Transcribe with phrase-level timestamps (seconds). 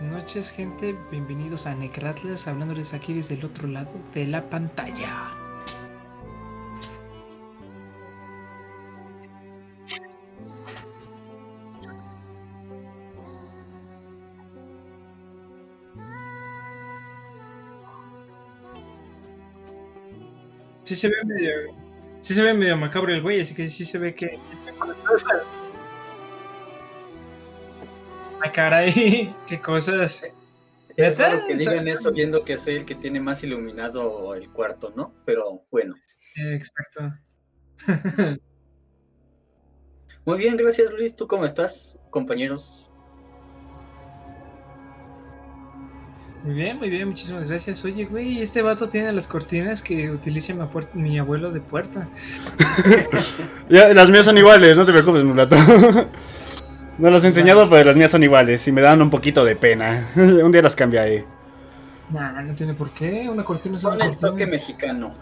[0.00, 0.96] noches, gente.
[1.10, 5.28] Bienvenidos a Necratlas, hablándoles aquí desde el otro lado de la pantalla.
[20.84, 21.52] Sí se ve medio,
[22.20, 24.38] sí se ve medio macabro el güey, así que sí se ve que.
[28.52, 30.26] Caray, qué cosas.
[30.96, 34.92] Es raro que digan eso viendo que soy el que tiene más iluminado el cuarto,
[34.94, 35.14] ¿no?
[35.24, 35.94] Pero bueno.
[36.36, 37.14] Exacto.
[40.24, 41.16] Muy bien, gracias Luis.
[41.16, 42.88] ¿Tú cómo estás, compañeros?
[46.44, 47.84] Muy bien, muy bien, muchísimas gracias.
[47.84, 50.54] Oye, güey, este vato tiene las cortinas que utiliza
[50.94, 52.08] mi abuelo de puerta.
[53.68, 55.56] Ya, las mías son iguales, no te preocupes, mulato.
[56.98, 59.56] No las he enseñado, pero las mías son iguales y me dan un poquito de
[59.56, 60.08] pena.
[60.16, 61.24] Un día las cambiaré.
[62.10, 63.28] Nah, no tiene por qué.
[63.30, 65.14] Una cortina es el toque mexicano.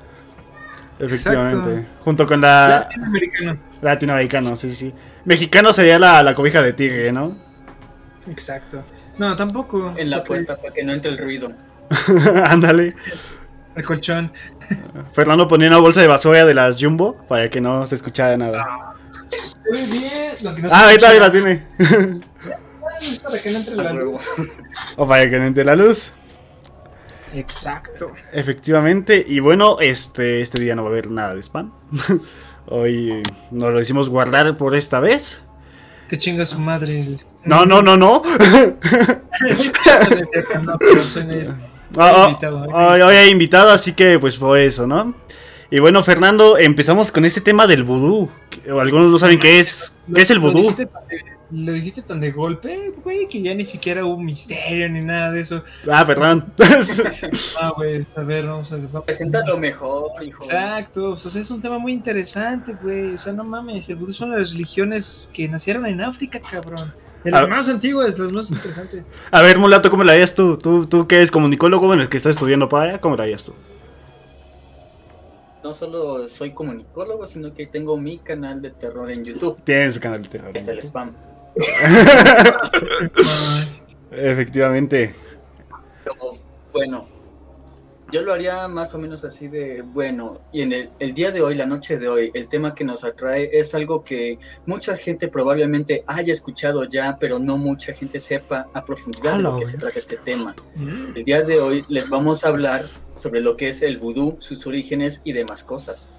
[0.98, 1.56] Efectivamente.
[1.70, 2.03] Exacto.
[2.04, 3.56] Junto con la Latinoamericano.
[3.80, 4.92] latinoamericano, sí, sí.
[5.25, 7.32] Mexicano sería la, la cobija de tigre, ¿no?
[8.28, 8.82] Exacto.
[9.19, 9.94] No, tampoco.
[9.97, 11.53] En la porque- puerta para que no entre el ruido.
[12.44, 12.94] Ándale.
[13.76, 14.32] El colchón.
[15.12, 18.94] Fernando ponía una bolsa de basura de las Jumbo para que no se escuchara nada.
[19.30, 20.32] Se ve bien.
[20.42, 21.66] Lo que no se Ah, ahí todavía la tiene.
[23.22, 24.20] Para que no entre A la luz.
[24.36, 24.50] huevo.
[24.96, 26.12] O para que no entre la luz.
[27.34, 28.12] Exacto.
[28.32, 29.24] Efectivamente.
[29.26, 31.72] Y bueno, este, este día no va a haber nada de spam.
[32.66, 35.41] Hoy nos lo hicimos guardar por esta vez.
[36.08, 37.00] Que chinga su madre.
[37.00, 38.22] el- No, no, no, no.
[38.22, 39.72] No, es
[40.30, 41.56] cierto, no, pero soy una-
[41.97, 42.68] Ah, ah, invitado, ¿eh?
[42.72, 45.14] hoy, hoy hay invitado, así que pues por eso, ¿no?
[45.70, 48.28] Y bueno, Fernando, empezamos con este tema del vudú.
[48.69, 49.92] Algunos no saben qué es.
[50.12, 50.62] ¿Qué es el Lo vudú?
[50.62, 54.88] dijiste tan de- Lo dijiste tan de golpe, güey, que ya ni siquiera hubo misterio
[54.88, 55.64] ni nada de eso.
[55.91, 56.44] Ah, perdón.
[57.60, 60.38] Ah, güey, a ver, vamos a vamos- Preséntalo mejor, hijo.
[60.44, 63.14] Exacto, o sea, es un tema muy interesante, güey.
[63.14, 66.41] O sea, no mames, el vudú es una de las religiones que nacieron en África,
[66.41, 66.92] cabrón.
[67.25, 67.47] De las Ah.
[67.48, 69.04] más antiguas, las más interesantes.
[69.30, 70.56] A ver, Mulato, ¿cómo la harías tú?
[70.56, 73.44] ¿Tú, tú que eres comunicólogo, bueno, el que está estudiando para allá, ¿cómo la harías
[73.44, 73.53] tú?
[75.62, 79.59] No solo soy comunicólogo, sino que tengo mi canal de terror en YouTube.
[79.65, 80.56] Tienes su canal de terror.
[80.56, 81.12] Es el spam.
[84.10, 85.15] Efectivamente.
[86.04, 86.32] Pero,
[86.72, 87.04] bueno,
[88.10, 91.41] yo lo haría más o menos así de, bueno, y en el, el día de
[91.43, 95.28] hoy, la noche de hoy, el tema que nos atrae es algo que mucha gente
[95.28, 99.78] probablemente haya escuchado ya, pero no mucha gente sepa a profundidad de lo que se
[99.78, 100.54] trata este tema.
[100.75, 104.37] mm, El día de hoy les vamos a hablar sobre lo que es el vudú,
[104.41, 106.10] sus orígenes y demás cosas.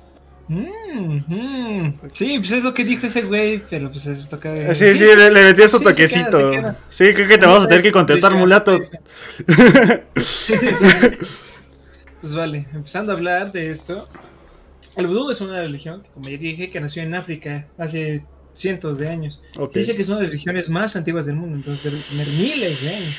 [0.47, 1.99] mm, mm.
[2.11, 4.73] Sí, pues es lo que dijo ese güey, pero pues es esto que...
[4.75, 6.37] Sí, sí, le, le metió su sí, se queda, toquecito.
[6.37, 6.77] se queda.
[6.89, 8.77] Sí, creo que te vamos a tener que contratar, Mulato.
[10.17, 10.87] Sí, sí.
[12.21, 14.07] Pues vale, empezando a hablar de esto.
[14.95, 18.99] El vudú es una religión que, como ya dije, que nació en África hace cientos
[18.99, 19.41] de años.
[19.57, 19.71] Ok.
[19.71, 22.81] Se dice que es una de las religiones más antiguas del mundo, entonces tener miles
[22.81, 23.15] de años.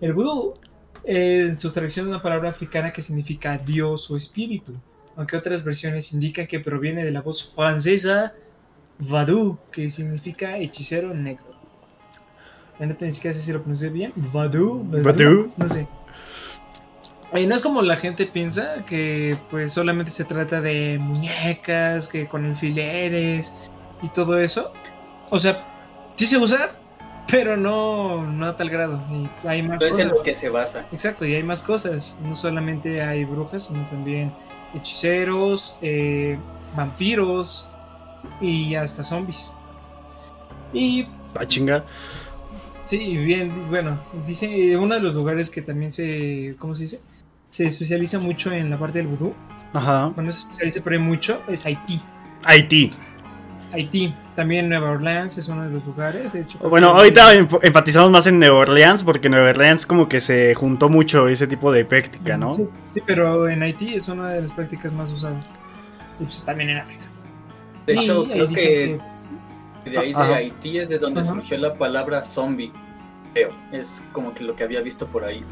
[0.00, 0.54] El vudú,
[1.04, 4.74] eh, en su traducción es una palabra africana que significa Dios o espíritu,
[5.16, 8.34] aunque otras versiones indican que proviene de la voz francesa
[8.98, 11.46] vadou, que significa hechicero negro.
[12.78, 14.12] La neta ni siquiera sé si lo pronuncié bien.
[14.14, 15.52] Vadou, Vadou.
[15.56, 15.88] no sé.
[17.34, 22.26] Y no es como la gente piensa que pues solamente se trata de muñecas, que
[22.26, 23.54] con alfileres
[24.02, 24.72] y todo eso.
[25.30, 25.66] O sea,
[26.14, 26.72] sí se usa,
[27.30, 29.02] pero no, no a tal grado.
[29.12, 30.18] Y hay más Entonces en cosas.
[30.18, 30.86] lo que se basa.
[30.90, 32.18] Exacto, y hay más cosas.
[32.22, 34.32] No solamente hay brujas, sino también
[34.74, 36.38] hechiceros, eh,
[36.74, 37.68] vampiros
[38.40, 39.52] y hasta zombies.
[40.72, 41.06] Y
[41.38, 41.84] Ah, chinga.
[42.82, 47.00] Sí, bien, bueno, dice uno de los lugares que también se, ¿cómo se dice?
[47.48, 49.34] Se especializa mucho en la parte del vudú.
[49.72, 50.08] Ajá.
[50.14, 52.00] Bueno, se especializa pero hay mucho, es Haití.
[52.44, 52.90] Haití.
[53.72, 56.58] Haití, también Nueva Orleans es uno de los lugares, de hecho.
[56.58, 61.28] Bueno, ahorita enfatizamos más en Nueva Orleans porque Nueva Orleans como que se juntó mucho
[61.28, 62.52] ese tipo de práctica, ¿no?
[62.52, 65.52] Sí, sí, pero en Haití es una de las prácticas más usadas.
[66.18, 67.04] Y pues también en África.
[67.86, 69.30] De hecho, ahí creo dicen que pues,
[69.84, 70.36] de ahí de Ajá.
[70.36, 71.32] Haití es de donde Ajá.
[71.32, 72.72] surgió la palabra zombie.
[73.34, 73.50] Creo.
[73.72, 75.44] Es como que lo que había visto por ahí.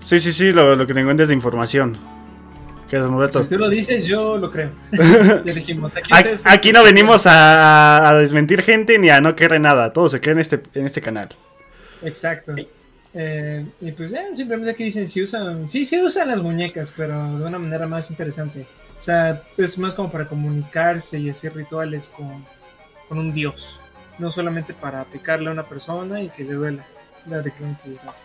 [0.00, 1.98] Sí, sí, sí, lo, lo que tengo es de información.
[2.88, 3.42] ¿Qué es, Mulato?
[3.42, 4.72] si tú lo dices, yo lo creo.
[4.92, 6.10] ya dijimos, aquí,
[6.44, 9.92] Aquí no venimos a, a desmentir gente ni a no creer nada.
[9.92, 11.28] Todo se cree en este, en este canal.
[12.02, 12.54] Exacto.
[13.12, 17.38] Eh, y pues ya, simplemente aquí dicen si usan, sí, sí usan las muñecas, pero
[17.38, 18.66] de una manera más interesante.
[18.98, 22.44] O sea, es más como para comunicarse y hacer rituales con,
[23.08, 23.80] con un dios.
[24.18, 26.84] No solamente para picarle a una persona y que le duela
[27.26, 28.24] la de kilómetros de distancia.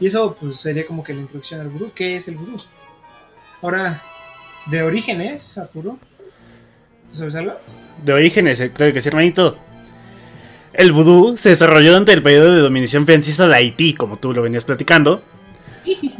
[0.00, 1.90] Y eso pues sería como que la introducción al vudú.
[1.94, 2.56] ¿Qué es el vudú?
[3.62, 4.00] Ahora,
[4.66, 5.98] de orígenes, Arturo.
[7.10, 7.54] ¿Tú sabes algo?
[8.04, 9.56] De orígenes, eh, creo que sí, hermanito.
[10.72, 14.42] El vudú se desarrolló durante el periodo de dominación francesa de Haití, como tú lo
[14.42, 15.22] venías platicando,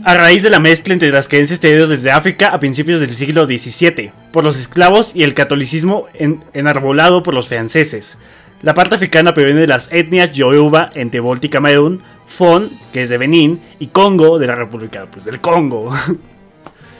[0.03, 3.45] a raíz de la mezcla entre las creencias traídas desde África a principios del siglo
[3.45, 8.17] XVII, por los esclavos y el catolicismo en- enarbolado por los franceses.
[8.63, 13.19] La parte africana proviene de las etnias Yoruba en y Camerún, Fon, que es de
[13.19, 15.93] Benín, y Congo, de la República pues, del Congo.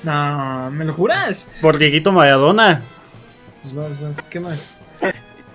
[0.05, 1.59] No, ¿me lo juras?
[1.61, 2.83] por Dieguito Maradona.
[3.61, 4.23] Pues vas, vas.
[4.23, 4.71] ¿Qué más?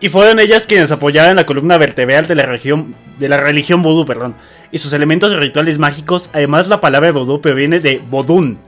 [0.02, 4.06] Y fueron ellas quienes apoyaron la columna vertebral de la religión, de la religión vudú,
[4.06, 4.36] perdón,
[4.70, 6.30] y sus elementos rituales mágicos.
[6.34, 8.60] Además, la palabra vudú proviene de vodún,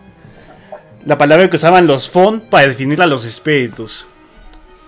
[1.06, 4.08] la palabra que usaban los fon para definir a los espíritus.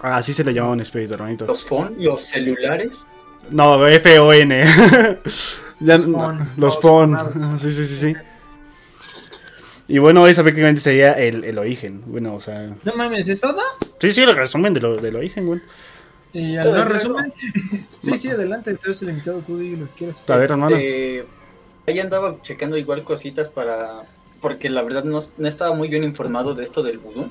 [0.01, 1.45] Así se le llamaba un espíritu, hermanito.
[1.45, 3.05] Los phone, los celulares.
[3.49, 4.63] No, F-O-N.
[5.79, 5.97] Ya-
[6.57, 7.33] Los formados.
[7.61, 8.13] Sí, sí, sí, sí.
[9.89, 12.03] Y bueno, eso prácticamente sería el, el origen.
[12.05, 12.75] Bueno, o sea.
[12.83, 13.61] No mames, ¿es todo?
[13.99, 15.61] Sí, sí, el resumen de lo, del origen, güey.
[16.33, 17.33] Y al no es resumen.
[17.97, 18.73] sí, sí, adelante.
[18.75, 20.17] Tú eres el invitado, tú di lo que quieras.
[20.27, 20.75] A ver, hermano.
[20.75, 21.25] Este,
[21.87, 24.01] ahí andaba checando igual cositas para.
[24.41, 27.29] Porque la verdad no, no estaba muy bien informado de esto del vudú.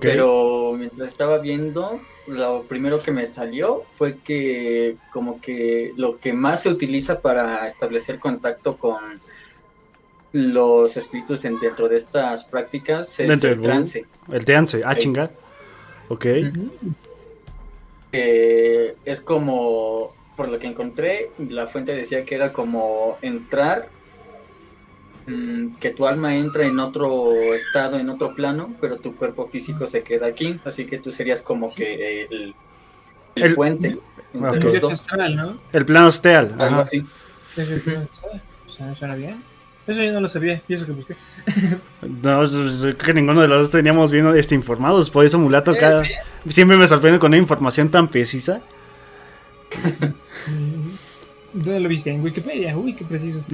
[0.00, 6.32] Pero mientras estaba viendo, lo primero que me salió fue que como que lo que
[6.34, 9.20] más se utiliza para establecer contacto con
[10.32, 13.62] los espíritus en- dentro de estas prácticas es el vudú.
[13.62, 14.04] trance.
[14.30, 14.82] El trance.
[14.84, 15.30] Ah, chinga.
[16.10, 16.26] Ok.
[18.12, 23.88] Que es como, por lo que encontré, la fuente decía que era como entrar,
[25.28, 29.86] mm, que tu alma entra en otro estado, en otro plano, pero tu cuerpo físico
[29.86, 32.54] se queda aquí, así que tú serías como que el,
[33.36, 33.96] el El- puente
[34.34, 34.58] entre.
[34.58, 35.58] El los viaje dos, astral, ¿no?
[35.72, 36.52] El plano steal.
[36.52, 36.80] algo Ajá.
[36.82, 37.04] así.
[38.66, 39.42] Suena- bien.
[39.86, 41.14] Eso yo no lo sabía, y eso que busqué.
[42.22, 45.10] No, creo que ninguno de los dos teníamos bien este, informados.
[45.10, 46.04] Por eso, Mulato, Eh, cada...
[46.46, 48.60] siempre me sorprende con una información tan precisa.
[51.52, 52.10] ¿Dónde lo viste?
[52.10, 52.76] En Wikipedia.
[52.76, 53.42] Uy, qué preciso.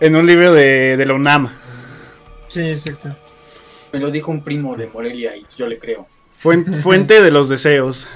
[0.00, 1.48] en un libro de, de la UNAM.
[2.48, 3.16] Sí, exacto.
[3.92, 6.06] Me lo dijo un primo de Morelia y yo le creo.
[6.42, 8.08] Fuen- fuente de los deseos.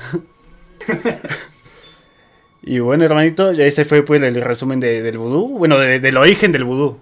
[2.63, 5.49] y bueno, hermanito, ya ese fue pues, el resumen de- del vudú.
[5.59, 6.99] Bueno, de- del origen del vudú.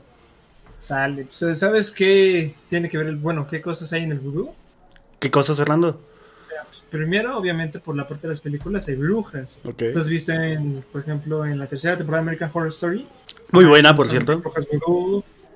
[0.79, 1.25] Sale.
[1.25, 3.17] Pues, ¿Sabes qué tiene que ver el.
[3.17, 4.51] Bueno, qué cosas hay en el vudú?
[5.19, 6.01] ¿Qué cosas, Fernando?
[6.69, 9.61] Pues, primero, obviamente, por la parte de las películas hay brujas.
[9.65, 9.85] Ok.
[9.93, 13.07] ¿Tú has visto, en, por ejemplo, en la tercera temporada de American Horror Story?
[13.51, 14.39] Muy buena, por cierto.
[14.39, 14.67] Brujas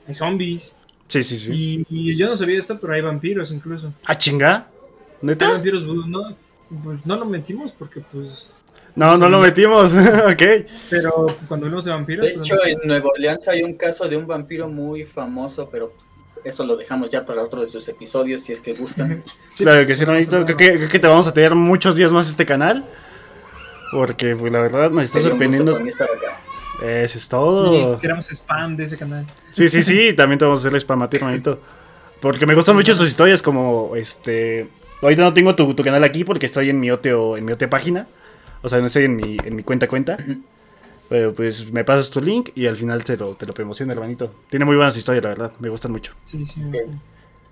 [0.06, 0.76] hay zombies.
[1.08, 1.84] Sí, sí, sí.
[1.90, 3.92] Y, y yo no sabía esto, pero hay vampiros incluso.
[4.06, 4.56] ¿Ah, chinga?
[4.56, 5.50] Hay ¿Neta?
[5.50, 6.34] vampiros vudú, no.
[6.82, 8.48] Pues no lo metimos porque, pues.
[8.94, 9.92] No, no lo metimos.
[10.32, 10.42] ok.
[10.88, 12.26] Pero cuando hablamos de vampiros.
[12.26, 15.92] De pues, hecho, en Nueva Orleans hay un caso de un vampiro muy famoso, pero
[16.44, 19.22] eso lo dejamos ya para otro de sus episodios, si es que gustan.
[19.50, 20.44] sí, claro pues, que sí, hermanito.
[20.44, 22.84] Creo que, creo que te vamos a tener muchos días más este canal.
[23.92, 25.78] Porque, pues, la verdad, nos está sorprendiendo.
[25.78, 27.98] Eso es Sí, todo.
[27.98, 29.26] queremos spam de ese canal.
[29.50, 31.60] Sí, sí, sí, también te vamos a hacer spam a ti, hermanito.
[32.20, 34.68] Porque me gustan mucho sus historias, como este.
[35.02, 37.68] Ahorita no tengo tu, tu canal aquí porque estoy en mi otro, en mi otra
[37.68, 38.06] página.
[38.62, 40.16] O sea, no estoy en mi, en mi cuenta cuenta.
[41.12, 44.34] Pero pues me pasas tu link y al final te lo, te lo promociono, hermanito.
[44.48, 45.52] Tiene muy buenas historias, la verdad.
[45.58, 46.14] Me gustan mucho.
[46.24, 46.62] Sí, sí.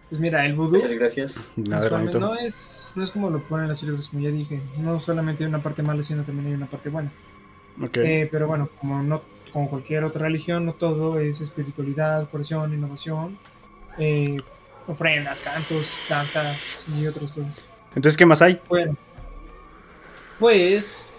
[0.09, 1.52] Pues mira, el vudú Gracias, gracias.
[1.57, 4.62] Nada, no es, no es como lo ponen las películas, como ya dije.
[4.79, 7.12] No solamente hay una parte mala, sino también hay una parte buena.
[7.83, 7.99] Ok.
[7.99, 9.21] Eh, pero bueno, como no
[9.52, 13.37] como cualquier otra religión, no todo es espiritualidad, curación, innovación,
[13.99, 14.38] eh,
[14.87, 17.62] ofrendas, cantos, danzas y otras cosas.
[17.95, 18.59] Entonces, ¿qué más hay?
[18.71, 18.97] Bueno,
[20.38, 21.12] pues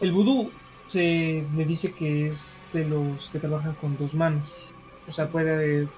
[0.00, 0.52] el vudú
[0.86, 4.74] se le dice que es de los que trabajan con dos manos.
[5.06, 5.88] O sea, puede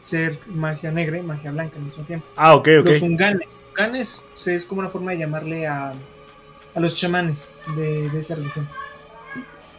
[0.00, 2.26] ser magia negra y magia blanca al mismo tiempo.
[2.36, 2.86] Ah, ok, ok.
[2.86, 3.60] Los unganes.
[3.70, 5.92] Unganes es como una forma de llamarle a,
[6.74, 8.68] a los chamanes de, de esa religión.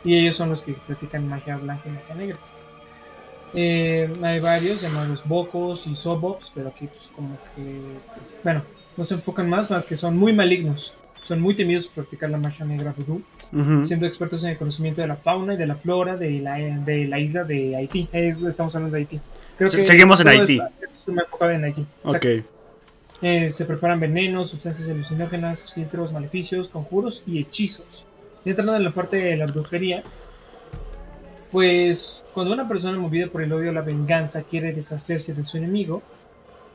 [0.04, 2.38] Y ellos son los que practican magia blanca y magia negra.
[3.54, 7.82] Eh, hay varios llamados bocos y sobops, pero aquí pues como que...
[8.44, 8.64] Bueno,
[8.96, 10.98] no se enfocan más, más que son muy malignos.
[11.22, 13.22] Son muy temidos por practicar la magia negra vudú,
[13.54, 13.84] Ujú.
[13.86, 17.06] siendo expertos en el conocimiento de la fauna y de la flora de la, de
[17.06, 18.08] la isla de Haití.
[18.14, 19.20] Es- estamos hablando de Haití.
[19.58, 20.60] Creo Se- seguimos en Haití.
[20.82, 21.86] Es, enfocado en Haití.
[22.04, 22.26] Ok.
[23.24, 28.08] Eh, se preparan venenos, sustancias alucinógenas, filtros, maleficios, conjuros y hechizos.
[28.46, 30.02] Y entrando en la parte de la brujería,
[31.52, 35.58] pues cuando una persona movida por el odio o la venganza quiere deshacerse de su
[35.58, 36.02] enemigo,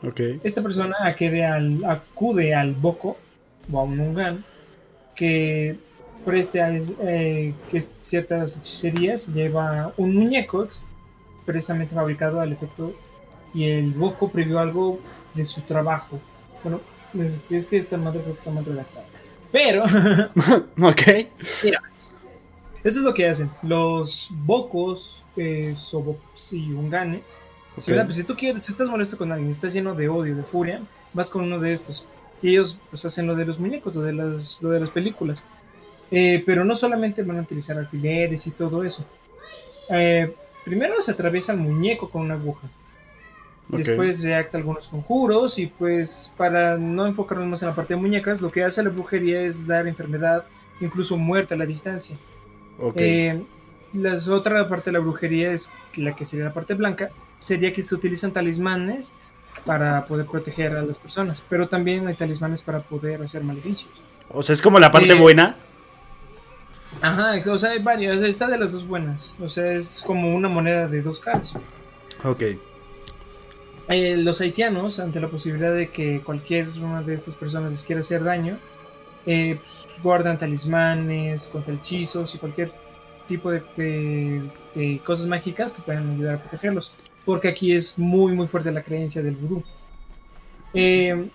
[0.07, 0.21] Ok.
[0.45, 3.17] esta persona acude al, acude al Boko
[3.73, 4.45] o a un Ungan
[5.15, 5.77] que
[6.27, 6.59] por este
[7.03, 10.67] eh, que ciertas hechicerías lleva un muñeco
[11.45, 12.93] precisamente fabricado al efecto
[13.55, 14.99] y el Boko previó algo
[15.35, 16.19] de su trabajo.
[16.65, 16.81] Bueno,
[17.49, 19.07] es, que esta madre creo que está mal redactada.
[19.53, 19.85] Pero,
[20.89, 21.03] ok.
[21.63, 21.81] Mira,
[22.83, 23.49] esto es lo que hacen.
[23.63, 27.39] Los Bocos, eh, Sobops y Unganes.
[27.77, 30.83] Pues, si, tú quieres, si estás molesto con alguien, estás lleno de odio, de furia,
[31.13, 32.05] vas con uno de estos.
[32.43, 35.47] Y ellos pues hacen lo de los muñecos, lo de las, lo de las películas.
[36.11, 39.05] Eh, pero no solamente van a utilizar alfileres y todo eso.
[39.91, 40.35] Eh,
[40.65, 42.69] primero se atraviesa el muñeco con una aguja.
[43.69, 48.41] Después reacta algunos conjuros y pues para no enfocarnos más en la parte de muñecas,
[48.41, 50.45] lo que hace la brujería es dar enfermedad,
[50.81, 52.17] incluso muerte a la distancia.
[52.95, 53.43] Eh,
[53.93, 57.11] la otra parte de la brujería es la que sería la parte blanca,
[57.41, 59.15] sería que se utilizan talismanes
[59.65, 64.01] para poder proteger a las personas, pero también hay talismanes para poder hacer maleficios.
[64.29, 65.57] O sea, es como la parte buena
[67.03, 68.23] Ajá, o sea, hay varias.
[68.23, 69.35] Está de las dos buenas.
[69.41, 71.55] O sea, es como una moneda de dos caras.
[72.25, 72.43] Ok.
[73.89, 78.01] Eh, los haitianos, ante la posibilidad de que cualquier una de estas personas les quiera
[78.01, 78.59] hacer daño,
[79.27, 82.73] eh, pues, guardan talismanes contra hechizos y cualquier
[83.29, 84.43] tipo de,
[85.05, 86.93] cosas mágicas que puedan ayudar a protegerlos.
[87.25, 89.63] Porque aquí es muy, muy fuerte la creencia del vudú.
[90.75, 91.29] Eh,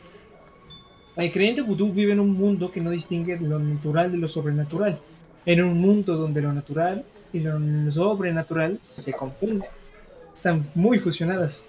[1.15, 4.99] el creyente vudú vive en un mundo que no distingue lo natural de lo sobrenatural
[5.45, 9.69] en un mundo donde lo natural y lo sobrenatural se confunden.
[10.33, 11.65] Están muy fusionadas.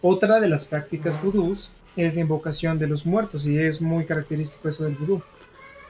[0.00, 4.68] Otra de las prácticas vudús es la invocación de los muertos y es muy característico
[4.68, 5.22] eso del vudú.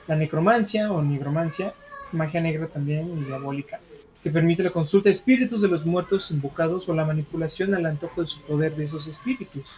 [0.09, 1.75] La necromancia o nigromancia,
[2.12, 3.81] magia negra también y diabólica,
[4.23, 8.21] que permite la consulta de espíritus de los muertos invocados o la manipulación al antojo
[8.21, 9.76] de su poder de esos espíritus.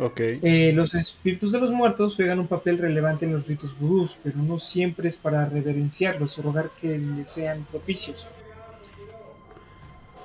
[0.00, 4.38] Eh, los espíritus de los muertos juegan un papel relevante en los ritos vudús, pero
[4.38, 8.28] no siempre es para reverenciarlos o rogar que les sean propicios.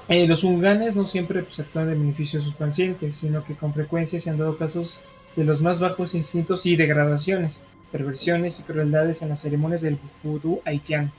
[0.10, 3.74] Eh, los unganes no siempre pues, actúan de beneficio de sus pacientes, sino que con
[3.74, 5.02] frecuencia se han dado casos
[5.36, 10.62] de los más bajos instintos y degradaciones, perversiones y crueldades en las ceremonias del vudú
[10.66, 11.12] haitiano.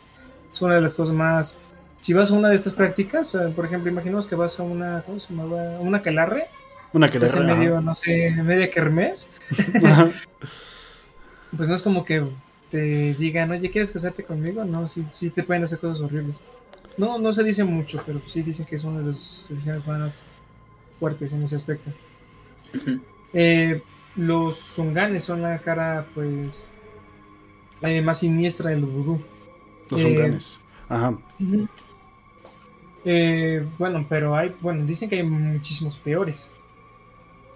[0.52, 1.60] Es una de las cosas más...
[2.00, 5.02] Si vas a una de estas prácticas, eh, por ejemplo, imaginemos que vas a una,
[5.06, 5.78] ¿cómo se llama?
[5.80, 6.48] Una calarre,
[6.94, 9.34] una que en medio, no sé, media kermés.
[11.56, 12.24] pues no es como que
[12.70, 14.64] te digan, oye, ¿quieres casarte conmigo?
[14.64, 16.44] No, sí, sí te pueden hacer cosas horribles.
[16.96, 20.24] No, no se dice mucho, pero sí dicen que es una de las religiones más
[21.00, 21.90] fuertes en ese aspecto.
[23.32, 23.82] Eh,
[24.14, 26.72] los zunganes son la cara, pues,
[27.82, 29.20] eh, más siniestra del vudú.
[29.90, 30.60] Los zunganes.
[33.04, 33.68] Eh, Ajá.
[33.78, 36.53] bueno, pero hay, bueno, dicen que hay muchísimos peores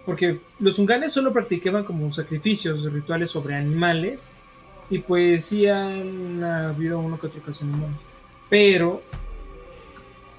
[0.09, 4.31] porque los unganes solo practicaban como sacrificios rituales sobre animales
[4.89, 8.01] y pues sí han habido uno que otro caso en humanos.
[8.49, 9.03] Pero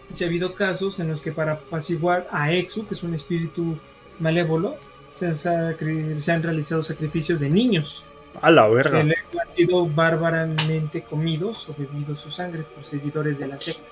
[0.09, 3.79] sí ha habido casos en los que para apaciguar a Exu, que es un espíritu
[4.19, 4.75] malévolo,
[5.13, 8.07] se han, realizado sacrificios de niños.
[8.43, 9.05] A la verga.
[9.05, 13.89] Que han sido bárbaramente comidos o bebidos su sangre por seguidores de la secta.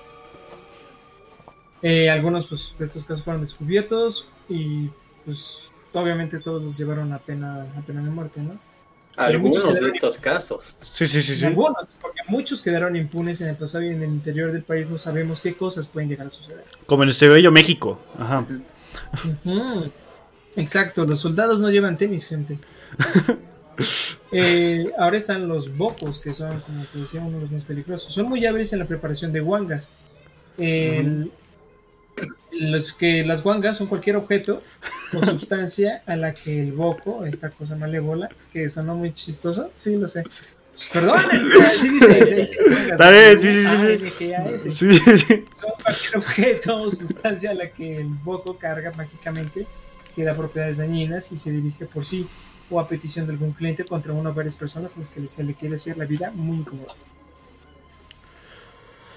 [1.81, 4.89] Eh, algunos pues, de estos casos fueron descubiertos y
[5.25, 8.51] pues obviamente todos los llevaron a pena, a pena de muerte, ¿no?
[9.15, 10.75] Algunos de estos casos.
[10.81, 11.45] Sí, sí, sí, sí.
[11.45, 14.97] Algunos, porque muchos quedaron impunes en el pasado y en el interior del país no
[14.97, 16.63] sabemos qué cosas pueden llegar a suceder.
[16.85, 17.99] Como en este bello México.
[18.17, 18.45] Ajá.
[20.55, 22.57] Exacto, los soldados no llevan tenis, gente.
[24.31, 28.13] Eh, ahora están los bocos, que son, como te decía, uno de los más peligrosos.
[28.13, 29.93] Son muy hábiles en la preparación de guangas.
[30.57, 31.31] El,
[32.51, 34.61] los que las guangas son cualquier objeto
[35.13, 39.97] o sustancia a la que el boco, esta cosa malévola, que sonó muy chistoso, sí
[39.97, 40.23] lo sé.
[40.93, 41.19] Perdón,
[41.71, 42.57] sí dice, sí, sí,
[42.91, 45.17] Está bien, sí, sí, sí.
[45.17, 45.45] sí.
[45.59, 49.67] Son cualquier objeto o sustancia a la que el boco carga mágicamente,
[50.15, 52.27] que da propiedades dañinas y se dirige por sí
[52.69, 55.43] o a petición de algún cliente contra una o varias personas a las que se
[55.43, 56.93] le quiere hacer la vida muy incómoda.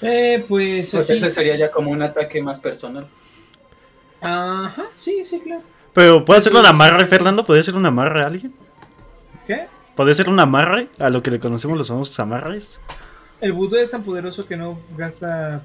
[0.02, 0.90] Eh, pues.
[0.90, 3.06] Pues ese sería ya como un ataque más personal.
[4.20, 5.62] Ajá, sí, sí, claro.
[5.92, 7.44] Pero, ¿puede ser un amarre, Fernando?
[7.44, 8.52] ¿Puede ser un amarre a alguien?
[9.46, 9.66] ¿Qué?
[9.94, 12.80] ¿Puede ser un amarre a lo que le conocemos los famosos amarres?
[13.40, 15.62] El vudú es tan poderoso que no gasta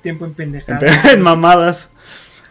[0.00, 1.04] tiempo en pendejadas.
[1.12, 1.90] en mamadas.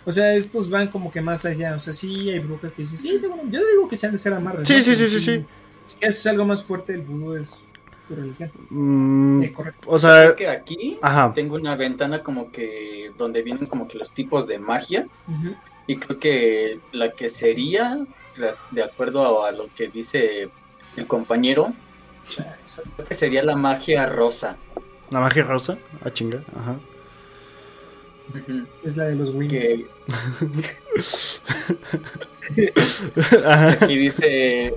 [0.06, 1.76] O sea, estos van como que más allá.
[1.76, 4.34] O sea, sí hay brujas que dicen, sí, yo digo que se han de ser
[4.34, 4.68] amarres.
[4.68, 5.46] Sí, sí, sí, sí, sí.
[5.86, 7.62] Si haces algo más fuerte, el vudú es
[8.16, 8.52] religión.
[8.70, 9.90] Mm, eh, correcto.
[9.90, 11.00] O sea, que aquí
[11.36, 15.08] tengo una ventana como que donde vienen como que los tipos de magia
[15.88, 18.00] y creo que la que sería
[18.72, 20.50] de acuerdo a, lo que dice
[20.96, 21.74] el compañero
[22.96, 24.58] Creo que sería la magia rosa.
[25.10, 25.78] ¿La magia rosa?
[26.04, 26.44] Ah, chinga.
[26.56, 26.78] Ajá.
[28.84, 29.54] Es la de los wings.
[29.54, 29.88] Que
[33.82, 34.74] aquí dice,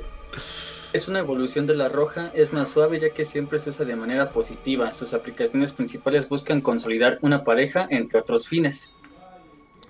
[0.93, 3.97] es una evolución de la roja, es más suave ya que siempre se usa de
[3.97, 4.91] manera positiva.
[4.93, 8.93] Sus aplicaciones principales buscan consolidar una pareja, entre otros fines.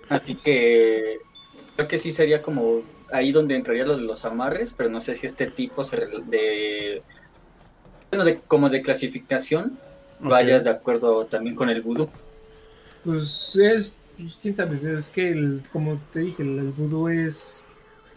[0.08, 1.18] Así que
[1.76, 5.14] creo que sí sería como ahí donde entraría lo de los amarres, pero no sé
[5.14, 7.02] si este tipo se de,
[8.10, 9.78] bueno, de como de clasificación
[10.20, 12.08] vaya de acuerdo también con el vudú.
[13.04, 17.64] Pues es, pues, quién sabe, es que el- como te dije, el, el vudú es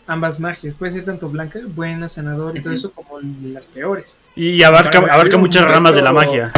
[0.07, 4.17] ambas magias, puede ser tanto blanca, buena, sanador y todo eso, como las peores.
[4.35, 6.51] Y abarca, abarca muchas ramas de la magia.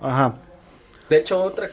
[0.00, 0.34] Ajá.
[1.08, 1.70] De hecho, otra,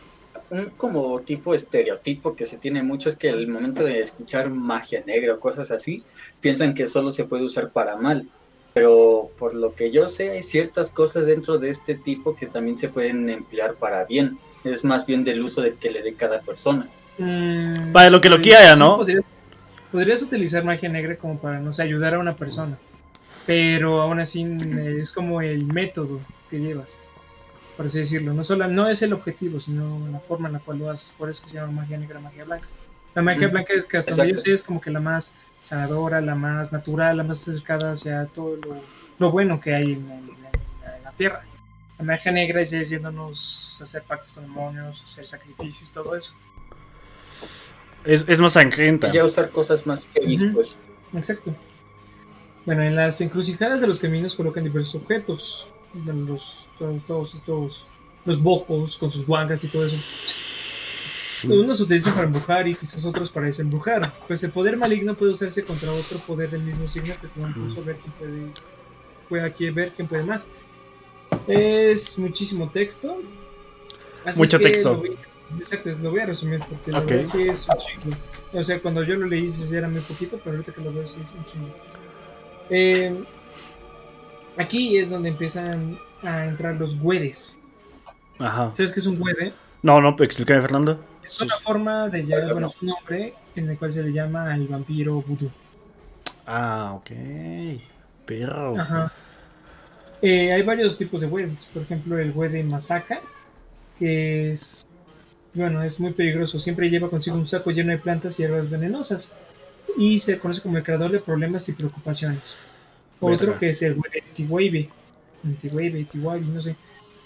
[0.49, 5.03] un como tipo estereotipo que se tiene mucho es que al momento de escuchar magia
[5.05, 6.03] negra o cosas así,
[6.39, 8.27] piensan que solo se puede usar para mal.
[8.73, 12.77] Pero por lo que yo sé, hay ciertas cosas dentro de este tipo que también
[12.77, 14.37] se pueden emplear para bien.
[14.63, 16.89] Es más bien del uso de que le dé cada persona.
[17.17, 18.99] Mm, Para lo que lo quiera, sí, ¿no?
[19.91, 22.77] Podrías utilizar magia negra como para, no sé, ayudar a una persona,
[23.45, 26.19] pero aún así eh, es como el método
[26.49, 26.97] que llevas,
[27.75, 28.33] por así decirlo.
[28.33, 31.29] No, solo, no es el objetivo, sino la forma en la cual lo haces, por
[31.29, 32.67] eso que se llama magia negra, magia blanca.
[33.13, 36.19] La magia blanca es que hasta donde yo sé es como que la más sanadora,
[36.21, 38.81] la más natural, la más acercada hacia todo lo,
[39.19, 40.29] lo bueno que hay en, en-
[40.97, 41.43] en la tierra.
[41.97, 46.35] La magia negra es diciéndonos hacer pactos con demonios, hacer sacrificios, todo eso.
[48.05, 49.07] Es, es más sangrienta.
[49.09, 50.53] Y ya usar cosas más heavy, Ujú.
[50.53, 50.79] pues.
[51.13, 51.55] Exacto.
[52.65, 55.71] Bueno, en las encrucijadas de los caminos colocan diversos objetos.
[56.05, 57.87] Los, todos, todos estos.
[58.25, 59.97] Los bocos con sus guangas y todo eso.
[61.43, 64.11] Unos se utilizan para embrujar y quizás otros para desembrujar.
[64.27, 67.83] Pues el poder maligno puede usarse contra otro poder del mismo signo que puede incluso
[67.83, 68.47] ver quién puede,
[69.29, 70.47] puede aquí ver quién puede más.
[71.47, 73.21] Es muchísimo texto.
[74.25, 74.93] así Mucho que texto.
[74.93, 75.17] lo voy-
[75.57, 77.05] exacto, lo voy a resumir porque la Ok.
[77.05, 78.17] verdad sí es un chingo.
[78.53, 81.05] O sea, cuando yo lo leí sí era muy poquito, pero ahorita que lo veo
[81.05, 81.75] sí es un chingo.
[82.69, 83.23] Eh,
[84.57, 87.59] aquí es donde empiezan a entrar los güedes.
[88.39, 88.69] Ajá.
[88.73, 89.53] ¿Sabes qué es un güede?
[89.81, 91.03] No, no, explícame, Fernando.
[91.23, 94.51] Es una forma de llamar, bueno, es un nombre en el cual se le llama
[94.53, 95.49] al vampiro vudú.
[96.45, 97.11] Ah, ok.
[98.25, 98.79] Perro.
[98.79, 99.11] Ajá.
[100.21, 101.69] Eh, hay varios tipos de güedes.
[101.73, 103.21] Por ejemplo, el güede masaka,
[103.97, 104.85] que es,
[105.55, 106.59] bueno, es muy peligroso.
[106.59, 109.33] Siempre lleva consigo un saco lleno de plantas y hierbas venenosas.
[109.97, 112.59] Y se conoce como el creador de problemas y preocupaciones.
[113.19, 113.59] Otro Verga.
[113.59, 113.97] que es el
[114.33, 114.89] tiwaibe,
[116.47, 116.75] no sé.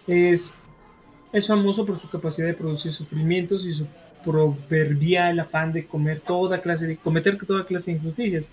[0.07, 0.57] Es,
[1.33, 3.87] es famoso por su capacidad de producir sufrimientos y su
[4.23, 8.51] proverbial afán de comer toda clase de, cometer toda clase de injusticias.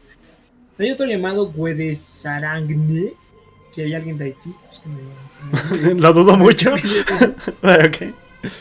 [0.78, 3.12] Hay otro llamado Güede Sarangne.
[3.70, 6.72] Si hay alguien de Haití, pues que me- me- Lo dudo mucho.
[7.60, 8.14] Pero, ok.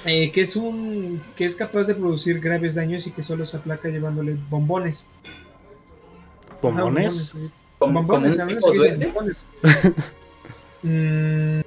[0.05, 3.57] Eh, que es un que es capaz de producir graves daños y que solo se
[3.57, 5.07] aplaca llevándole bombones.
[5.25, 7.45] Ajá, ¿Bombones?
[7.77, 9.05] como Bombones, un a menos tipo que dicen duende.
[9.07, 9.45] bombones.
[10.87, 11.61] Mm,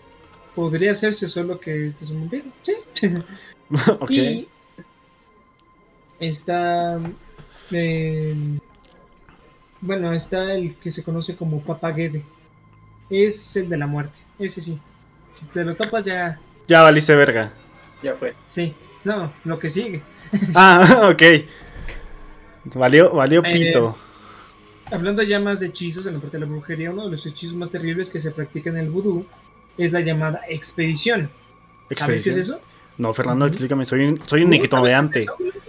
[0.54, 2.44] podría hacerse solo que este es un vampiro.
[2.62, 2.74] Sí.
[4.08, 4.48] Y
[6.20, 6.98] está.
[7.72, 8.34] eh,
[9.80, 12.24] bueno, está el que se conoce como Papaguede.
[13.10, 14.18] Es el de la muerte.
[14.38, 14.78] Ese sí.
[15.32, 16.38] Si te lo topas, ya.
[16.68, 17.52] Ya valiste verga.
[18.02, 18.34] Ya fue.
[18.46, 18.74] Sí.
[19.04, 20.02] No, lo que sigue.
[20.54, 21.22] Ah, ok.
[22.74, 23.96] Valió, valió Eh, pito.
[24.90, 27.56] Hablando ya más de hechizos en la parte de la brujería, uno de los hechizos
[27.56, 29.26] más terribles que se practica en el vudú
[29.76, 31.30] es la llamada expedición.
[31.94, 32.60] ¿Sabes qué es eso?
[32.98, 33.84] No, Fernando, explícame.
[33.84, 35.24] Soy un, soy un ¿Tú ignorante.
[35.24, 35.64] sabes qué es?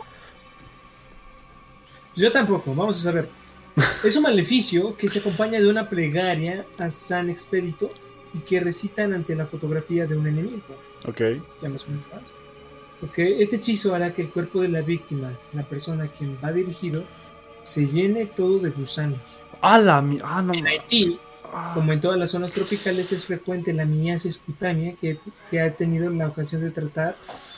[2.15, 3.29] Yo tampoco, vamos a saber.
[4.03, 7.91] Es un maleficio que se acompaña de una plegaria a San Expedito
[8.33, 10.61] y que recitan ante la fotografía de un enemigo.
[11.07, 11.21] Ok.
[11.61, 12.21] Ya más o menos más.
[13.01, 16.51] Ok, Este hechizo hará que el cuerpo de la víctima, la persona a quien va
[16.51, 17.03] dirigido,
[17.63, 19.39] se llene todo de gusanos.
[19.61, 20.53] Ah, la mi- Ah, no.
[20.53, 21.17] En Haití,
[21.51, 21.71] Ah.
[21.73, 25.17] como en todas las zonas tropicales, es frecuente la miasis cutánea que,
[25.49, 27.15] que ha tenido la ocasión de tratar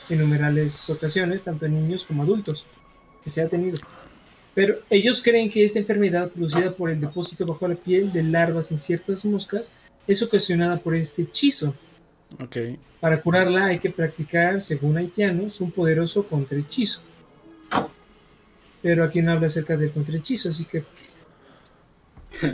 [0.10, 2.66] en numerales ocasiones, tanto en niños como adultos,
[3.24, 3.80] que se ha tenido.
[4.54, 8.72] Pero ellos creen que esta enfermedad producida por el depósito bajo la piel de larvas
[8.72, 9.74] en ciertas moscas
[10.08, 11.76] es ocasionada por este hechizo.
[12.42, 12.58] Ok.
[13.00, 17.02] Para curarla hay que practicar, según haitianos, un poderoso contrahechizo.
[18.82, 20.84] Pero aquí no habla acerca del contrahechizo, así que...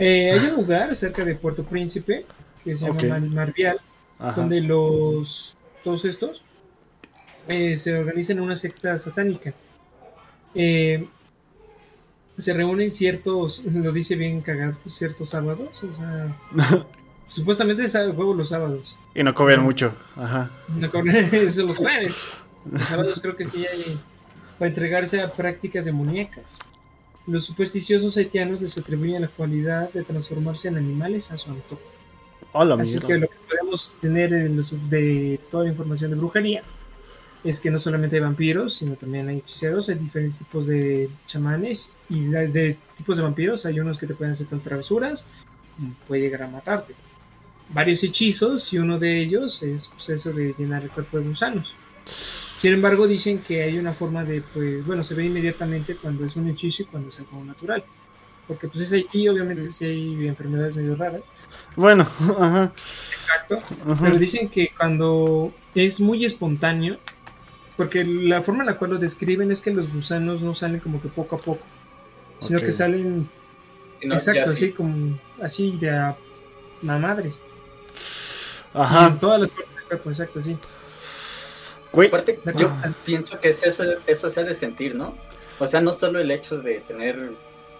[0.00, 2.26] Eh, hay un lugar cerca de Puerto Príncipe
[2.64, 3.04] que se llama Ok.
[3.08, 3.80] Mar- Marvial,
[4.18, 4.32] Ajá.
[4.38, 6.42] donde los todos estos
[7.46, 9.54] eh, se organizan en una secta satánica.
[10.54, 11.08] Eh,
[12.36, 16.36] se reúnen ciertos, lo dice bien cagado, ciertos sábados, o sea,
[17.28, 18.98] supuestamente es juego los sábados.
[19.14, 19.92] Y no cobran mucho.
[20.16, 20.50] Ajá.
[20.68, 22.30] No cobran los jueves.
[22.70, 23.98] Los sábados creo que sí hay
[24.58, 26.58] para entregarse a prácticas demoníacas.
[27.26, 31.80] Los supersticiosos haitianos les atribuyen la cualidad de transformarse en animales a su antojo.
[32.52, 33.06] Hola, Así mierda.
[33.06, 36.62] que lo que podemos tener en los- de toda la información de brujería
[37.44, 41.92] es que no solamente hay vampiros, sino también hay hechiceros, hay diferentes tipos de chamanes
[42.08, 43.64] y de, de tipos de vampiros.
[43.66, 45.26] Hay unos que te pueden hacer tan travesuras,
[46.08, 46.94] puede llegar a matarte.
[47.70, 51.74] Varios hechizos y uno de ellos es pues, eso de llenar el cuerpo de gusanos.
[52.56, 56.34] Sin embargo, dicen que hay una forma de, pues, bueno, se ve inmediatamente cuando es
[56.36, 57.84] un hechizo y cuando es algo natural.
[58.48, 61.22] Porque pues es Haití, obviamente sí hay enfermedades medio raras.
[61.76, 62.04] Bueno,
[62.38, 62.72] ajá.
[63.14, 63.58] Exacto.
[63.86, 64.04] ajá.
[64.04, 66.98] Pero dicen que cuando es muy espontáneo,
[67.76, 71.00] porque la forma en la cual lo describen es que los gusanos no salen como
[71.00, 71.64] que poco a poco,
[72.40, 73.28] sino que salen
[74.02, 74.72] No, exacto, así sí.
[74.72, 76.16] como así de a
[76.82, 77.44] la madres.
[77.46, 77.47] Y
[78.74, 79.08] Ajá.
[79.08, 80.56] en todas las partes del cuerpo, exacto, sí.
[81.92, 82.08] Güey.
[82.08, 82.70] Aparte, yo
[83.04, 85.14] pienso que es eso, eso se ha de sentir, ¿no?
[85.58, 87.32] O sea, no solo el hecho de tener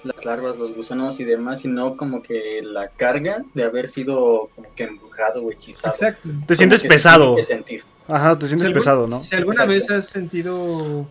[0.03, 4.75] las larvas, los gusanos y demás, sino como que la carga de haber sido como
[4.75, 5.89] que embrujado o hechizado.
[5.93, 6.29] Exacto.
[6.47, 7.37] Te sientes se pesado.
[7.37, 7.83] que sentir.
[8.07, 9.21] Ajá, te sientes Si algún- pesado, ¿no?
[9.21, 9.73] Si alguna Exacto.
[9.73, 11.07] vez has sentido,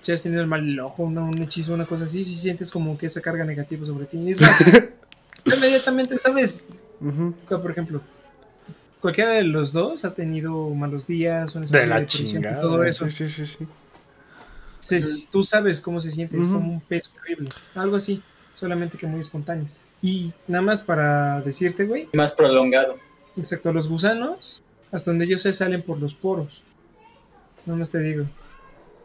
[0.00, 2.98] si has tenido el mal ojo, una- un hechizo, una cosa así, si sientes como
[2.98, 4.30] que esa carga negativa sobre ti.
[4.30, 4.58] Es más,
[5.44, 6.68] inmediatamente sabes
[7.48, 8.00] por ejemplo,
[9.02, 12.60] cualquiera de los dos ha tenido malos días, una De especie la depresión y chingada.
[12.62, 13.06] todo eso.
[13.10, 13.66] Sí, sí, sí.
[14.78, 18.22] Se- tú sabes cómo se siente, es como un peso horrible, algo así,
[18.54, 19.66] solamente que muy espontáneo.
[20.00, 22.96] Y nada más para decirte, güey, Más prolongado.
[23.36, 26.64] excepto los gusanos, hasta donde ellos se salen por los poros.
[27.66, 28.24] Nada más te digo.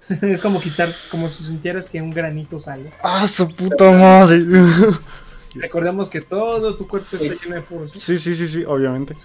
[0.23, 2.91] es como quitar, como si sintieras que un granito sale.
[3.03, 4.43] Ah, su puta madre.
[5.55, 7.39] Recordemos que todo tu cuerpo está Sí.
[7.43, 7.93] lleno de poros.
[7.93, 8.01] ¿no?
[8.01, 9.15] Sí, sí, sí, sí, obviamente.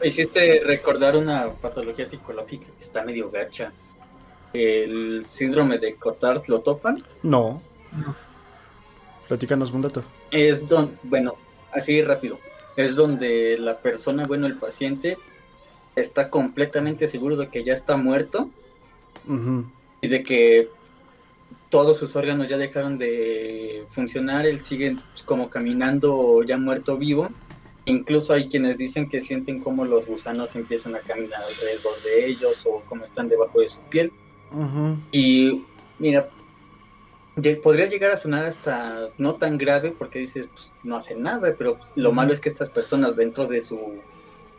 [0.00, 3.72] Me hiciste recordar una patología psicológica que está medio gacha.
[4.52, 6.96] El síndrome de Cotard, ¿lo topan?
[7.22, 7.60] No.
[7.92, 8.14] No.
[9.26, 10.04] Platícanos un dato.
[10.30, 11.36] Es donde, bueno,
[11.72, 12.38] así rápido.
[12.76, 15.18] Es donde la persona, bueno, el paciente,
[15.96, 18.48] está completamente seguro de que ya está muerto
[20.00, 20.70] y de que
[21.68, 24.46] todos sus órganos ya dejaron de funcionar.
[24.46, 27.28] Él sigue pues, como caminando ya muerto vivo.
[27.88, 32.66] Incluso hay quienes dicen que sienten como los gusanos empiezan a caminar alrededor de ellos
[32.66, 34.12] o como están debajo de su piel.
[35.10, 35.64] Y
[35.98, 36.28] mira,
[37.62, 41.78] podría llegar a sonar hasta no tan grave porque dices, pues, no hace nada, pero
[41.78, 43.78] pues, lo malo es que estas personas dentro de su,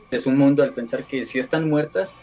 [0.10, 2.16] de su mundo, al pensar que si están muertas,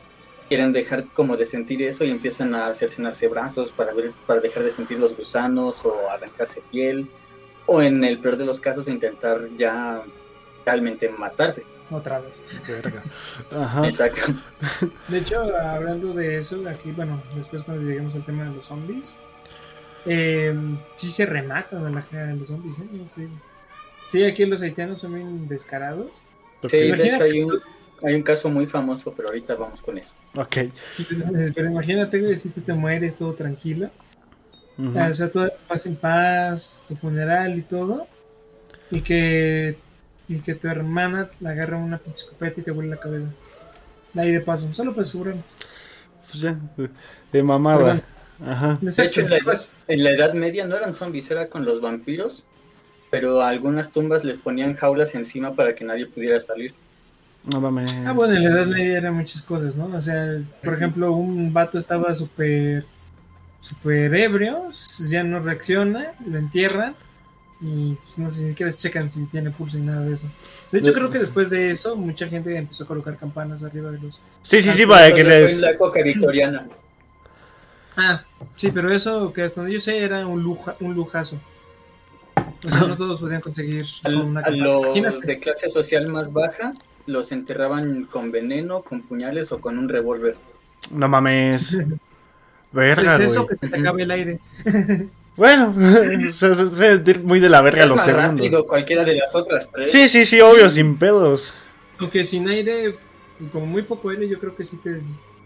[0.49, 4.65] quieren dejar como de sentir eso y empiezan a cercenarse brazos para, ver, para dejar
[4.65, 7.09] de sentir los gusanos o arrancarse piel,
[7.67, 10.03] o en el peor de los casos intentar ya
[10.67, 11.65] realmente matarse.
[11.91, 12.43] Otra vez.
[12.67, 13.03] Verga.
[13.65, 13.87] Ajá.
[13.87, 14.35] Exacto.
[15.07, 19.19] De hecho, hablando de eso, aquí, bueno, después cuando lleguemos al tema de los zombies,
[20.05, 20.53] eh,
[20.97, 22.89] sí se rematan a la gente de los zombies, ¿eh?
[22.91, 23.29] No sé.
[24.09, 26.23] Sí, aquí los haitianos son bien descarados.
[26.69, 27.61] Sí, de hecho hay un,
[28.03, 30.11] hay un caso muy famoso, pero ahorita vamos con eso.
[30.37, 30.57] Ok.
[30.89, 31.25] Sí, pero,
[31.55, 33.91] pero imagínate, güey, si tú te mueres todo tranquilo.
[34.79, 38.07] O sea, todo pasa en paz, tu funeral y todo.
[38.91, 39.77] Y que,
[40.29, 43.27] y que tu hermana le agarra una pinche escopeta y te vuelve la cabeza.
[44.15, 45.07] Ahí de paso, solo para.
[46.31, 46.91] Pues ya, de,
[47.33, 48.03] de mamada.
[48.45, 48.79] Ajá.
[48.81, 51.81] De hecho, en la, edad, en la Edad Media no eran zombies, era con los
[51.81, 52.45] vampiros,
[53.11, 56.75] pero a algunas tumbas les ponían jaulas encima para que nadie pudiera salir.
[57.45, 57.95] No mames.
[58.05, 59.87] Ah, bueno, en la Edad Media eran muchas cosas, ¿no?
[59.97, 62.85] O sea, por ejemplo, un vato estaba súper
[63.61, 64.69] súper ebrio,
[65.11, 66.95] ya no reacciona, lo entierran
[67.61, 70.31] y pues, no sé si siquiera se checan si tiene pulso y nada de eso.
[70.71, 73.99] De hecho, creo que después de eso, mucha gente empezó a colocar campanas arriba de
[73.99, 74.21] los...
[74.43, 75.59] Sí, sí, sí, para que les.
[75.61, 76.69] la época victoriana.
[77.97, 78.23] Ah,
[78.57, 81.41] sí, pero eso que hasta donde yo sé era un, luja, un lujazo.
[82.65, 85.27] O sea, no todos podían conseguir Al- una a los Imagínate.
[85.27, 86.73] de clase social más baja
[87.07, 90.37] los enterraban con veneno, con puñales o con un revólver.
[90.91, 91.71] No mames.
[91.73, 91.87] Pues
[92.73, 93.49] Verga, eso, güey.
[93.49, 94.41] que se te acabe el aire.
[95.37, 95.75] Bueno,
[96.33, 98.31] se, se- se- muy de la verga Es los más segundos.
[98.41, 99.91] rápido cualquiera de las otras tres.
[99.93, 101.55] Sí, sí, sí, obvio, sin pedos.
[101.99, 102.97] Aunque sin aire,
[103.53, 105.01] como muy poco aire, yo creo que sí te...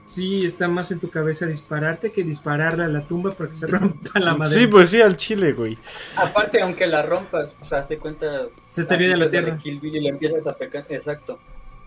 [0.05, 3.69] Sí está más en tu cabeza dispararte que dispararle a la tumba para que se
[3.69, 4.61] rompa la madera.
[4.61, 5.79] Sí, pues sí, al chile, güey.
[6.17, 8.47] Aparte, aunque la rompas, pues hazte cuenta.
[8.67, 9.57] Se te viene a la tierra.
[9.57, 10.85] Kill Bill y le empiezas a pecar.
[10.89, 11.39] Exacto.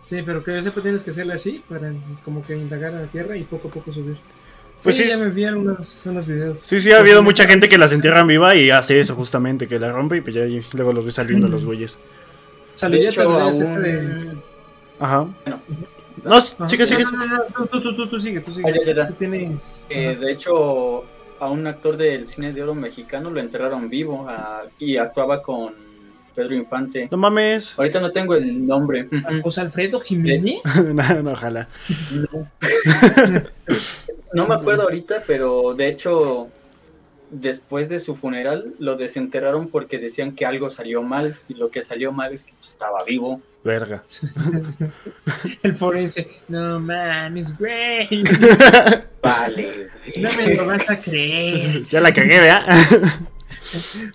[0.02, 1.92] Sí, pero que yo sepa tienes que hacerle así para
[2.24, 4.18] como que indagar en la tierra y poco a poco subir.
[4.84, 6.60] Pues sí, sí, ya es- me enviaron unos, unos videos.
[6.60, 9.68] Sí, sí, ha habido Pues, mucha gente que las entierran viva y hace eso justamente,
[9.68, 11.98] que la rompe y pues ya y luego los ve saliendo los güeyes.
[12.82, 14.32] De ya hecho, te hablé a acerca un, de...
[15.00, 15.28] Ajá.
[15.46, 15.62] Bueno.
[16.24, 16.68] No, Ajá.
[16.70, 17.04] sigue, sigue.
[17.04, 18.72] No, no, no, no, tú, tú, tú, tú sigue, tú sigue.
[18.74, 19.08] Ya, ya, ya.
[19.08, 19.84] Tú tienes.
[19.90, 21.04] Eh, de hecho,
[21.40, 24.28] a un actor del cine de oro mexicano lo enterraron vivo
[24.80, 25.74] y actuaba con
[26.34, 27.10] Pedro Infante.
[27.12, 27.74] No mames.
[27.78, 29.08] Ahorita no tengo el nombre.
[29.44, 30.62] José Alfredo Jiménez.
[30.94, 31.68] no, no, ojalá.
[32.12, 32.48] No.
[34.34, 36.50] No me acuerdo ahorita, pero de hecho,
[37.32, 41.82] después de su funeral lo desenterraron porque decían que algo salió mal y lo que
[41.82, 43.42] salió mal es que pues, estaba vivo.
[43.64, 44.04] Verga.
[45.64, 46.28] El forense.
[46.48, 48.08] No mames, güey.
[49.22, 49.88] Vale.
[50.18, 51.84] No me lo vas a creer.
[51.84, 52.66] Ya la cagué, ¿verdad?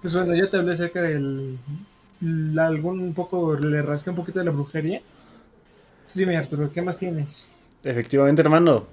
[0.02, 1.58] Pues bueno, yo te hablé acerca del.
[2.20, 3.54] la- algún un poco.
[3.56, 5.00] Le rasqué un poquito de la brujería.
[6.14, 7.50] Dime, Arturo, ¿qué más tienes?
[7.82, 8.86] Efectivamente, hermano.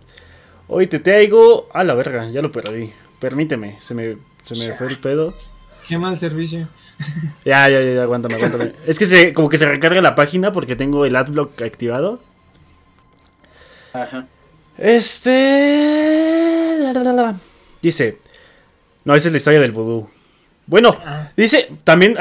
[0.68, 1.68] Hoy te traigo.
[1.74, 2.92] A la verga, ya lo perdí.
[3.20, 5.34] Permíteme, se me, se me fue el pedo.
[5.88, 6.68] Qué mal servicio.
[7.44, 8.72] Ya, ya, ya, ya, aguántame, aguántame.
[8.88, 12.22] es que se, como que se recarga la página porque tengo el adblock activado.
[13.92, 14.28] Ajá.
[14.78, 16.78] Este.
[16.80, 17.36] la, la, la, la.
[17.82, 18.20] Dice.
[19.04, 20.08] No, esa es la historia del vudú.
[20.68, 22.18] Bueno, Ah, dice también,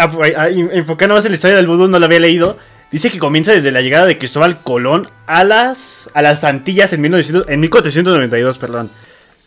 [0.73, 2.59] enfocando más en la historia del vudú, no lo había leído.
[2.95, 7.01] Dice que comienza desde la llegada de Cristóbal Colón a las, a las Antillas en,
[7.01, 8.89] 1900, en 1492, perdón.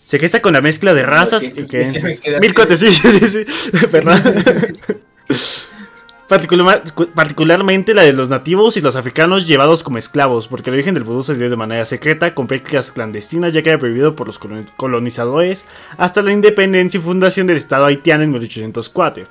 [0.03, 2.01] Se gesta con la mezcla de razas y 1400, creencias.
[2.01, 2.41] sí, me quedé así.
[2.41, 3.45] 1400, sí, sí,
[3.79, 4.21] sí, perdón.
[6.27, 6.83] Particular-
[7.15, 11.05] particularmente la de los nativos y los africanos llevados como esclavos, porque el origen del
[11.05, 14.41] vudú se dio de manera secreta, con prácticas clandestinas, ya que era prohibido por los
[14.41, 15.63] colon- colonizadores,
[15.97, 19.23] hasta la independencia y fundación del Estado haitiano en 1804.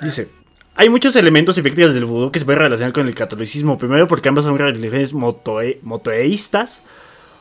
[0.00, 0.28] Dice,
[0.74, 4.06] hay muchos elementos y prácticas del vudú que se pueden relacionar con el catolicismo, primero
[4.06, 6.82] porque ambas son religiones motoe- motoeístas.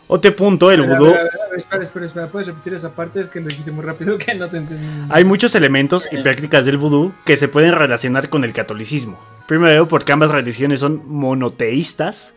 [0.08, 1.13] Otro punto, el vudú...
[1.56, 2.28] espera, espera, espera.
[2.28, 3.22] ¿Puedes repetir esa parte?
[3.22, 4.86] Es que lo dijiste muy rápido que no te entendí.
[5.10, 9.17] Hay muchos elementos y prácticas del vudú que se pueden relacionar con el catolicismo.
[9.48, 12.34] Primero, porque ambas religiones son monoteístas,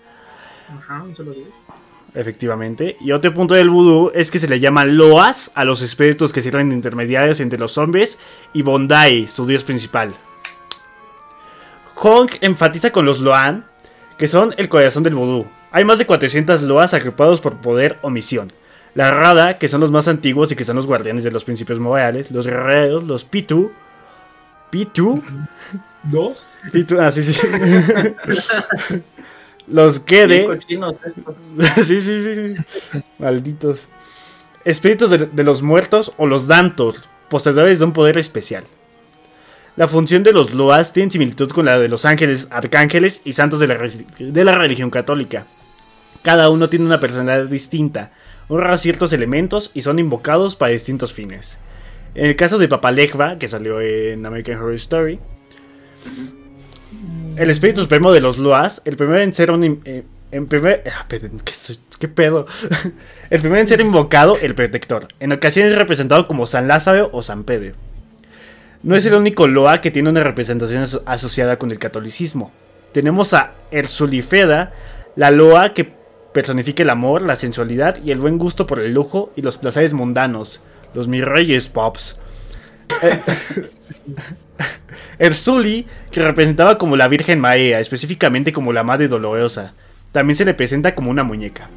[0.69, 1.49] Ajá, un solo Dios.
[2.15, 2.97] efectivamente.
[3.01, 6.43] Y otro punto del vudú es que se le llama loas a los espíritus que
[6.43, 8.21] sirven de intermediarios entre los hombres
[8.53, 10.13] y Bondai, su dios principal.
[11.95, 13.67] Hong enfatiza con los loan,
[14.19, 15.47] que son el corazón del vudú.
[15.71, 18.53] Hay más de 400 loas agrupados por poder o misión.
[18.95, 21.81] La Rada, que son los más antiguos y que son los guardianes de los principios
[21.81, 22.31] morales.
[22.31, 23.73] Los guerreros, los Pitu.
[24.71, 25.21] Pitu.
[26.05, 26.47] ¿Dos?
[26.73, 27.41] Pitu, ah, sí, sí.
[29.67, 31.35] los cochinos estos.
[31.87, 32.55] sí, sí, sí.
[33.19, 33.89] Malditos.
[34.65, 38.65] Espíritus de, de los muertos o los Dantos, poseedores de un poder especial.
[39.77, 43.59] La función de los Loas tiene similitud con la de los ángeles, arcángeles y santos
[43.59, 45.47] de la, de la religión católica.
[46.23, 48.13] Cada uno tiene una personalidad distinta,
[48.49, 51.59] honra ciertos elementos y son invocados para distintos fines.
[52.15, 55.19] En el caso de Papalekva, que salió en American Horror Story,
[57.37, 59.83] el espíritu supremo de los Loas, el primero en ser un...
[59.85, 60.05] eh,
[60.49, 61.07] primer, ah,
[61.99, 62.47] ¿qué, pedo?
[63.31, 65.09] el primero en ser invocado, el protector.
[65.19, 67.75] En ocasiones es representado como San Lázaro o San Pedro.
[68.85, 72.53] No es el único Loa que tiene una representación aso- asociada con el catolicismo.
[72.93, 74.73] Tenemos a Ersulifeda,
[75.17, 75.93] la Loa que
[76.33, 79.95] personifica el amor, la sensualidad y el buen gusto por el lujo y los placeres
[79.95, 80.61] mundanos.
[80.95, 82.19] Los mis reyes pops.
[85.19, 89.75] Ersuli, que representaba como la Virgen María, específicamente como la Madre Dolorosa.
[90.13, 91.69] También se le presenta como una muñeca.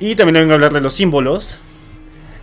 [0.00, 1.58] Y también vengo a hablar de los símbolos.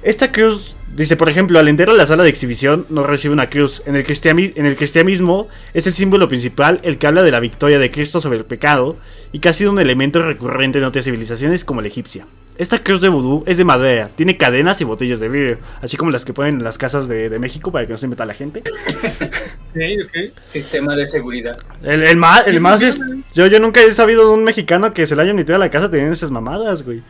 [0.04, 3.50] Esta cruz, dice, por ejemplo, al entrar a la sala de exhibición no recibe una
[3.52, 3.84] cruz.
[3.86, 7.40] En el, cristiami- en el cristianismo es el símbolo principal el que habla de la
[7.40, 8.98] victoria de Cristo sobre el pecado
[9.32, 12.26] y que ha sido un elemento recurrente en otras civilizaciones como la egipcia.
[12.58, 16.12] Esta cruz de vudú es de madera, tiene cadenas y botellas de vidrio, así como
[16.12, 18.34] las que ponen en las casas de, de México para que no se meta la
[18.34, 18.62] gente.
[18.62, 20.38] Ok, ok.
[20.44, 21.56] Sistema de seguridad.
[21.84, 23.00] El, el más, el más es.
[23.34, 25.70] Yo, yo nunca he sabido de un mexicano que se le haya metido a la
[25.70, 27.02] casa teniendo esas mamadas, güey.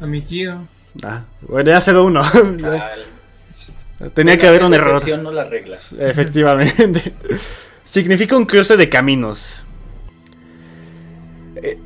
[0.00, 0.68] A mi tío.
[1.04, 2.22] Ah, bueno, ya se ve uno.
[4.14, 5.02] Tenía que haber un error.
[5.18, 5.78] no la regla.
[5.98, 7.14] Efectivamente.
[7.84, 9.62] Significa un cruce de caminos.
[11.56, 11.78] Eh,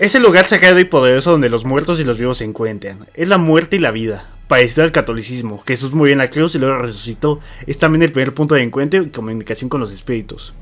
[0.00, 3.06] Es el lugar sagrado y poderoso donde los muertos y los vivos se encuentran.
[3.14, 4.28] Es la muerte y la vida.
[4.48, 5.62] Parecido al catolicismo.
[5.66, 7.40] Jesús murió en la cruz y luego resucitó.
[7.66, 10.54] Es también el primer punto de encuentro y comunicación con los espíritus.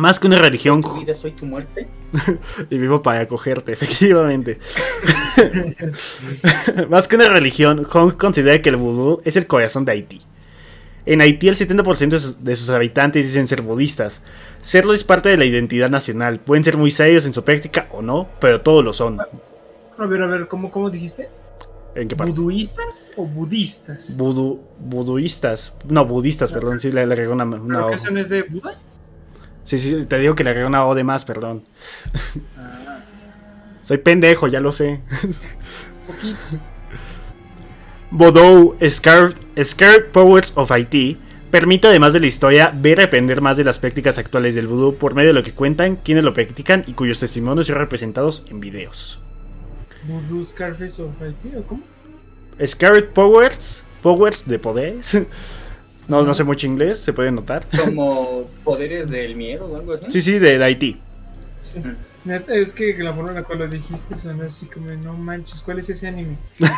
[0.00, 1.86] Más que una religión ¿Tu vida soy tu muerte?
[2.70, 4.58] y vivo para acogerte, efectivamente.
[6.88, 10.22] Más que una religión, Hong considera que el vudú es el corazón de Haití.
[11.04, 14.22] En Haití el 70% de sus, de sus habitantes dicen ser budistas.
[14.60, 16.40] Serlo es parte de la identidad nacional.
[16.40, 19.20] Pueden ser muy serios en su práctica o no, pero todos lo son.
[19.20, 21.28] A ver, a ver, ¿cómo, cómo dijiste?
[21.94, 22.32] ¿En qué parte?
[22.32, 24.16] ¿Buduistas o budistas?
[24.16, 25.72] Vudu, buduistas.
[25.88, 27.44] No, budistas, perdón, sí le, le agregó una...
[27.44, 27.96] una ¿Pero que O.
[27.96, 28.78] eso no es de Buda?
[29.64, 31.62] Sí, sí, te digo que le agregué una O de más, perdón.
[33.82, 35.00] Soy pendejo, ya lo sé.
[36.06, 36.38] Poquito.
[38.88, 41.18] Scared, Scared Powers of IT
[41.50, 44.96] permite, además de la historia, ver y aprender más de las prácticas actuales del vudú
[44.96, 48.60] por medio de lo que cuentan, quienes lo practican y cuyos testimonios son representados en
[48.60, 49.20] videos.
[50.04, 51.82] Voodoo Scarface of Haití, ¿o cómo?
[52.64, 55.22] Scared Powers, Powers de poderes.
[56.10, 57.66] No, no sé mucho inglés, se puede notar.
[57.84, 60.06] Como poderes del miedo o algo así.
[60.08, 61.00] Sí, sí, de, de Haití.
[61.60, 61.80] Sí.
[62.24, 65.62] Neta, es que la forma en la cual lo dijiste suena así como, no manches,
[65.62, 66.36] ¿cuál es ese anime?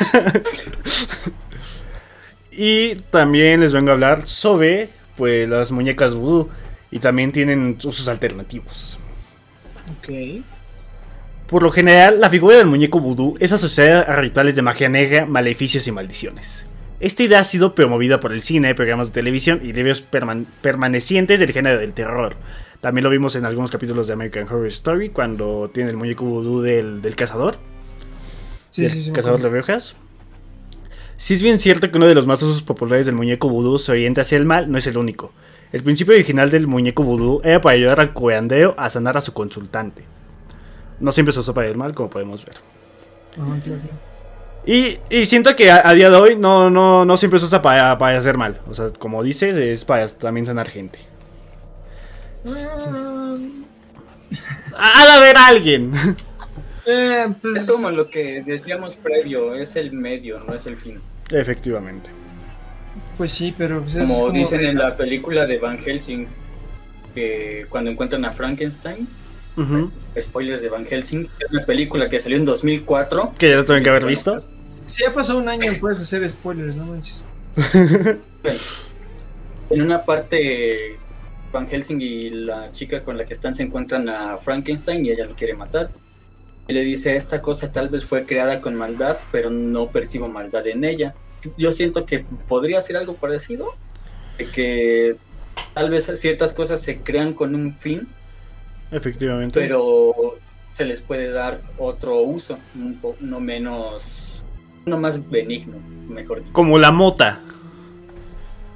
[2.54, 6.50] Y también les vengo a hablar sobre pues las muñecas vudú
[6.90, 8.98] y también tienen usos alternativos.
[9.98, 10.44] Ok.
[11.46, 15.24] Por lo general, la figura del muñeco vudú es asociada a rituales de magia negra,
[15.24, 16.66] maleficios y maldiciones.
[17.02, 21.50] Esta idea ha sido promovida por el cine, programas de televisión y perman- permanecientes del
[21.50, 22.36] género del terror.
[22.80, 26.62] También lo vimos en algunos capítulos de American Horror Story cuando tiene el muñeco vudú
[26.62, 27.56] del, del cazador.
[28.70, 29.10] Sí, del sí, sí.
[29.10, 29.96] cazador de brujas.
[31.16, 33.90] Si es bien cierto que uno de los más usos populares del muñeco vudú se
[33.90, 35.32] orienta hacia el mal, no es el único.
[35.72, 39.32] El principio original del muñeco vudú era para ayudar al curandero a sanar a su
[39.32, 40.04] consultante.
[41.00, 42.54] No siempre se usa para el mal, como podemos ver.
[43.34, 43.60] Claro.
[44.64, 47.60] Y, y siento que a, a día de hoy no, no, no siempre se usa
[47.62, 48.60] para, para hacer mal.
[48.68, 50.98] O sea, como dice, es para también sanar gente.
[52.46, 53.36] Ah,
[54.76, 55.90] Ha de haber alguien.
[56.86, 61.00] eh, Es pues, como lo que decíamos previo, es el medio, no es el fin.
[61.30, 62.10] Efectivamente.
[63.16, 66.26] pues sí, pero pues es Como como dicen de- en la película de Van Helsing,
[67.14, 69.06] que cuando encuentran a Frankenstein,
[69.56, 69.90] Ujú.
[70.20, 73.34] spoilers de Van Helsing, es una película que salió en 2004.
[73.38, 74.42] Que ya lo tienen que haber visto.
[74.86, 77.24] Si ya pasó un año, puedes hacer spoilers, no manches.
[78.42, 78.58] Bueno,
[79.70, 80.98] en una parte,
[81.52, 85.26] Van Helsing y la chica con la que están se encuentran a Frankenstein y ella
[85.26, 85.90] lo quiere matar.
[86.68, 90.66] Y le dice, esta cosa tal vez fue creada con maldad, pero no percibo maldad
[90.66, 91.14] en ella.
[91.56, 93.66] Yo siento que podría ser algo parecido,
[94.38, 95.16] de que
[95.74, 98.08] tal vez ciertas cosas se crean con un fin,
[98.92, 99.58] Efectivamente.
[99.58, 100.38] pero
[100.72, 102.58] se les puede dar otro uso,
[103.20, 104.04] no menos,
[104.86, 105.76] no más benigno,
[106.08, 106.52] mejor dicho.
[106.52, 107.40] Como la mota.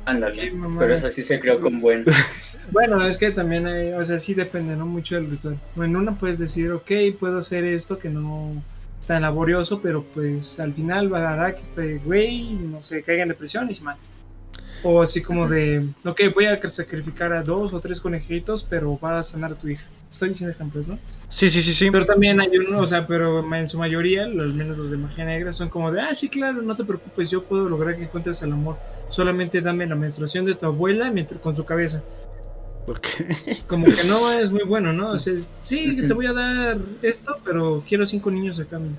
[0.05, 2.05] Ándale, Sí, pero esa sí se creó con buen.
[2.73, 4.87] Bueno, es que también hay, o sea, sí depende, ¿no?
[4.87, 5.61] Mucho del ritual.
[5.77, 8.51] En una puedes decir, ok, puedo hacer esto que no
[8.99, 13.05] es tan laborioso, pero pues al final va a dar que este güey, no sé,
[13.05, 14.09] caiga en depresión y se mate.
[14.83, 19.17] O así como de, ok, voy a sacrificar a dos o tres conejitos, pero va
[19.17, 19.87] a sanar a tu hija.
[20.17, 20.99] Estoy diciendo ejemplos, ¿no?
[21.29, 21.91] Sí, sí, sí, sí.
[21.91, 25.27] Pero también hay uno, o sea, pero en su mayoría, al menos los de magia
[25.27, 28.41] negra, son como de, ah, sí, claro, no te preocupes, yo puedo lograr que encuentres
[28.41, 28.79] el amor.
[29.11, 32.03] Solamente dame la menstruación de tu abuela mientras, con su cabeza.
[32.87, 33.07] Ok.
[33.67, 35.11] Como que no es muy bueno, ¿no?
[35.11, 38.93] O sea, sí, te voy a dar esto, pero quiero cinco niños a cambio.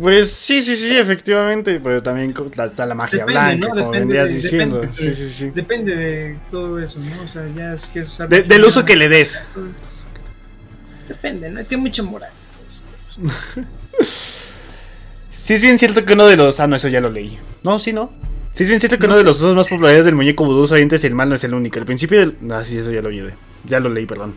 [0.00, 1.80] Pues sí, sí, sí, efectivamente.
[1.82, 2.34] Pero también
[2.64, 3.68] está la magia Depende, blanca, ¿no?
[3.68, 4.80] como Depende vendrías de- diciendo.
[4.80, 5.50] depende, sí, sí, sí.
[5.54, 7.22] Depende de todo eso, ¿no?
[7.22, 9.42] O sea, ya es que es De- del uso que le des.
[11.08, 11.60] Depende, ¿no?
[11.60, 12.30] Es que hay mucha moral.
[15.30, 16.58] Sí es bien cierto que uno de los...
[16.60, 17.38] Ah, no, eso ya lo leí.
[17.62, 18.10] No, sí, no.
[18.52, 20.64] Sí es bien cierto que No uno de los usos más populares del muñeco vudú
[20.72, 21.78] oriente es el mal no es el único.
[21.78, 22.36] El principio del...
[22.50, 23.28] Ah, sí, eso ya lo leí.
[23.64, 24.34] Ya lo leí, perdón.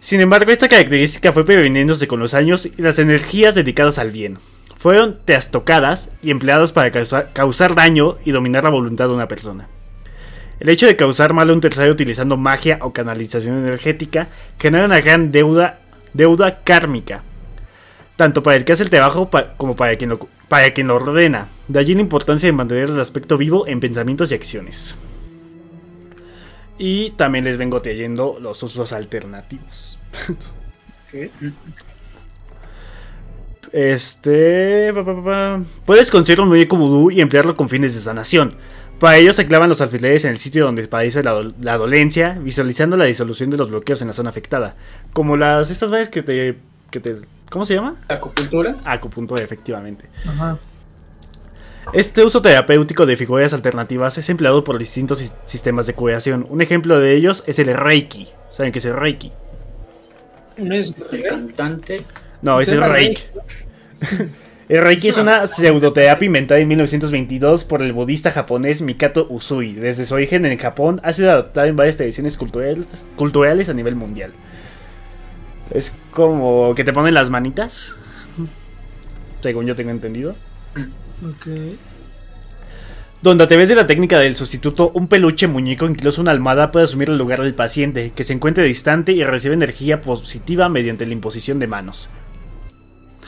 [0.00, 4.38] Sin embargo, esta característica fue preveniéndose con los años y las energías dedicadas al bien.
[4.78, 9.68] Fueron trastocadas y empleadas para causar, daño y dominar la voluntad de una persona.
[10.58, 14.28] El hecho de causar mal a un tercero utilizando magia o canalización energética
[14.58, 15.80] genera una gran deuda,
[16.14, 17.22] deuda kármica,
[18.16, 19.28] tanto para el que hace el trabajo
[19.58, 19.98] como para
[20.48, 21.46] para quien lo ordena.
[21.68, 24.96] De allí la importancia de mantener el aspecto vivo en pensamientos y acciones.
[26.82, 29.98] Y también les vengo trayendo los usos alternativos.
[33.70, 34.90] Este.
[34.94, 35.60] pa, pa.
[35.84, 38.54] Puedes conseguir un muñeco vudú y emplearlo con fines de sanación.
[38.98, 42.96] Para ello se clavan los alfileres en el sitio donde padece la, la dolencia, visualizando
[42.96, 44.74] la disolución de los bloqueos en la zona afectada.
[45.12, 45.70] Como las.
[45.70, 46.56] estas veces que te.
[46.90, 47.16] Que te
[47.50, 47.96] ¿Cómo se llama?
[48.08, 50.08] Acupuntura, Acupuntura, efectivamente.
[50.26, 50.58] Ajá.
[51.92, 56.46] Este uso terapéutico de figuras alternativas es empleado por distintos sis- sistemas de curación.
[56.48, 58.28] Un ejemplo de ellos es el Reiki.
[58.50, 59.32] ¿Saben qué es el Reiki?
[60.58, 62.02] No es el cantante,
[62.42, 63.22] No, es el Reiki.
[64.68, 69.72] El Reiki es una pseudoterapia inventada en 1922 por el budista japonés Mikato Usui.
[69.72, 73.96] Desde su origen en Japón ha sido adaptada en varias tradiciones culturales, culturales a nivel
[73.96, 74.30] mundial.
[75.74, 77.96] Es como que te ponen las manitas.
[79.40, 80.36] Según yo tengo entendido.
[81.24, 81.46] Ok.
[83.22, 86.84] Donde a través de la técnica del sustituto, un peluche, muñeco, incluso una almohada puede
[86.84, 91.12] asumir el lugar del paciente, que se encuentre distante y recibe energía positiva mediante la
[91.12, 92.08] imposición de manos.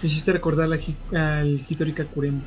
[0.02, 0.68] Me hiciste recordar
[1.12, 2.40] al Hitori Kakuremo.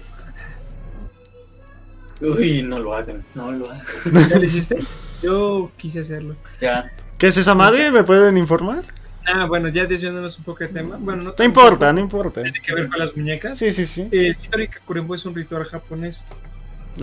[2.21, 3.81] Uy, no lo hagan, no lo hagan.
[4.29, 4.79] ¿Ya lo hiciste?
[5.21, 6.35] Yo quise hacerlo.
[6.59, 6.91] Ya.
[7.17, 7.91] ¿Qué es esa madre?
[7.91, 8.83] ¿Me pueden informar?
[9.25, 10.97] Ah, bueno, ya desviándonos un poco de tema.
[10.99, 12.41] Bueno, no No importa, no importa.
[12.41, 13.57] Tiene que ver con las muñecas.
[13.57, 14.07] Sí, sí, sí.
[14.11, 16.25] El Hitori Kakurembo es un ritual japonés.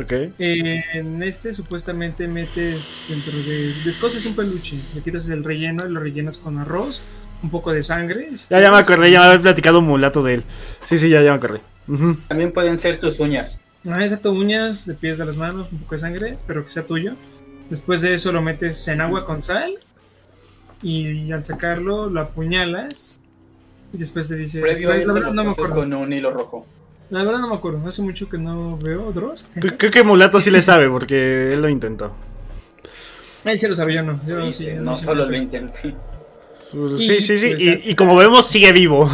[0.01, 0.13] Ok.
[0.39, 3.75] Eh, en este supuestamente metes dentro de...
[3.85, 7.03] Descoses un peluche, le quitas el relleno y lo rellenas con arroz,
[7.43, 8.35] un poco de sangre.
[8.35, 10.45] si Ya, ya me acordé, ya me había platicado un mulato de él.
[10.85, 11.61] Sí, sí, ya, ya me acordé.
[11.89, 12.17] Ujú.
[12.29, 13.61] También pueden ser tus uñas.
[13.87, 16.87] Ah, exacto, uñas, de pies de las manos, un poco de sangre, pero que sea
[16.87, 17.15] tuyo.
[17.69, 19.79] Después de eso lo metes en agua con sal
[20.83, 23.21] y al sacarlo lo apuñalas
[23.93, 24.61] y después te dice...
[24.61, 25.83] Previo a la, eso verdad lo no me pasas acuerdo.
[25.83, 26.67] con un hilo rojo.
[27.11, 29.47] La verdad no me acuerdo, hace mucho que no veo Dross.
[29.55, 32.11] Creo que Mulato sí le sabe porque él lo intentó.
[33.45, 34.21] Él sí lo sabe, yo no.
[34.27, 35.95] Yo Y sí, no solo lo intenté.
[36.73, 37.51] Pues, Sí, sí, sí.
[37.51, 39.11] pues, Y, y como vemos, sigue vivo.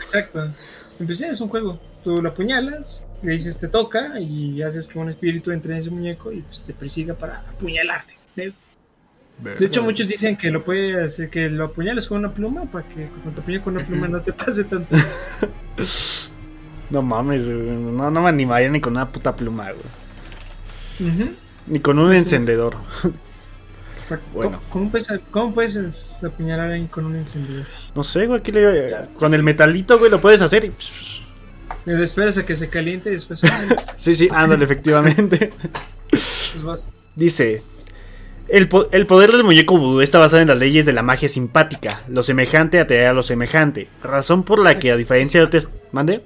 [0.00, 0.52] Exacto.
[1.00, 1.78] Empecé, es un juego.
[2.04, 5.90] Tú lo apuñalas, le dices te toca y haces que un espíritu entre en ese
[5.90, 8.14] muñeco y pues te persiga para apuñalarte.
[9.38, 12.64] De, de hecho, muchos dicen que lo puede hacer, que lo apuñales con una pluma
[12.64, 14.94] para que cuando te apuñale con una pluma no te pase tanto.
[16.88, 17.58] No mames, güey.
[17.58, 21.34] No, no me animaría ni con una puta pluma, güey.
[21.66, 22.76] Ni con un encendedor.
[24.32, 24.60] Bueno.
[24.60, 27.66] ¿Cómo, cómo puedes, cómo puedes apuñalar a alguien con un encendedor?
[27.92, 28.38] No sé, güey.
[28.38, 30.64] aquí le- Con el metalito, güey, lo puedes hacer.
[30.64, 30.72] y-
[31.90, 33.42] Le esperas a que se caliente y después
[33.96, 35.50] Sí, sí, ándale, efectivamente.
[36.08, 36.86] pues.
[37.16, 37.64] Dice:
[38.48, 41.28] el, po- el poder del muñeco vudú está basado en las leyes de la magia
[41.28, 42.02] simpática.
[42.08, 43.88] Lo semejante atrae a lo semejante.
[44.02, 45.70] Razón por la que, a diferencia de otras.
[45.92, 46.22] ¿Mande?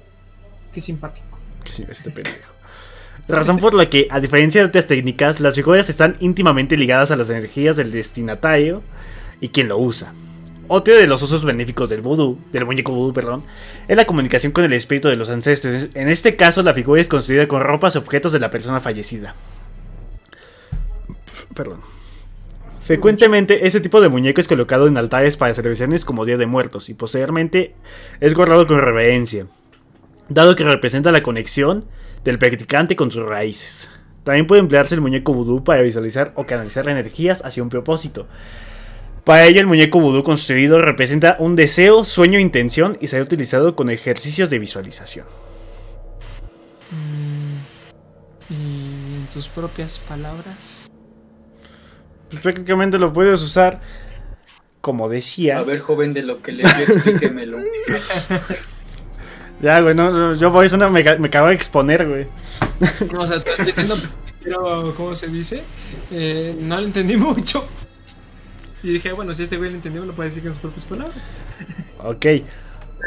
[0.73, 1.37] Qué simpático.
[1.69, 2.51] Sí, este pendejo.
[3.27, 7.15] Razón por la que, a diferencia de otras técnicas, las figuras están íntimamente ligadas a
[7.15, 8.81] las energías del destinatario
[9.39, 10.13] y quien lo usa.
[10.67, 13.43] Otro de los usos benéficos del vudú, del muñeco vudú, perdón,
[13.87, 15.89] es la comunicación con el espíritu de los ancestros.
[15.93, 19.35] En este caso, la figura es construida con ropas y objetos de la persona fallecida.
[21.53, 21.79] Perdón.
[22.91, 26.89] Frecuentemente, ese tipo de muñeco es colocado en altares para celebraciones como Día de Muertos
[26.89, 27.73] y posteriormente
[28.19, 29.45] es guardado con reverencia
[30.27, 31.85] dado que representa la conexión
[32.25, 33.89] del practicante con sus raíces.
[34.25, 38.27] También puede emplearse el muñeco vudú para visualizar o canalizar energías hacia un propósito.
[39.23, 43.89] Para ello, el muñeco vudú construido representa un deseo, sueño intención y será utilizado con
[43.89, 45.27] ejercicios de visualización.
[46.91, 50.90] Mm, y en tus propias palabras.
[52.31, 53.81] Pues prácticamente lo puedes usar,
[54.79, 55.59] como decía.
[55.59, 57.59] A ver, joven, de lo que le dio, explíquemelo.
[59.61, 62.25] Ya, güey, no, no, yo por eso no me, me acabo de exponer, güey.
[63.13, 63.37] No, o sea,
[64.43, 65.63] pero, ¿cómo se dice?
[66.09, 67.67] Eh, no lo entendí mucho.
[68.81, 70.85] Y dije, bueno, si este güey lo entendió, me lo puede decir con sus propias
[70.85, 71.29] palabras.
[72.03, 72.25] Ok.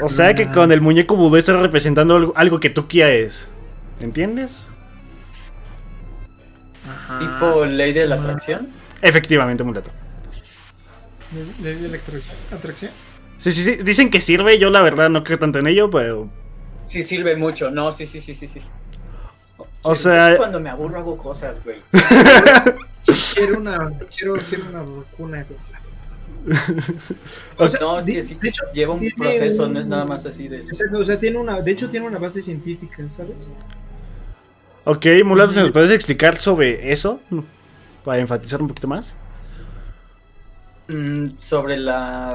[0.04, 3.48] O sea que con el muñeco vudú estás representando algo, algo que tú quieres.
[4.00, 4.72] ¿Entiendes?
[6.88, 7.18] Ajá.
[7.18, 8.68] tipo ley de la atracción.
[9.04, 9.90] Efectivamente, mulato.
[11.60, 12.00] De, de-
[12.50, 12.90] atracción.
[13.38, 13.76] Sí, sí, sí.
[13.76, 14.58] Dicen que sirve.
[14.58, 16.30] Yo, la verdad, no creo tanto en ello, pero.
[16.86, 17.70] Sí sirve mucho.
[17.70, 18.60] No, sí, sí, sí, sí, sí.
[19.82, 21.82] O sea- es Cuando me aburro hago cosas, güey.
[23.34, 25.44] Quiero una, quiero, quiero una vacuna.
[25.46, 26.56] güey.
[27.58, 30.04] O sea, no, es que sí de hecho, lleva un proceso, un- no es nada
[30.06, 30.58] más así de...
[30.60, 33.50] Exacto, o sea, tiene una, de hecho tiene una base científica, ¿sabes?
[34.84, 37.20] Ok, mulato, ¿se nos puedes explicar sobre eso?
[38.04, 39.16] Para enfatizar un poquito más.
[40.88, 42.34] Mm, sobre la,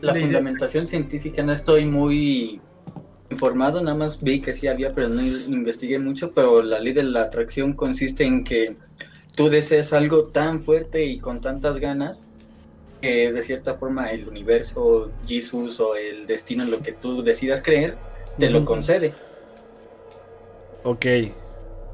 [0.00, 0.42] la La idea.
[0.42, 2.62] fundamentación científica no estoy muy
[3.30, 7.04] informado, nada más vi que sí había, pero no investigué mucho, pero la ley de
[7.04, 8.78] la atracción consiste en que
[9.34, 12.24] tú deseas algo tan fuerte y con tantas ganas
[13.02, 17.62] que de cierta forma el universo, Jesús o el destino en lo que tú decidas
[17.62, 18.02] creer,
[18.38, 19.22] te lo concede.
[20.82, 21.06] Ok.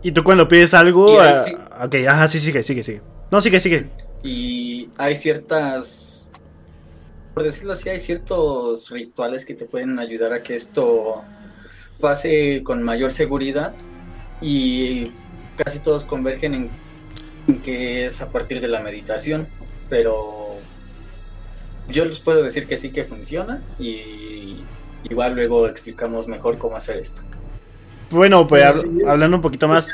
[0.02, 1.20] ¿Y tú cuando pides algo?
[1.20, 1.54] Ah, sí.
[1.84, 3.02] Ok, ajá, sí, sigue, sigue, sigue.
[3.30, 3.86] No, sigue, sigue.
[4.22, 6.28] y hay ciertas,
[7.34, 11.22] por decirlo así, hay ciertos rituales que te pueden ayudar a que esto
[12.00, 13.74] pase con mayor seguridad
[14.40, 15.12] y
[15.56, 16.70] casi todos convergen en,
[17.48, 19.46] en que es a partir de la meditación,
[19.88, 20.56] pero
[21.88, 24.56] yo les puedo decir que sí que funciona y
[25.08, 27.22] igual luego explicamos mejor cómo hacer esto.
[28.10, 29.92] Bueno, pues Bueno, hab- sí, hablando un poquito más.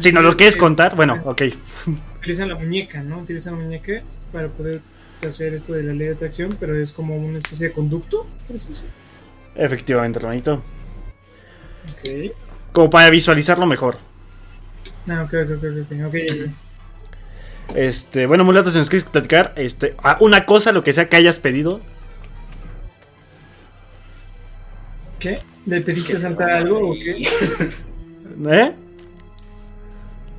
[0.00, 1.42] Si nos lo es quieres contar, bueno, ok.
[2.18, 3.18] Utilizan la muñeca, ¿no?
[3.20, 4.02] Utilizan la muñeca
[4.32, 4.80] para poder
[5.26, 8.84] hacer esto de la ley de atracción, pero es como una especie de conducto, sí.
[9.54, 10.62] Efectivamente, hermanito.
[11.92, 12.32] Ok.
[12.72, 13.98] Como para visualizarlo mejor.
[15.06, 16.14] No, ok, ok, ok, ok, ok.
[17.76, 21.16] Este, bueno, mulato, si nos quieres platicar, este, ah, una cosa, lo que sea que
[21.16, 21.80] hayas pedido.
[25.18, 25.40] ¿Qué?
[25.70, 27.22] ¿Le pediste a Santa algo o qué?
[28.50, 28.72] ¿Eh?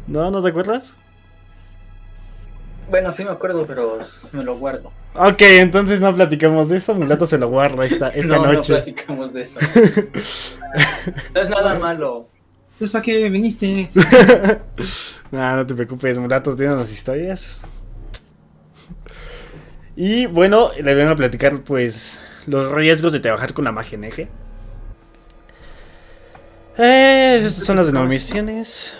[0.07, 0.29] ¿No?
[0.29, 0.97] ¿No te acuerdas?
[2.89, 3.99] Bueno, sí me acuerdo, pero
[4.34, 4.91] me lo guardo.
[5.15, 6.93] Ok, entonces no platicamos de eso.
[6.93, 8.73] Mulato se lo guarda esta, esta no, no noche.
[8.73, 9.57] platicamos de eso.
[11.34, 12.27] no es nada malo.
[12.73, 13.89] Entonces, ¿para qué viniste?
[15.32, 17.61] Nah, no te preocupes, Mulato tiene las historias.
[19.95, 24.03] Y bueno, le vengo a platicar, pues, los riesgos de trabajar con la magia en
[24.03, 24.27] eje.
[26.78, 28.93] Eh, estas son las denominaciones.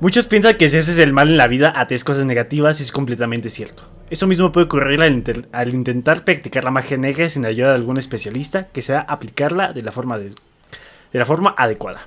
[0.00, 2.92] Muchos piensan que si haces el mal en la vida atraes cosas negativas y es
[2.92, 3.84] completamente cierto.
[4.10, 8.66] Eso mismo puede ocurrir al, intentar practicar la magia eje sin ayuda de algún especialista
[8.68, 12.02] que sea aplicarla de la forma, de, de la forma adecuada.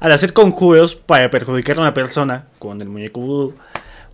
[0.00, 3.54] Al hacer conjuros para perjudicar a una persona con el muñeco vudú,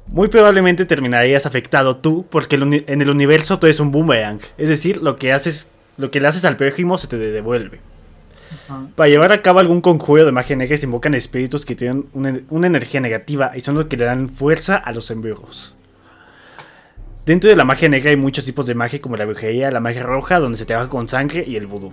[0.07, 4.41] muy probablemente terminarías afectado tú porque el en el universo todo es un boomerang.
[4.59, 7.92] Es decir, lo que haces, lo que le haces al prójimo se te devuelve.
[8.95, 12.41] Para llevar a cabo algún conjuro de magia negra se invocan espíritus que tienen una,
[12.51, 15.75] una energía negativa y son los que le dan fuerza a los embrujos.
[17.25, 20.03] Dentro de la magia negra hay muchos tipos de magia como la brujería, la magia
[20.03, 21.93] roja, donde se trabaja con sangre y el vudú.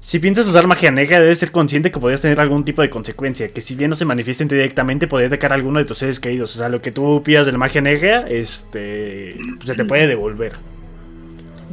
[0.00, 3.48] Si piensas usar magia negra, debes ser consciente que podrías tener algún tipo de consecuencia,
[3.48, 6.54] que si bien no se manifiesten directamente, podría atacar a alguno de tus seres queridos.
[6.56, 9.34] O sea, lo que tú pidas de la magia negra, este,
[9.64, 10.52] se te puede devolver.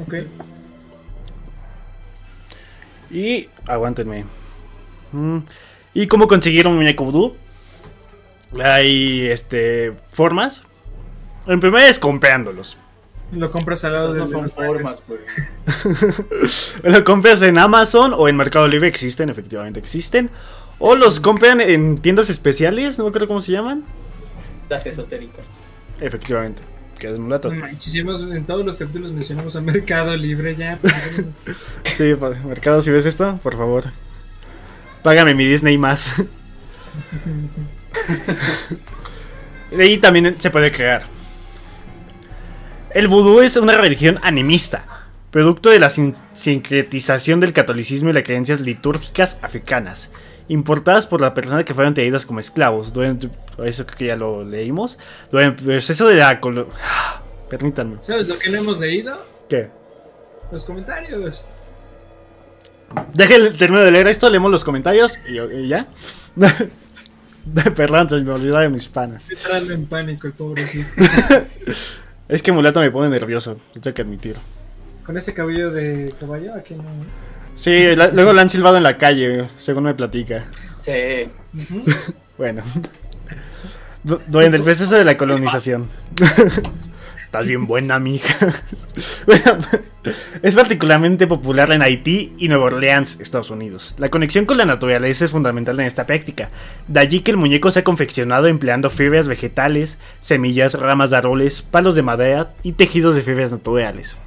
[0.01, 0.15] Ok.
[3.11, 4.25] Y aguántenme.
[5.11, 5.39] Mm,
[5.93, 7.35] ¿Y cómo conseguir un muñeco vudú?
[8.63, 10.63] Hay este formas.
[11.47, 12.77] En primera es comprándolos.
[13.31, 15.21] Lo compras al lado de no son formas, güey.
[16.83, 20.29] Lo compras en Amazon o en Mercado Libre existen, efectivamente existen.
[20.79, 23.83] O los compran en tiendas especiales, no me acuerdo cómo se llaman.
[24.67, 25.47] Las esotéricas.
[26.01, 26.63] Efectivamente,
[27.01, 27.51] que es mulato.
[27.51, 30.79] En todos los capítulos mencionamos a Mercado Libre ya.
[31.97, 32.13] Sí,
[32.45, 33.85] Mercado, si ves esto, por favor.
[35.03, 36.13] Págame mi Disney más.
[39.71, 41.03] De ahí también se puede crear.
[42.93, 44.85] El vudú es una religión animista,
[45.31, 50.11] producto de la sin- sincretización del catolicismo y las creencias litúrgicas africanas,
[50.47, 52.93] importadas por las personas que fueron traídas como esclavos.
[52.93, 53.29] Durante,
[53.63, 54.97] eso creo que ya lo leímos.
[55.31, 56.39] Durante el proceso de la...
[57.49, 57.97] Permítanme.
[57.99, 59.17] ¿Sabes lo que no hemos leído?
[59.49, 59.69] ¿Qué?
[60.51, 61.43] Los comentarios.
[63.13, 65.87] Dejen termino de leer esto, leemos los comentarios y, y ya.
[67.75, 69.23] Perdón, se me olvidó de mis panas.
[69.23, 70.87] Estoy entrando en pánico el pobrecito.
[72.31, 74.37] Es que Mulato me pone nervioso, lo tengo que admitir.
[75.05, 76.83] Con ese cabello de caballo, aquí no.
[77.61, 80.45] Sí, la- luego la han silbado en la calle, según me platica.
[80.77, 81.29] Sí.
[82.39, 82.63] Bueno.
[84.03, 85.87] Du- Durante el proceso de la colonización.
[87.23, 88.35] Estás bien buena, mija.
[89.27, 89.59] Bueno,
[90.41, 93.93] es particularmente popular en Haití y Nueva Orleans, Estados Unidos.
[93.99, 96.49] La conexión con la naturaleza es fundamental en esta práctica.
[96.87, 101.93] De allí que el muñeco sea confeccionado empleando fibras vegetales, semillas, ramas de árboles, palos
[101.93, 104.17] de madera y tejidos de fibras naturales.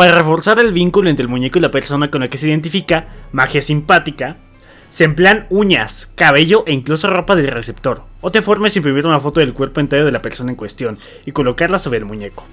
[0.00, 3.08] Para reforzar el vínculo entre el muñeco y la persona con la que se identifica,
[3.32, 4.38] magia simpática,
[4.88, 8.04] se emplean uñas, cabello e incluso ropa del receptor.
[8.22, 10.96] Otra forma es imprimir una foto del cuerpo entero de la persona en cuestión
[11.26, 12.46] y colocarla sobre el muñeco.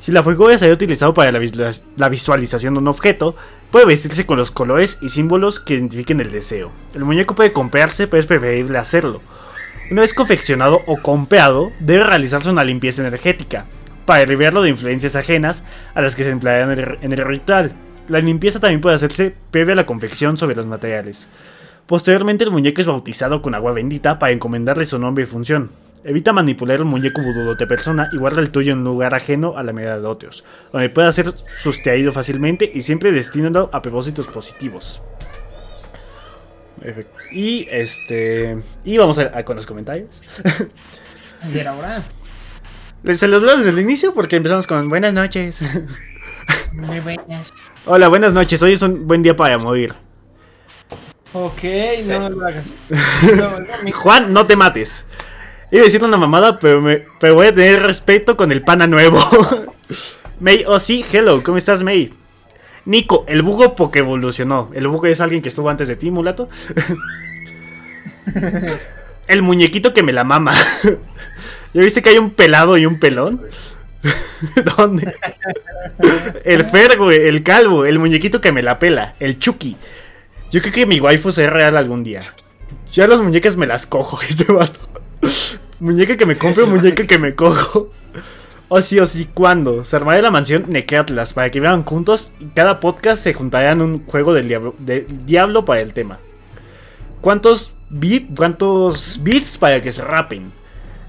[0.00, 3.36] Si la figura se haya utilizado para la, visualiz- la visualización de un objeto,
[3.70, 6.72] puede vestirse con los colores y símbolos que identifiquen el deseo.
[6.96, 9.22] El muñeco puede comprarse, pero es preferible hacerlo.
[9.92, 13.66] Una vez confeccionado o comprado, debe realizarse una limpieza energética,
[14.10, 15.62] para liberarlo de influencias ajenas
[15.94, 17.70] a las que se emplearán en el, ritual.
[18.08, 21.28] La limpieza también puede hacerse previa a la confección sobre los materiales.
[21.86, 25.70] Posteriormente el muñeco es bautizado con agua bendita para encomendarle su nombre y función.
[26.02, 29.56] Evita manipular el muñeco vudú de persona y guarda el tuyo en un lugar ajeno
[29.56, 30.42] a la mirada de otros,
[30.72, 31.32] donde pueda ser
[31.62, 35.00] sustraído fácilmente y siempre destinado a propósitos positivos.
[37.30, 38.58] Y este.
[38.82, 40.20] Y vamos a, con los comentarios.
[41.54, 42.02] Y ahora.
[43.04, 45.60] Se los leo desde el inicio porque empezamos con buenas noches.
[46.72, 47.52] Muy buenas.
[47.86, 48.62] Hola, buenas noches.
[48.62, 49.94] Hoy es un buen día para morir.
[51.32, 51.62] Ok,
[52.06, 52.72] no lo hagas.
[53.36, 55.06] No, no, mi- Juan, no te mates.
[55.70, 58.86] Iba a decirle una mamada, pero, me, pero voy a tener respeto con el pana
[58.86, 59.18] nuevo.
[60.40, 62.12] May, oh sí, hello, ¿cómo estás, May?
[62.84, 64.70] Nico, el bugo porque evolucionó.
[64.74, 66.48] El bugo es alguien que estuvo antes de ti, mulato.
[69.28, 70.52] el muñequito que me la mama.
[71.72, 73.42] ¿Ya viste que hay un pelado y un pelón?
[74.76, 75.14] ¿Dónde?
[76.44, 79.76] El Fer, güey, el calvo, el muñequito que me la pela, el Chucky.
[80.50, 82.22] Yo creo que mi waifu será real algún día.
[82.92, 84.80] Ya las muñecas me las cojo, este vato.
[85.78, 87.90] muñeca que me compro, muñeca que me cojo.
[88.68, 89.84] O sí, o sí, ¿cuándo?
[89.84, 93.80] Se armará la mansión Nequeatlas para que vean juntos y cada podcast se juntará en
[93.80, 96.18] un juego del diablo, del diablo para el tema.
[97.20, 97.72] ¿Cuántos,
[98.36, 100.52] ¿Cuántos bits para que se rapen?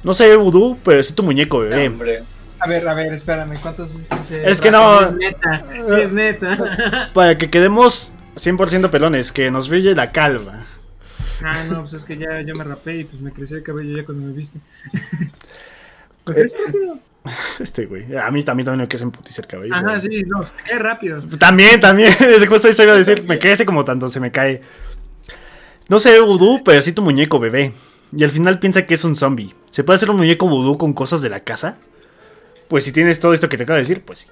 [0.04, 1.88] No sé vudú, pero sí tu muñeco, bebé.
[1.88, 2.24] Hombre.
[2.60, 5.66] A ver, a ver, espérame, ¿cuántos veces se Es que no- Es neta,
[6.00, 7.10] es neta.
[7.14, 10.66] Para que quedemos 100% pelones, que nos brille la calva.
[11.44, 13.98] Ah, no, pues es que ya yo me rapé y pues me creció el cabello
[13.98, 14.60] ya cuando me viste.
[16.36, 16.46] Eh,
[17.60, 18.16] Este güey.
[18.16, 19.74] A mí también, también me crece en putiza el cabello.
[19.74, 21.20] Ajá, sí, no, se te cae rápido.
[21.40, 22.10] También, también.
[22.20, 23.24] Ese justo eso iba a decir.
[23.28, 24.62] Me crece como tanto se me cae.
[25.90, 27.74] No sé vudú, pero sí tu muñeco, bebé.
[28.14, 29.54] Y al final piensa que es un zombie.
[29.70, 31.78] ¿Se puede hacer un muñeco vudú con cosas de la casa?
[32.68, 34.28] Pues si tienes todo esto que te acabo de decir, pues sí.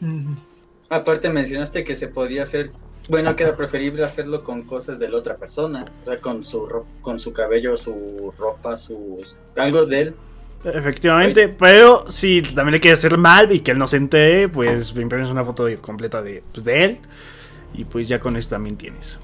[0.88, 2.70] Aparte mencionaste que se podía hacer,
[3.08, 6.66] bueno, que era preferible hacerlo con cosas de la otra persona, o sea, con su
[6.66, 10.14] ro- con su cabello, su ropa, sus algo de él.
[10.64, 14.94] Efectivamente, pero si también le quieres hacer mal y que él no se entere, pues
[14.94, 16.98] me imprimes una foto completa de, pues, de él.
[17.74, 19.18] Y pues ya con eso también tienes.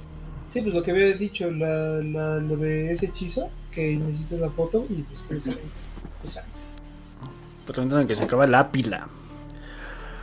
[0.48, 4.50] Sí, pues lo que había dicho, la, la- lo de ese hechizo, que necesitas la
[4.50, 5.50] foto y después se
[6.24, 6.64] usamos.
[7.66, 9.08] Pero no que se acaba la pila.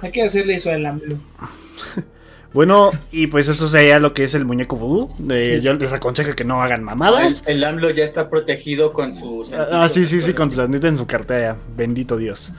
[0.01, 1.17] Hay que hacerle eso al AMLO.
[2.53, 5.13] Bueno, y pues eso sería lo que es el muñeco vudú.
[5.29, 7.43] Eh, yo les aconsejo que no hagan mamadas.
[7.47, 10.89] El, el AMLO ya está protegido con sus Ah, sí, sí, sí, con sus anditas
[10.89, 11.57] en su cartera.
[11.75, 12.53] Bendito Dios.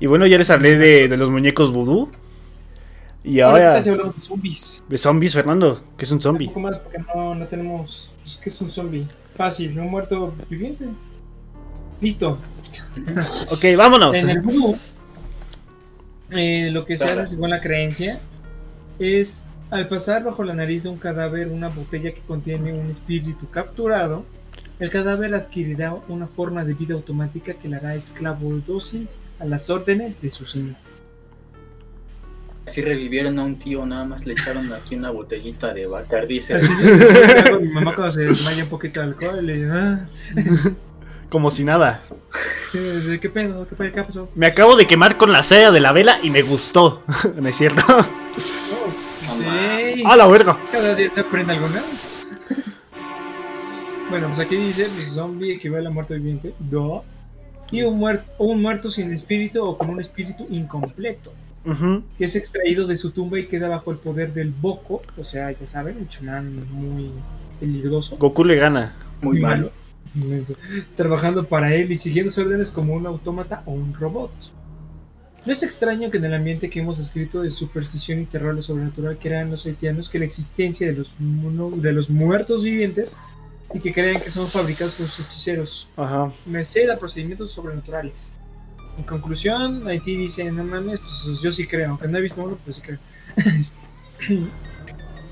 [0.00, 2.10] Y bueno, ya les hablé de, de los muñecos vudú.
[3.24, 4.84] Y Ahora, ¿qué ahora tal si hablamos de zombies?
[4.88, 5.80] de zombies, Fernando.
[5.96, 6.46] ¿Qué es un Un zombie?
[6.48, 8.12] poco más porque no, no tenemos...
[8.22, 9.06] Pues, ¿Qué es un zombie?
[9.34, 10.86] Fácil, un muerto viviente.
[12.00, 12.38] Listo.
[13.50, 14.16] Ok, vámonos.
[14.16, 14.76] En el vudú,
[16.30, 18.20] eh, lo que se hace según la creencia
[18.98, 23.48] es al pasar bajo la nariz de un cadáver una botella que contiene un espíritu
[23.50, 24.24] capturado,
[24.80, 29.08] el cadáver adquirirá una forma de vida automática que le hará esclavo dócil
[29.38, 30.76] a las órdenes de su señor.
[32.66, 36.38] Si revivieron a un tío, nada más le echaron aquí una botellita de Bacardi.
[36.38, 36.72] Así
[37.46, 40.06] hago mi mamá cuando se desmaya un poquito de alcohol le digo, ah,
[41.34, 42.00] Como si nada.
[42.72, 43.66] ¿qué pedo?
[43.66, 43.92] ¿Qué, pedo?
[43.92, 44.28] ¿Qué pasó?
[44.36, 47.02] Me acabo de quemar con la cera de la vela y me gustó.
[47.36, 47.82] ¿No es cierto?
[47.88, 50.04] Oh, ey.
[50.06, 50.58] ¡A la verga!
[50.70, 51.86] Cada día se aprende algo nuevo.
[54.10, 56.54] bueno, pues aquí dice, pues zombie equivale a muerto viviente.
[56.58, 57.04] Do.
[57.72, 61.32] Y un muerto, un muerto sin espíritu o con un espíritu incompleto,
[62.18, 65.50] Que es extraído de su tumba y queda bajo el poder del Boko, o sea,
[65.50, 67.10] ya saben, un chamán muy
[67.60, 68.94] peligroso, Goku le gana.
[69.22, 69.70] Muy malo.
[70.14, 70.54] inmenso,
[70.96, 74.30] trabajando para él y siguiendo sus órdenes como un autómata o un robot.
[75.46, 78.54] No es extraño que en el ambiente que hemos descrito de superstición y terror a
[78.54, 83.16] lo sobrenatural crean los haitianos que la existencia de los, mono- de los muertos vivientes
[83.74, 86.30] y que crean que son fabricados por sus hechiceros, Ajá.
[86.46, 88.34] merced a procedimientos sobrenaturales.
[88.96, 92.58] En conclusión, Haití dice, no mames, pues yo sí creo, aunque no he visto uno,
[92.64, 92.98] pero sí creo.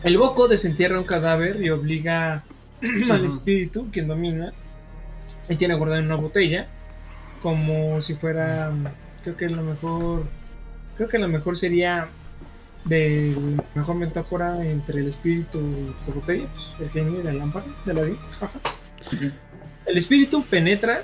[0.02, 2.42] El Boko desentierra un cadáver y obliga
[3.10, 4.52] al espíritu, quien domina,
[5.48, 6.66] y tiene guardado en una botella,
[7.40, 8.72] como si fuera,
[9.22, 10.26] creo que lo mejor,
[10.96, 12.08] creo que lo mejor sería
[12.84, 17.32] de la mejor metáfora entre el espíritu y la botella, pues, el genio y la
[17.32, 18.02] lámpara de la
[18.40, 18.60] jaja.
[19.86, 21.02] El espíritu penetra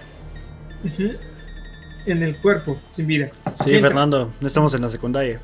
[2.07, 3.31] en el cuerpo sin vida.
[3.63, 4.31] Sí, Entra- Fernando.
[4.41, 5.41] Estamos en la secundaria.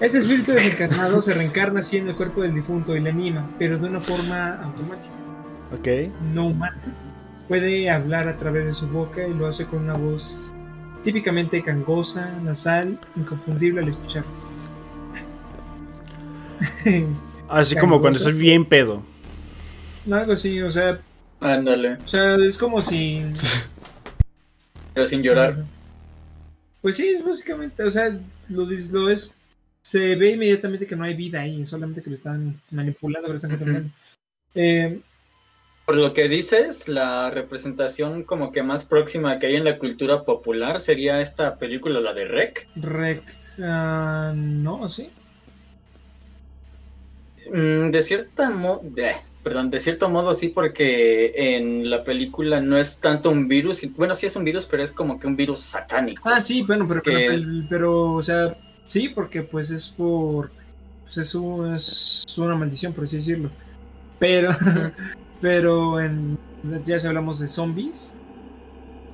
[0.00, 3.78] Este espíritu desencarnado se reencarna así en el cuerpo del difunto y le anima, pero
[3.78, 5.14] de una forma automática,
[5.72, 6.10] Ok.
[6.34, 6.76] no humana.
[7.48, 10.52] Puede hablar a través de su boca y lo hace con una voz
[11.02, 14.24] típicamente gangosa, nasal, inconfundible al escuchar.
[17.48, 19.02] Así como cuando estoy bien pedo.
[20.10, 20.98] Algo así, o sea,
[21.42, 23.22] Ándale, o sea, es como si
[24.94, 25.64] pero sin llorar.
[26.80, 28.10] Pues sí, es básicamente, o sea,
[28.50, 29.38] lo, dis- lo es.
[29.84, 33.36] Se ve inmediatamente que no hay vida ahí, solamente que lo están manipulando, que lo
[33.36, 33.58] están Ujú.
[33.58, 33.90] controlando.
[34.54, 35.00] Eh,
[35.86, 40.22] Por lo que dices, la representación como que más próxima que hay en la cultura
[40.24, 42.68] popular sería esta película, la de Rec.
[42.76, 43.22] rec.
[43.60, 45.10] ah, no, sí.
[47.50, 48.82] Mm, De cierta mo-
[49.42, 53.88] perdón, de cierto modo sí, porque en la película no es tanto un virus, y-
[53.88, 56.28] bueno sí es un virus, pero es como que un virus satánico.
[56.28, 60.50] Ah, sí, bueno, pero, Que pero, es- pero, o sea, sí, porque pues es por.
[61.02, 63.50] Pues es, un- es una maldición, por así decirlo.
[64.18, 64.50] Pero,
[65.40, 66.36] pero en.
[66.84, 68.14] Ya si hablamos de zombies.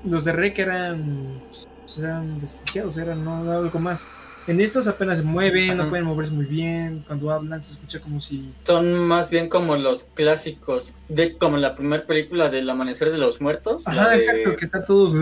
[0.04, 4.06] Los de Rec eran pues, eran desquiciados, eran no algo más.
[4.48, 7.04] En estos apenas se mueven, no pueden moverse muy bien.
[7.06, 8.50] Cuando hablan se escucha como si.
[8.64, 13.42] Son más bien como los clásicos, de como la primera película del Amanecer de los
[13.42, 13.86] Muertos.
[13.86, 15.14] Ajá, exacto, que están todos.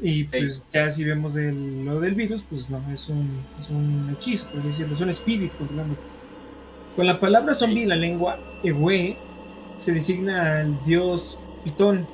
[0.00, 4.48] Y pues ya si vemos lo del virus, pues no, es un, es un hechizo,
[4.50, 5.96] por decirlo, es un espíritu controlando.
[6.96, 9.16] Con la palabra zombie en la lengua Ewe
[9.76, 12.08] se designa al dios Pitón.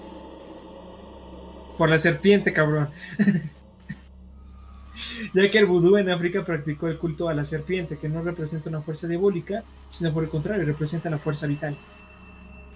[1.78, 2.90] Por la serpiente, cabrón.
[5.34, 8.68] ya que el vudú en África practicó el culto a la serpiente, que no representa
[8.68, 11.76] una fuerza diabólica, sino por el contrario, representa la fuerza vital.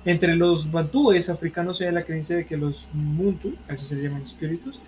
[0.04, 4.80] Entre los bantúes africanos hay la creencia de que los muntu, así se llaman espíritus,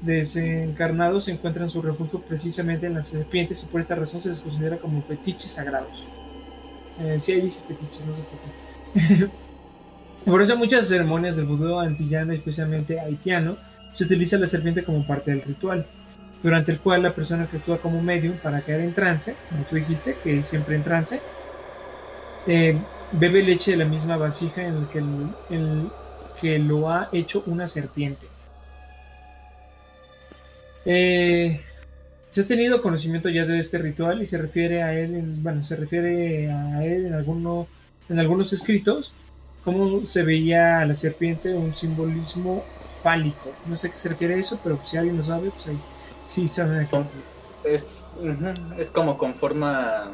[0.00, 4.78] desencarnados encuentran su refugio precisamente en las serpientes y por esta razón se les considera
[4.78, 6.08] como fetiches sagrados.
[7.00, 9.28] Eh, ahí dice fetiches, no sé por qué.
[10.30, 13.56] por eso muchas ceremonias del vudú antillano, especialmente haitiano,
[13.92, 15.86] se utiliza la serpiente como parte del ritual,
[16.42, 19.76] durante el cual la persona que actúa como medium para caer en trance, como tú
[19.76, 21.20] dijiste, que es siempre en trance,
[22.46, 22.76] eh,
[23.12, 25.90] bebe leche de la misma vasija en la que, en
[26.40, 28.26] que lo ha hecho una serpiente.
[30.84, 31.60] Eh,
[32.28, 35.62] se ha tenido conocimiento ya de este ritual y se refiere a él, en, bueno,
[35.62, 37.68] se refiere a él en, alguno,
[38.08, 39.14] en algunos escritos,
[39.64, 42.64] cómo se veía a la serpiente un simbolismo
[43.02, 43.52] fálico.
[43.66, 45.78] No sé a qué se refiere a eso, pero si alguien lo sabe, pues ahí
[46.26, 47.00] sí a qué.
[47.64, 48.02] Es,
[48.78, 50.10] es como con forma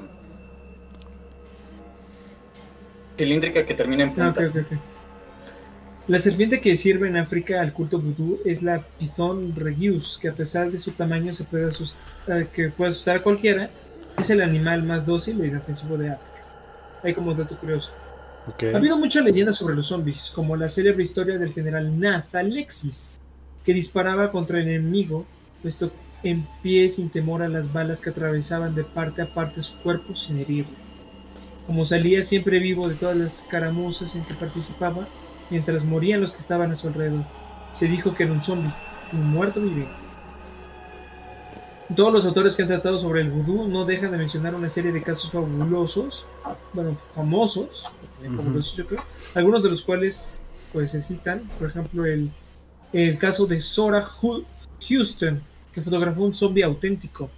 [3.17, 4.43] cilíndrica que termina en punta.
[4.43, 4.79] Ah,
[6.09, 10.35] la serpiente que sirve en África al culto vudú es la Python regius, que a
[10.35, 13.69] pesar de su tamaño se puede asustar, que puede asustar a cualquiera,
[14.17, 16.43] es el animal más dócil y inofensivo de África.
[17.03, 17.93] Hay como dato curioso.
[18.73, 23.21] Ha habido muchas leyendas sobre los zombies, como la célebre historia del general Nath Alexis,
[23.63, 25.27] que disparaba contra el enemigo,
[25.63, 25.91] puesto
[26.23, 30.15] en pie sin temor a las balas que atravesaban de parte a parte su cuerpo
[30.15, 30.75] sin herirlo.
[31.67, 35.07] Como salía siempre vivo de todas las caramuzas en que participaba,
[35.51, 37.25] mientras morían los que estaban a su alrededor.
[37.73, 38.73] Se dijo que era un zombie,
[39.13, 40.09] un muerto viviente.
[41.95, 44.93] Todos los autores que han tratado sobre el vudú no dejan de mencionar una serie
[44.93, 46.27] de casos fabulosos,
[46.75, 47.91] bueno, famosos,
[48.77, 49.03] yo creo,
[49.35, 50.41] algunos de los cuales
[50.73, 52.31] pues se citan, por ejemplo, el,
[52.93, 54.03] el caso de Sora
[54.87, 55.41] Houston,
[55.73, 57.31] que fotografó un zombie auténtico,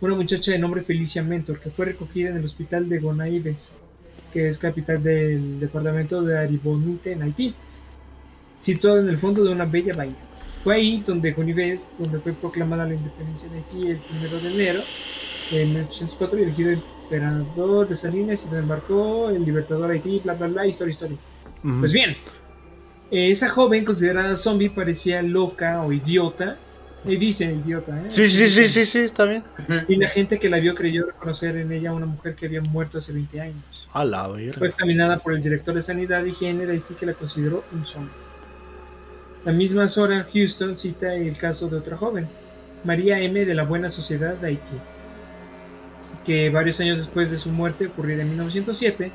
[0.00, 3.76] una muchacha de nombre Felicia Mentor, que fue recogida en el hospital de Gonaives
[4.36, 7.54] que es capital del departamento de Aribonite en Haití,
[8.60, 10.16] situado en el fondo de una bella bahía.
[10.62, 14.82] Fue ahí donde Gonivés, donde fue proclamada la independencia de Haití el 1 de enero
[15.50, 20.48] de 1804 y elegido emperador de Salinas y donde embarcó el libertador Haití, bla bla
[20.48, 21.16] bla, historia, historia.
[21.80, 22.14] Pues bien,
[23.10, 26.58] esa joven considerada zombie parecía loca o idiota
[27.06, 28.06] y dice idiota, ¿eh?
[28.08, 29.44] Sí, sí, sí, sí, sí, está bien.
[29.88, 32.60] Y la gente que la vio creyó reconocer en ella a una mujer que había
[32.60, 33.88] muerto hace 20 años.
[33.92, 34.58] A la verga.
[34.58, 37.86] Fue examinada por el director de Sanidad y Higiene de Haití que la consideró un
[37.86, 38.12] zombie.
[39.44, 42.26] La misma Sora Houston cita el caso de otra joven,
[42.82, 43.44] María M.
[43.44, 44.76] de la Buena Sociedad de Haití,
[46.24, 49.12] que varios años después de su muerte, ocurrida en 1907,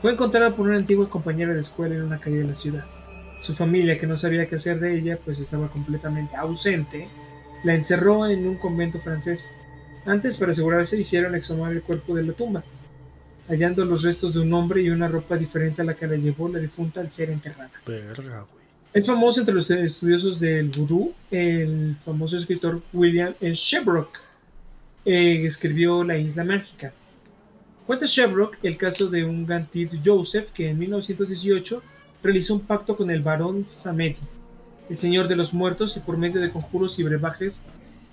[0.00, 2.84] fue encontrada por una antigua compañera de escuela en una calle de la ciudad.
[3.40, 7.08] Su familia, que no sabía qué hacer de ella, pues estaba completamente ausente,
[7.64, 9.54] la encerró en un convento francés.
[10.04, 12.64] Antes, para asegurarse, hicieron exhumar el cuerpo de la tumba,
[13.48, 16.48] hallando los restos de un hombre y una ropa diferente a la que la llevó
[16.48, 17.70] la difunta al ser enterrada.
[18.92, 24.18] es famoso entre los estudiosos del vudú el famoso escritor William Shebrock,
[25.04, 26.92] eh, escribió La Isla Mágica.
[27.86, 31.82] Cuenta Shebrock el caso de un gantif Joseph que en 1918
[32.22, 34.20] realizó un pacto con el barón Samedi,
[34.88, 37.64] el Señor de los Muertos, y por medio de conjuros y brebajes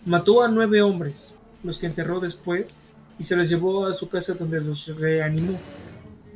[0.06, 2.78] mató a nueve hombres, los que enterró después,
[3.18, 5.58] y se los llevó a su casa donde los reanimó,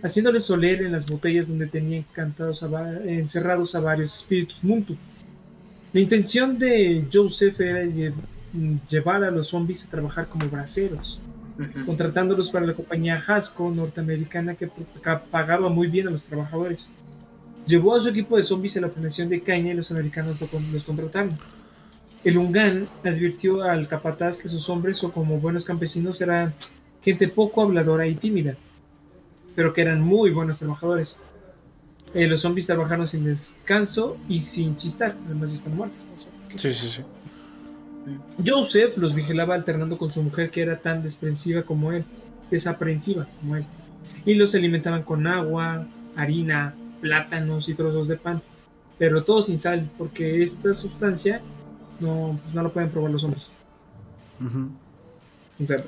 [0.02, 2.66] haciéndoles oler en las botellas donde tenía encantados
[3.06, 4.96] encerrados a varios espíritus Muntu.
[5.92, 7.84] La intención de Joseph era
[8.90, 11.20] llevar a los zombies a trabajar como braceros,
[11.86, 14.72] contratándolos para la compañía Hasco norteamericana que
[15.30, 16.90] pagaba muy bien a los trabajadores.
[17.70, 20.41] Llevó a su equipo de zombies a la planeación de caña y los americanos
[20.74, 21.38] los contrataron.
[22.24, 26.55] El Ungan advirtió al capataz que sus hombres, o como buenos campesinos, eran
[26.99, 28.55] gente poco habladora y tímida,
[29.55, 31.20] pero que eran muy buenos trabajadores.
[32.15, 36.07] Eh, los zombies trabajaron sin descanso y sin chistar, además están muertos.
[36.55, 37.03] Sí, sí, sí.
[38.43, 42.03] Joseph los vigilaba alternando con su mujer que era tan desprensiva como él,
[42.49, 43.65] desaprensiva como él,
[44.26, 48.41] y los alimentaban con agua, harina, plátanos y trozos de pan,
[48.97, 51.41] pero todo sin sal, porque esta sustancia
[52.00, 53.52] no, pues no lo pueden probar los hombres.
[54.39, 54.70] Ujú.
[55.62, 55.84] O sea,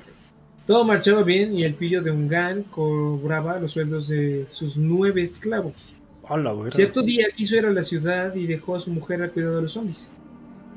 [0.66, 5.96] todo marchaba bien y el pillo de Ungan cobraba los sueldos de sus nueve esclavos.
[6.24, 6.54] Hola.
[6.70, 9.62] Cierto día quiso ir a la ciudad y dejó a su mujer al cuidado de
[9.64, 10.12] los zombies.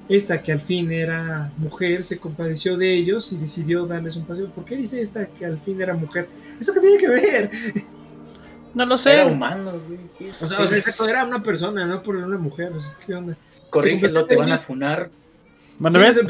[0.09, 4.51] Esta, que al fin era mujer, se compadeció de ellos y decidió darles un paseo.
[4.51, 6.29] ¿Por qué dice esta que al fin era mujer?
[6.59, 7.51] ¿Eso qué tiene que ver?
[8.75, 9.25] No lo Era sé.
[9.31, 10.01] humano, güey.
[10.19, 10.31] ¿qué?
[10.41, 12.73] O sea, o sea, exacto, era una persona, no por una mujer.
[12.73, 13.37] O sea, ¿Qué onda?
[13.71, 15.11] Corrígelo, te van a funar.
[15.79, 16.13] Mándame.
[16.13, 16.21] Sí,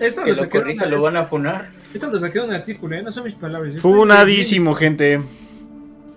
[0.00, 1.68] esto Que lo lo corrija, lo van a funar.
[1.94, 3.02] esto lo saqué de un artículo, ¿eh?
[3.02, 3.80] no son mis palabras.
[3.80, 5.18] Funadísimo, gente.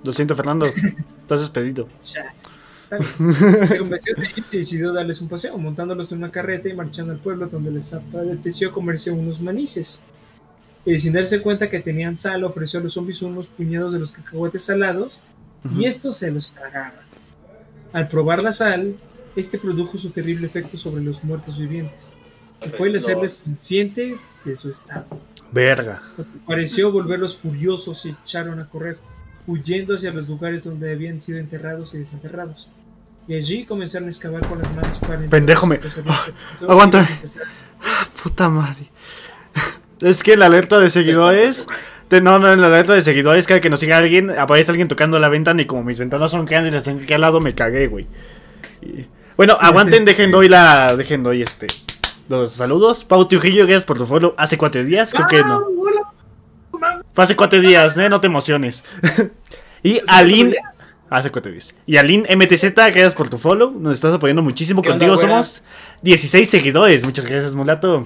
[0.04, 0.66] Lo siento, Fernando.
[0.66, 1.88] Estás despedido.
[3.68, 7.14] Se convenció de ellos y decidió darles un paseo, montándolos en una carreta y marchando
[7.14, 10.04] al pueblo donde les apeteció comerse unos manices.
[10.86, 14.12] Y sin darse cuenta que tenían sal, ofreció a los zombies unos puñados de los
[14.12, 15.20] cacahuetes salados
[15.76, 17.00] y estos se los tragaron.
[17.92, 18.96] Al probar la sal,
[19.36, 22.14] este produjo su terrible efecto sobre los muertos vivientes,
[22.62, 25.06] que fue el hacerles conscientes de su estado.
[25.52, 26.02] Verga.
[26.46, 29.00] Pareció volverlos furiosos y echaron a correr,
[29.48, 32.70] huyendo hacia los lugares donde habían sido enterrados y desenterrados.
[33.28, 36.16] Y allí comenzaron a excavar con las manos para Pendejo, a me- sus pesadillas.
[36.62, 37.08] Ah, aguanta.
[37.10, 37.50] Y empezaron
[37.82, 38.92] a- Puta madre.
[40.02, 41.68] Es que la alerta de seguidores.
[42.10, 45.20] no, no, en la alerta de seguidores, cada que nos siga alguien, aparece alguien tocando
[45.20, 47.54] la ventana y como mis ventanas son grandes y las tengo aquí al lado, me
[47.56, 48.08] cagué, güey.
[48.82, 49.06] Y-
[49.38, 50.96] Bueno, aguanten, dejen doy la.
[50.96, 51.68] Dejen doy este.
[52.30, 53.04] Los saludos.
[53.04, 54.34] Pau Trujillo, gracias por tu follow.
[54.38, 55.66] Hace cuatro días, creo que ¡Ah, no.
[57.14, 58.84] Fue hace cuatro días, eh, no te emociones.
[59.84, 60.56] y Aline.
[61.10, 61.74] Hace cuatro días.
[61.86, 63.72] Y Aline MTZ, gracias por tu follow.
[63.72, 64.82] Nos estás apoyando muchísimo.
[64.82, 65.62] ¿Qué onda, Contigo somos
[66.02, 67.06] 16 seguidores.
[67.06, 68.06] Muchas gracias, mulato.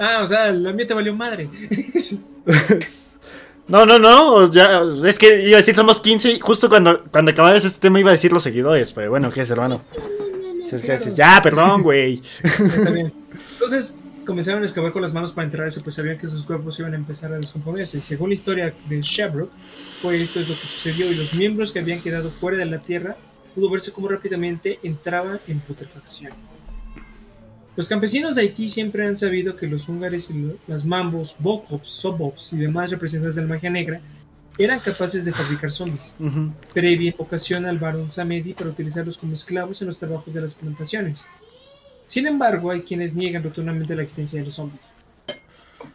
[0.00, 1.48] Ah, o sea, la mía te valió madre.
[3.68, 4.50] No, no, no.
[4.50, 6.32] Ya, es que iba a decir somos 15.
[6.32, 8.92] y Justo cuando, cuando acababas este tema iba a decir los seguidores.
[8.92, 9.80] Pero bueno, ¿qué es, hermano?
[11.14, 12.20] Ya, perdón, güey.
[13.52, 13.96] Entonces
[14.26, 16.96] comenzaron a excavar con las manos para enterrarse, pues sabían que sus cuerpos iban a
[16.96, 17.98] empezar a descomponerse.
[17.98, 19.50] Y según la historia de Shabrook,
[20.02, 22.78] pues esto es lo que sucedió y los miembros que habían quedado fuera de la
[22.78, 23.16] tierra
[23.54, 26.32] pudo verse cómo rápidamente entraba en putrefacción.
[27.76, 32.52] Los campesinos de Haití siempre han sabido que los húngares y las mambos, bokops, sobops
[32.52, 34.00] y demás representantes de la magia negra
[34.58, 36.52] eran capaces de fabricar zombies Ujú.
[36.74, 41.26] previa invocación al varón Samedi para utilizarlos como esclavos en los trabajos de las plantaciones.
[42.06, 44.92] Sin embargo, hay quienes niegan rotundamente la existencia de los zombies.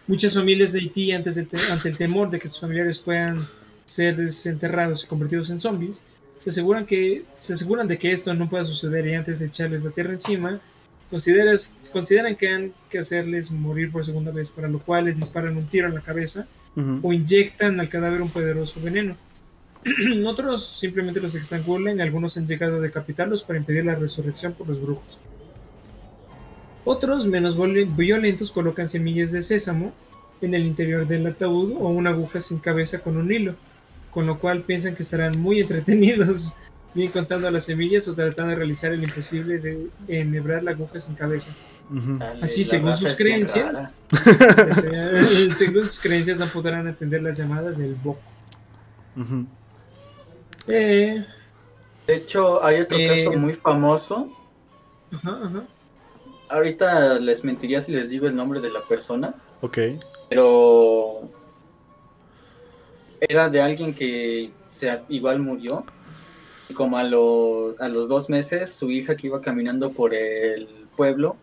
[0.08, 3.46] Muchas familias de Haití, antes del te- ante el temor de que sus familiares puedan
[3.84, 6.06] ser desenterrados y convertidos en zombies,
[6.38, 9.84] se aseguran, que, se aseguran de que esto no pueda suceder y antes de echarles
[9.84, 10.60] la tierra encima,
[11.92, 15.68] consideran que han que hacerles morir por segunda vez, para lo cual les disparan un
[15.68, 17.00] tiro en la cabeza Ujú.
[17.04, 19.16] o inyectan al cadáver un poderoso veneno.
[20.26, 24.68] Otros simplemente los estrangulan y algunos han llegado a decapitarlos para impedir la resurrección por
[24.68, 25.20] los brujos.
[26.84, 27.58] Otros, menos
[27.96, 29.94] violentos, colocan semillas de sésamo
[30.42, 33.56] en el interior del ataúd o una aguja sin cabeza con un hilo,
[34.12, 36.56] con lo cual piensan que estarán muy entretenidos,
[36.96, 41.14] bien contando las semillas o tratando de realizar el imposible de enhebrar la aguja sin
[41.16, 41.52] cabeza.
[42.42, 44.02] Así, la según sus creencias,
[45.56, 48.20] según sus creencias no podrán atender las llamadas del Boko.
[49.16, 49.46] Ujú.
[50.68, 51.24] Eh,
[52.08, 54.32] De hecho, hay otro Eh, caso muy famoso.
[55.12, 55.64] ajá, ajá.
[56.50, 59.78] Ahorita les mentiría si les digo el nombre de la persona, Ok.
[60.30, 61.28] pero
[63.20, 65.84] era de alguien que se, igual murió.
[66.70, 70.68] Y como a, lo- a los dos meses, su hija que iba caminando por el
[70.96, 71.36] pueblo,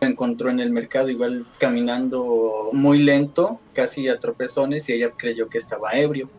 [0.00, 5.48] lo encontró en el mercado, igual caminando muy lento, casi a tropezones, y ella creyó
[5.48, 6.30] que estaba ebrio.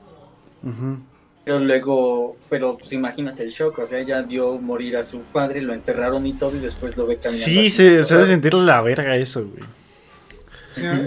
[1.43, 5.61] Pero luego, pero pues imagínate el shock, o sea, ella vio morir a su padre,
[5.61, 7.45] lo enterraron y todo, y después lo ve caminando.
[7.45, 9.63] Sí, se, se debe sentir la verga eso, güey.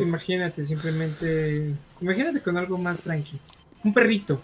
[0.03, 1.73] Imagínate, simplemente.
[2.01, 3.39] Imagínate con algo más tranqui.
[3.83, 4.41] Un perrito.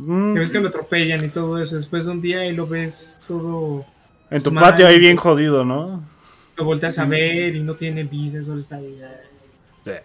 [0.00, 0.34] Mm.
[0.34, 1.76] Que ves que lo atropellan y todo eso.
[1.76, 3.84] Después de un día y lo ves todo.
[4.30, 4.64] En tu Mal.
[4.64, 6.02] patio ahí bien jodido, ¿no?
[6.56, 9.00] Lo volteas a ver y no tiene vida, solo está ahí.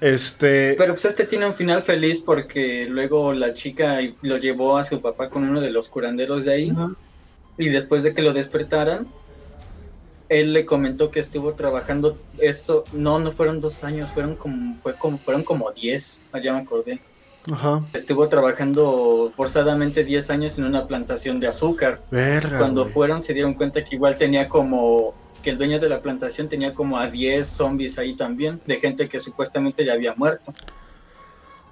[0.00, 0.74] Este.
[0.76, 5.00] Pero pues este tiene un final feliz porque luego la chica lo llevó a su
[5.00, 6.72] papá con uno de los curanderos de ahí
[7.56, 9.06] y después de que lo despertaran,
[10.28, 14.94] él le comentó que estuvo trabajando esto, no, no fueron dos años, fueron como, fue
[14.94, 17.00] como, fueron como diez, allá me acordé.
[17.50, 17.82] Ajá.
[17.92, 22.02] Estuvo trabajando forzadamente 10 años en una plantación de azúcar.
[22.10, 22.58] Verga.
[22.58, 26.48] Cuando fueron se dieron cuenta que igual tenía como que el dueño de la plantación
[26.48, 30.54] tenía como a 10 zombies ahí también, de gente que supuestamente ya había muerto.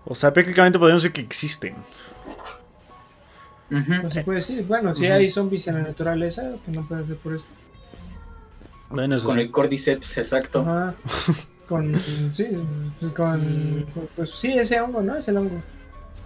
[0.05, 1.77] O sea, prácticamente podemos decir que existen.
[3.69, 4.65] No se puede decir.
[4.67, 7.53] Bueno, si hay zombies en la naturaleza, que no puede ser por esto.
[8.89, 9.43] Bueno, eso con sí.
[9.43, 10.63] el cordyceps, exacto.
[10.63, 10.95] Ajá.
[11.71, 11.97] Con,
[12.33, 12.49] sí,
[12.99, 15.17] pues, con, pues sí, ese hongo, ¿no?
[15.17, 15.63] Es el hongo.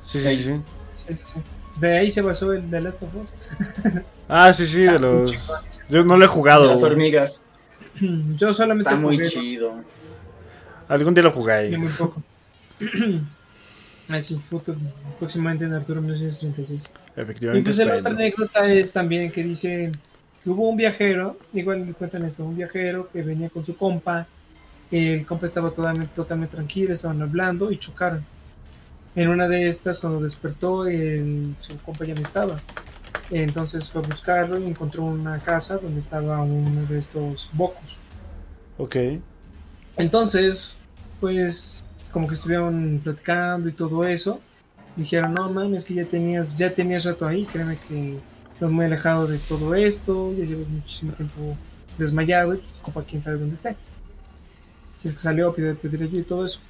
[0.02, 0.60] Sí, sí, sí.
[0.96, 1.80] Sí, sí, sí.
[1.80, 3.32] De ahí se basó el de Last of Us.
[4.26, 5.50] Ah, sí, sí, de Está muy los...
[5.90, 6.66] Yo no lo he jugado.
[6.66, 7.42] Las hormigas,
[8.36, 9.74] Yo solamente está muy jugué chido.
[10.88, 11.76] Algún día lo y jugué.
[11.76, 12.22] muy poco.
[14.08, 14.78] Así, futuro,
[15.18, 16.90] próximamente en Arturo 1936.
[17.16, 17.70] Y Efectivamente.
[17.70, 19.92] pues la otra anécdota es también que dice
[20.42, 24.26] que hubo un viajero, igual le cuentan esto, un viajero que venía con su compa,
[24.96, 28.24] el compa estaba totalmente, totalmente tranquilo, estaban hablando y chocaron.
[29.14, 32.60] En una de estas, cuando despertó, el- su compa ya no estaba.
[33.30, 37.98] Entonces fue a buscarlo y encontró una casa donde estaba uno de estos bocos.
[38.78, 38.96] Ok.
[39.96, 40.78] Entonces,
[41.20, 41.80] pues,
[42.12, 44.40] como que estuvieron platicando y todo eso.
[44.96, 48.18] Dijeron, no mames, que ya tenías, ya tenías rato ahí, créeme que
[48.52, 51.56] estás muy alejado de todo esto, ya llevas muchísimo tiempo
[51.98, 53.76] desmayado y pues tu copa quién sabe dónde esté.
[55.12, 56.60] Que salió ayuda y todo eso.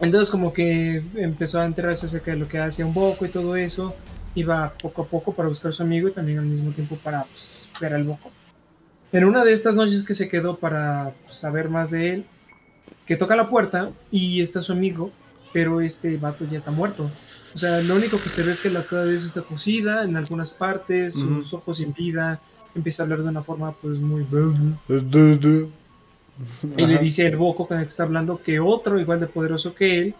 [0.00, 3.56] Entonces como que empezó a enterarse acerca de lo que hacía un boco y todo
[3.56, 3.94] eso.
[4.34, 7.24] Iba poco a poco para buscar a su amigo y también al mismo tiempo para
[7.24, 8.30] pues, ver al boco.
[9.12, 12.24] En una de estas noches que se quedó para pues, saber más de él,
[13.06, 15.10] que toca la puerta y está su amigo,
[15.52, 17.10] pero este vato ya está muerto.
[17.54, 20.50] O sea, lo único que se ve es que la cabeza está cosida en algunas
[20.50, 22.40] partes, sus ojos sin vida,
[22.74, 24.26] empieza a hablar de una forma pues muy...
[26.76, 29.74] Y le dice el boco con el que está hablando que otro igual de poderoso
[29.74, 30.14] que él,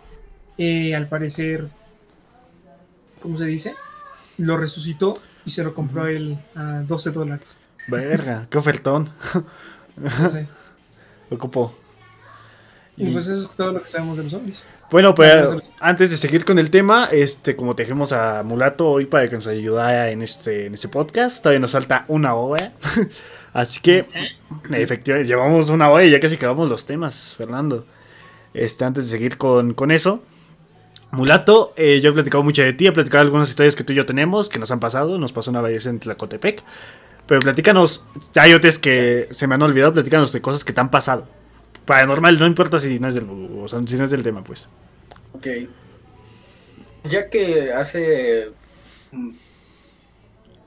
[0.58, 1.68] eh, al parecer,
[3.20, 3.74] ¿cómo se dice?
[4.38, 7.58] Lo resucitó y se lo compró a él a 12 dólares.
[7.88, 9.10] Verga, qué ofertón.
[9.96, 10.48] No sé.
[11.30, 11.74] Ocupó.
[12.96, 14.64] Y pues eso es todo lo que sabemos de los zombies.
[14.90, 19.06] Bueno, pues antes de seguir con el tema, este, como te dijimos a Mulato hoy
[19.06, 22.72] para que nos ayudara en este, en este podcast, todavía nos falta una hora.
[23.52, 24.06] Así que,
[24.72, 27.86] efectivamente, llevamos una hora y ya casi acabamos los temas, Fernando.
[28.54, 30.22] Este, antes de seguir con, con eso,
[31.10, 33.96] Mulato, eh, yo he platicado mucho de ti, he platicado algunas historias que tú y
[33.96, 36.62] yo tenemos, que nos han pasado, nos pasó una vez en Tlacotepec.
[37.26, 38.02] Pero platícanos,
[38.34, 41.26] hay otras que se me han olvidado, platícanos de cosas que te han pasado.
[41.84, 44.68] Paranormal, no importa si no es del, o sea, si no es del tema, pues.
[45.34, 45.46] Ok.
[47.04, 48.48] Ya que hace.
[49.10, 49.30] mm,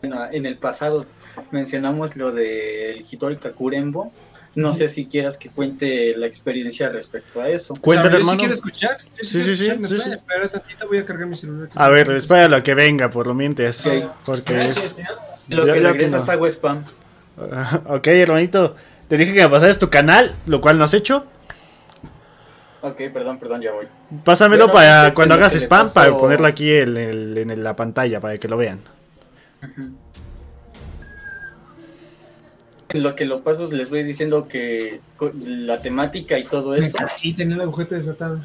[0.02, 1.06] Bueno, en el pasado
[1.52, 4.12] mencionamos lo del Hitori Kakurembo.
[4.56, 7.76] No sé si quieras que cuente la experiencia respecto a eso.
[7.76, 8.32] Cuéntale, O sea, yo hermano.
[8.32, 8.98] sí quiero escuchar.
[9.02, 10.88] yo Sí, sí, sí, escuchar, ¿me sí, tantito?
[10.88, 11.68] Voy a cargar mi celular.
[11.76, 13.86] A ver, espera lo que venga, por lo mientras.
[13.86, 14.12] Ok.
[14.26, 15.06] Porque Gracias, es.
[15.50, 16.32] Lo Ya- que ya regresas tengo.
[16.32, 16.86] hago spam.
[17.88, 18.78] ok, hermanito.
[19.10, 21.26] Te dije que me pasaras tu canal, lo cual no has hecho.
[22.82, 23.88] Ok, perdón, perdón, ya voy.
[24.24, 28.22] Pásamelo Bueno, para cuando hagas spam, pasó- para ponerlo aquí en, el- en la pantalla,
[28.22, 28.80] para que lo vean.
[29.62, 29.98] En
[32.96, 35.00] lo que lo paso les voy diciendo que
[35.46, 36.98] la temática y todo eso.
[36.98, 38.42] caí, tenía la agujeta desatada.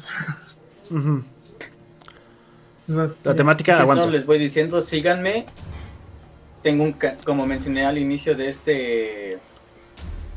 [2.85, 4.07] Pues vas, La temática, Si no, aguanta.
[4.11, 5.45] les voy diciendo, síganme.
[6.63, 9.39] Tengo un, ca- como mencioné al inicio de este, de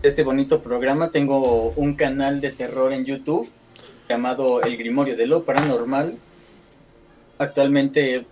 [0.09, 3.51] este bonito programa, tengo un canal de terror en YouTube
[4.09, 6.17] llamado El Grimorio de lo Paranormal.
[7.39, 8.25] Actualmente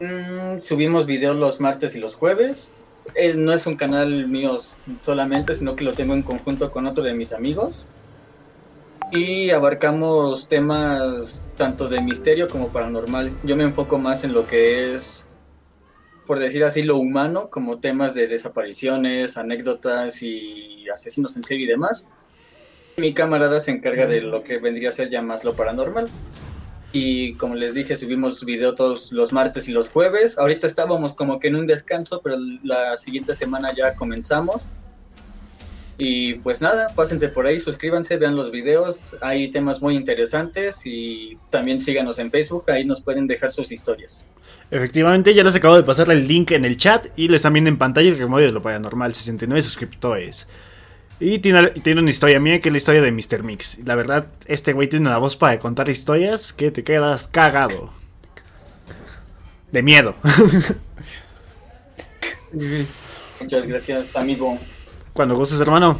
[0.00, 2.68] mm, subimos videos los martes y los jueves.
[3.14, 4.58] Eh, no es un canal mío
[5.00, 7.84] solamente, sino que lo tengo en conjunto con otro de mis amigos.
[9.10, 13.32] Y abarcamos temas tanto de misterio como paranormal.
[13.42, 15.26] Yo me enfoco más en lo que es,
[16.26, 21.68] por decir así, lo humano, como temas de desapariciones, anécdotas y asesinos en serie y
[21.68, 22.06] demás.
[22.98, 26.08] Mi camarada se encarga de lo que vendría a ser ya más lo paranormal.
[26.92, 30.38] Y como les dije, subimos video todos los martes y los jueves.
[30.38, 34.72] Ahorita estábamos como que en un descanso, pero la siguiente semana ya comenzamos.
[36.00, 39.16] Y pues nada, pásense por ahí, suscríbanse, vean los videos.
[39.20, 44.26] Hay temas muy interesantes y también síganos en Facebook, ahí nos pueden dejar sus historias.
[44.70, 47.78] Efectivamente, ya les acabo de pasar el link en el chat y les también en
[47.78, 50.46] pantalla el remodio de lo paranormal, 69 suscriptores.
[51.20, 53.42] Y tiene, tiene una historia mía que es la historia de Mr.
[53.42, 53.78] Mix.
[53.84, 57.90] La verdad, este güey tiene una voz para contar historias que te quedas cagado.
[59.72, 60.14] De miedo.
[63.40, 64.56] Muchas gracias, amigo.
[65.12, 65.98] Cuando gustes, hermano.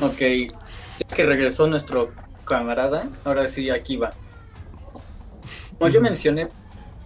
[0.00, 2.12] Ok, ya que regresó nuestro
[2.44, 4.10] camarada, ahora sí, aquí va.
[5.78, 6.48] Como yo mencioné,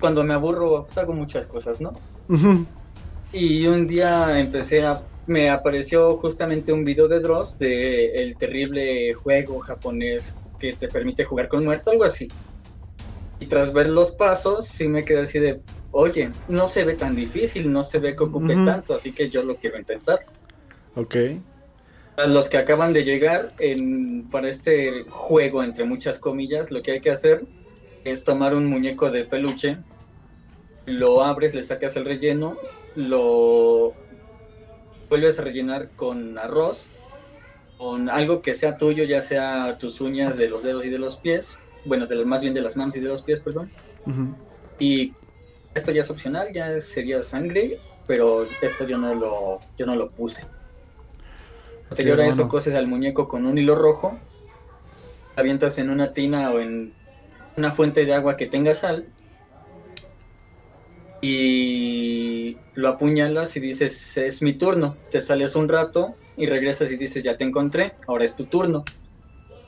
[0.01, 1.92] cuando me aburro, pues hago muchas cosas, ¿no?
[3.32, 5.03] Y un día empecé a...
[5.29, 11.24] Me apareció justamente un video de Dross de el terrible juego japonés que te permite
[11.24, 12.29] jugar con muerto, algo así.
[13.39, 15.61] Y tras ver los pasos, sí me quedé así de,
[15.91, 19.43] oye, no se ve tan difícil, no se ve que ocupe tanto, así que yo
[19.43, 20.20] lo quiero intentar.
[20.97, 21.16] Ok.
[22.16, 26.93] A los que acaban de llegar en, para este juego, entre muchas comillas, lo que
[26.93, 27.45] hay que hacer
[28.05, 29.76] es tomar un muñeco de peluche,
[30.87, 32.57] lo abres, le sacas el relleno,
[32.97, 33.95] lo
[35.09, 36.86] vuelves a rellenar con arroz,
[37.76, 41.16] con algo que sea tuyo, ya sea tus uñas de los dedos y de los
[41.16, 43.70] pies, bueno, de más bien de las manos y de los pies, perdón.
[44.78, 45.12] Y
[45.74, 50.11] esto ya es opcional, ya sería sangre, pero esto yo no lo, yo no lo
[50.11, 50.44] puse.
[51.88, 54.18] Posterior a eso, coses al muñeco con un hilo rojo,
[55.36, 56.92] avientas en una tina o en
[57.56, 59.06] una fuente de agua que tenga sal
[61.20, 64.96] y lo apuñalas y dices, es mi turno.
[65.10, 68.84] Te sales un rato y regresas y dices, ya te encontré, ahora es tu turno.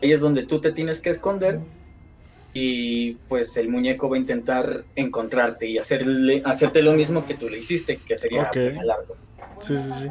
[0.02, 1.60] Ahí es donde tú te tienes que esconder
[2.54, 7.48] y pues el muñeco va a intentar encontrarte y hacerle, hacerte lo mismo que tú
[7.48, 8.56] le hiciste, que sería Ok.
[8.56, 9.16] apuñalarlo.
[9.60, 10.08] Sí, sí, sí.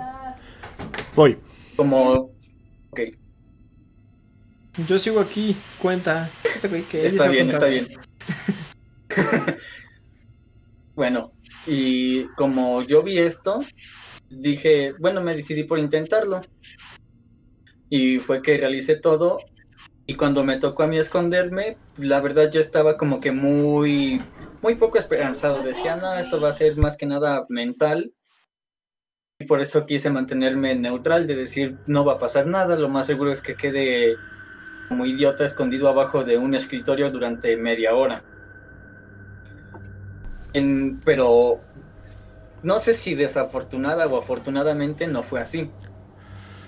[1.15, 1.37] Voy.
[1.75, 2.31] Como,
[2.91, 2.99] ok,
[4.87, 6.29] Yo sigo aquí, cuenta.
[6.43, 7.87] Este está bien, está bien.
[10.99, 11.31] Bueno,
[11.65, 13.61] y como yo vi esto,
[14.29, 16.41] dije, bueno, me decidí por intentarlo.
[17.89, 19.39] Y fue que realicé todo.
[20.05, 24.21] Y cuando me tocó a mí esconderme, la verdad yo estaba como que muy,
[24.61, 25.63] muy poco esperanzado.
[25.63, 28.11] Decía, no, esto va a ser más que nada mental.
[29.39, 33.05] Y por eso quise mantenerme neutral, de decir, no va a pasar nada, lo más
[33.05, 34.17] seguro es que quede
[34.89, 38.21] como idiota escondido abajo de un escritorio durante media hora.
[40.53, 41.59] En- pero
[42.63, 45.69] no sé si desafortunada o afortunadamente no fue así.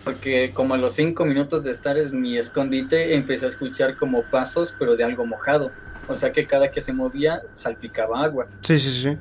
[0.03, 4.23] Porque como a los cinco minutos de estar en mi escondite empecé a escuchar como
[4.31, 5.71] pasos pero de algo mojado.
[6.07, 8.47] O sea que cada que se movía salpicaba agua.
[8.63, 9.17] Sí, sí, sí.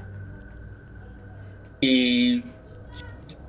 [1.81, 2.45] Y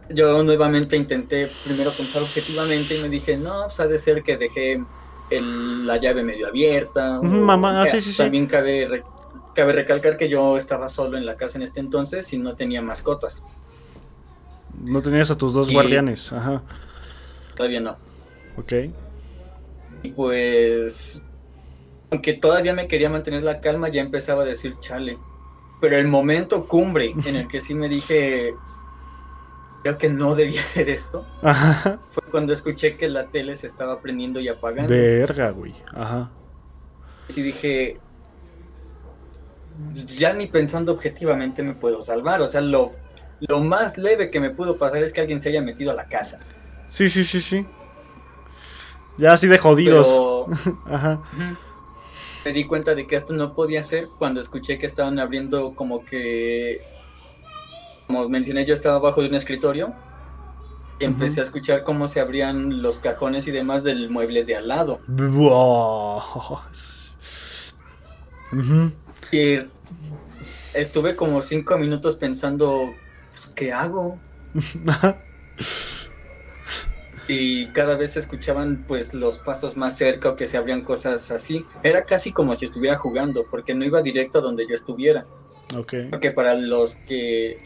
[0.09, 4.37] yo nuevamente intenté primero pensar objetivamente y me dije, no, pues ha de ser que
[4.37, 4.83] dejé
[5.29, 7.21] el- la llave medio abierta.
[7.21, 8.17] Mamá, ah, sí, sí, sí.
[8.17, 9.03] También cabe, re-
[9.53, 12.81] cabe recalcar que yo estaba solo en la casa en este entonces y no tenía
[12.81, 13.43] mascotas.
[14.83, 16.31] No tenías a tus dos Y- guardianes.
[16.33, 16.63] Ajá.
[17.55, 17.97] Todavía no.
[18.57, 18.73] Ok.
[20.03, 21.21] Y pues,
[22.09, 25.17] aunque todavía me quería mantener la calma, ya empezaba a decir chale.
[25.79, 28.53] Pero el momento cumbre en el que sí me dije,
[29.83, 31.99] creo que no debía hacer esto, Ajá.
[32.11, 34.91] fue cuando escuché que la tele se estaba prendiendo y apagando.
[34.93, 35.75] Verga, güey.
[35.93, 36.29] Ajá.
[37.35, 37.99] Y dije,
[40.17, 42.41] ya ni pensando objetivamente me puedo salvar.
[42.41, 42.91] O sea, lo,
[43.39, 46.07] lo más leve que me pudo pasar es que alguien se haya metido a la
[46.07, 46.39] casa.
[46.87, 47.65] Sí, sí, sí, sí.
[49.17, 50.07] Ya así de jodidos.
[50.09, 51.21] Pero Ajá.
[52.45, 56.03] me di cuenta de que esto no podía ser cuando escuché que estaban abriendo como
[56.03, 56.81] que,
[58.07, 59.93] como mencioné, yo estaba abajo de un escritorio
[60.99, 64.67] y empecé a escuchar cómo se abrían los cajones y demás del mueble de al
[64.67, 64.99] lado.
[65.07, 66.21] Buah.
[68.51, 68.91] Ujú.
[69.31, 69.59] Y
[70.73, 72.93] estuve como cinco minutos pensando,
[73.33, 74.19] pues, ¿qué hago?
[77.27, 81.31] Y cada vez se escuchaban pues los pasos más cerca o que se abrían cosas
[81.31, 81.65] así.
[81.83, 85.25] Era casi como si estuviera jugando, porque no iba directo a donde yo estuviera.
[85.77, 85.93] Ok.
[86.09, 87.57] Porque para los que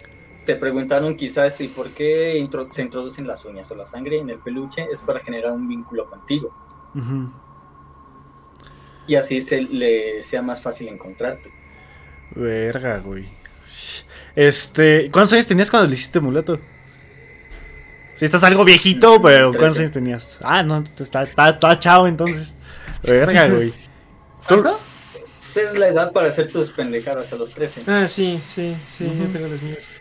[0.45, 4.29] te preguntaron quizás y por qué intro- se introducen las uñas o la sangre en
[4.29, 6.53] el peluche, es para generar un vínculo contigo.
[6.93, 7.31] Ujú.
[9.07, 11.49] Y así se le sea más fácil encontrarte.
[12.31, 13.25] Verga, güey.
[14.35, 16.59] Este, ¿cuántos años tenías cuando le hiciste mulato?
[18.15, 19.51] Si estás algo viejito, Mm, pero.
[19.51, 20.39] ¿cuántos años tenías?
[20.41, 22.55] Ah, no, está, está, está chavo entonces.
[23.03, 23.73] Verga, güey.
[24.47, 24.63] ¿Tú-.
[25.39, 27.83] Esa es la edad para hacer tus pendejadas a los 13.
[27.87, 29.91] Ah, sí, sí, sí, yo tengo las mías.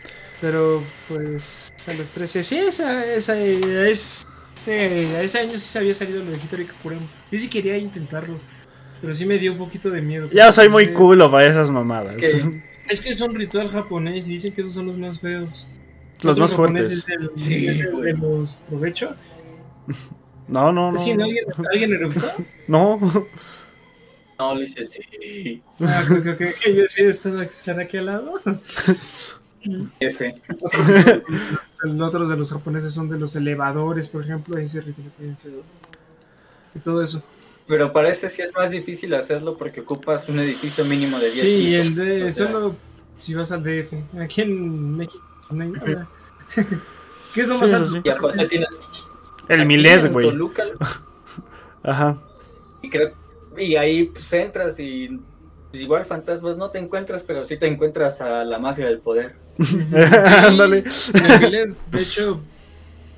[0.41, 4.25] Pero, pues, a los 13, sí, esa, esa, es,
[4.55, 7.07] ese, a ese año sí se había salido lo de Hitori Kakuremo.
[7.31, 8.39] Yo sí quería intentarlo,
[9.01, 10.29] pero sí me dio un poquito de miedo.
[10.31, 12.15] Ya soy muy culo para esas mamadas.
[12.15, 15.19] Es que- Es que es un ritual japonés y dicen que esos son los más
[15.19, 15.67] feos.
[16.21, 16.89] Los Otro más fuertes.
[16.91, 19.15] Es el, de los provecho.
[20.47, 20.97] No, no, no.
[20.97, 21.23] Sí, ¿no?
[21.25, 22.27] ¿Alguien, ¿alguien le gustó?
[22.67, 22.99] No.
[24.37, 25.61] No, lo hice sí.
[25.79, 28.33] Ah, creo que, que, que yo sí están están aquí al lado.
[29.99, 30.35] F.
[31.83, 34.57] El otro de los japoneses son de los elevadores, por ejemplo.
[34.59, 35.63] Ese ritual está bien feo.
[36.75, 37.23] Y todo eso.
[37.67, 41.65] Pero parece sí es más difícil hacerlo porque ocupas un edificio mínimo de 10 Sí,
[41.65, 41.85] pisos.
[41.87, 42.75] el de O sea, solo
[43.17, 43.93] si vas al DF.
[44.19, 46.07] Aquí en México no hay nada.
[47.33, 47.89] ¿Qué es lo Sí, más eso alto?
[47.89, 48.01] sí.
[48.03, 48.69] Y aparte tienes...
[49.47, 50.27] El Milet, güey.
[51.83, 52.17] Ajá.
[52.81, 53.13] Y, creo,
[53.57, 55.19] y ahí pues, entras y
[55.71, 59.35] pues, igual fantasmas no te encuentras, pero sí te encuentras a la mafia del poder.
[60.47, 60.83] Ándale.
[61.13, 62.41] En el Milet, de hecho,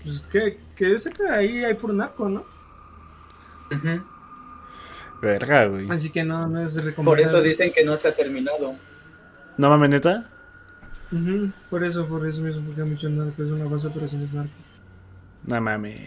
[0.03, 2.45] pues que, que yo sepa, ahí hay puro narco, ¿no?
[3.71, 4.01] Ujú.
[5.21, 5.89] Verga, güey.
[5.89, 7.23] Así que no, no es Por recomendable.
[7.23, 8.75] eso dicen que no ha terminado.
[9.57, 10.25] ¿No mames, neta?
[11.69, 14.51] Por eso, por eso mismo, porque hay mucho narco, es una base de operaciones narco.
[15.45, 15.99] No mames.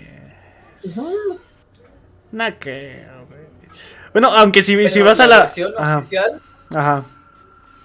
[0.84, 1.40] Ujú.
[2.32, 3.40] No creo, güey.
[4.12, 5.40] Bueno, aunque si, si vas a la.
[5.40, 5.98] versión Ajá.
[5.98, 6.40] oficial
[6.74, 7.04] Ajá.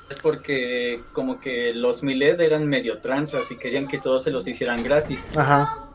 [0.10, 4.47] es porque como que los Miled eran medio transas y querían que todos se los
[4.47, 5.31] hicieran gratis.
[5.35, 5.85] Ajá.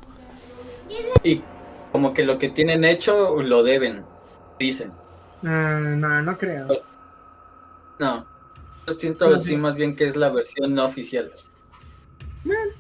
[1.23, 1.43] Y
[1.93, 4.05] como que lo que tienen hecho lo deben,
[4.59, 4.93] dicen.
[5.45, 6.67] Ah, no, no creo.
[6.67, 6.83] Pues-
[7.99, 8.27] No,
[8.87, 9.57] yo siento No, así sí.
[9.57, 11.31] más bien que es la versión no oficial.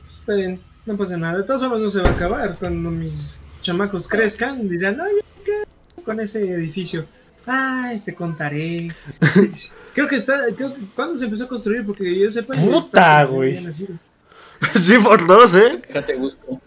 [0.08, 1.38] Está bien, no pasa nada.
[1.38, 2.56] De todas formas no se va a acabar.
[2.58, 5.14] Cuando mis chamacos crezcan, dirán, ay,
[5.44, 5.64] ¿qué?
[6.02, 7.04] Con ese edificio.
[7.46, 8.94] Ay, te contaré.
[9.94, 10.40] creo que está.
[10.56, 11.84] Creo, que- ¿Cuándo se empezó a construir?
[11.84, 12.54] Porque yo sepa.
[12.54, 13.66] ya Puta, está güey.
[14.80, 15.80] sí, por dos, ¿eh?
[15.88, 16.60] Déjate gusto.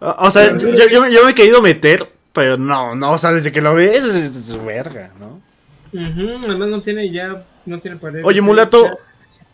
[0.00, 3.32] O o sea, yo, yo, yo me he querido meter, pero no, no, o sea,
[3.32, 5.40] desde que lo ves es, es- es verga, ¿no?
[6.46, 7.44] Además no tiene ya.
[7.64, 8.26] No tiene paredes.
[8.26, 8.98] Oye, mulato.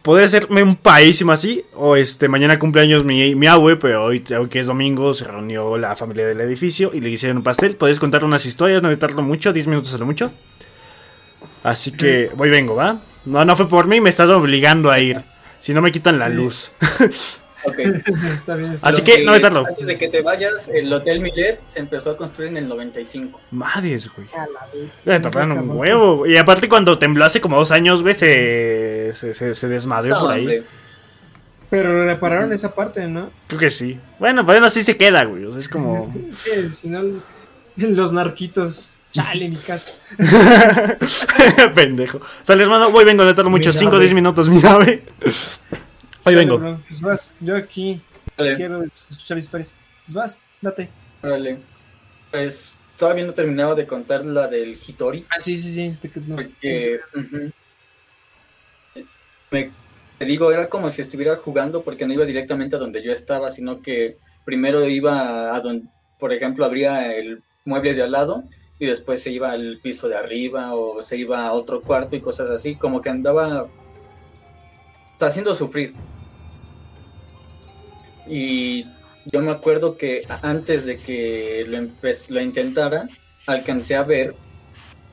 [0.03, 4.49] Podría hacerme un paísimo así, o este, mañana cumpleaños mi, mi abue, pero hoy, hoy
[4.49, 7.77] que es domingo se reunió la familia del edificio y le hicieron un pastel.
[7.77, 10.33] Podés contar unas historias, no me tardo mucho, 10 minutos a lo mucho.
[11.63, 13.01] Así que voy vengo, ¿va?
[13.27, 15.23] No, no fue por mí, me estás obligando a ir.
[15.61, 16.33] Si no me quitan la Sí.
[16.33, 16.73] luz.
[17.67, 17.79] Ok.
[18.33, 18.73] está bien.
[18.73, 19.19] está Así bien.
[19.19, 19.65] que, no meterlo.
[19.67, 23.41] Antes de que te vayas, el Hotel Milet se empezó a construir en el 95.
[23.51, 24.29] Madres, güey.
[24.35, 26.17] A la bestia, se taparon un huevo.
[26.19, 26.33] güey.
[26.35, 30.21] Y aparte cuando tembló hace como dos años, güey, se, se, se, se desmadrió No,
[30.23, 30.41] por ahí.
[30.41, 30.63] hombre.
[31.71, 33.31] Pero repararon esa parte, ¿no?
[33.47, 33.99] Creo que sí.
[34.19, 35.45] Bueno, pues así se queda, güey.
[35.45, 36.13] O sea, es como...
[36.29, 37.03] Es que si no,
[37.77, 38.97] los narquitos.
[39.13, 39.89] Chale, mi casa.
[41.75, 42.21] Pendejo.
[42.43, 43.71] Sale, hermano, voy, vengo, le tardo mucho.
[43.71, 44.05] Mi 5 o nave.
[44.05, 45.03] 10 minutos, mi nave.
[46.25, 46.59] Ahí vengo.
[46.59, 48.01] bro, Pues vas, yo aquí
[48.37, 49.75] quiero escuchar historias.
[50.05, 50.89] Pues vas, date.
[51.23, 51.59] órale.
[52.31, 55.25] Pues todavía no terminaba de contar la del Hitori.
[55.31, 55.97] Ah, sí, sí, sí.
[56.09, 57.01] te- no- Porque
[59.51, 59.71] me
[60.19, 63.51] te digo, era como si estuviera jugando porque no iba directamente a donde yo estaba,
[63.51, 65.89] sino que primero iba a donde,
[66.19, 68.45] por ejemplo, abría el mueble de al lado
[68.79, 72.21] y después se iba al piso de arriba o se iba a otro cuarto y
[72.21, 73.67] cosas así, como que andaba
[75.29, 75.95] haciendo sufrir.
[78.27, 78.87] Y
[79.27, 81.81] yo me acuerdo que antes de que lo,
[82.29, 83.09] lo intentara,
[83.47, 84.35] alcancé a ver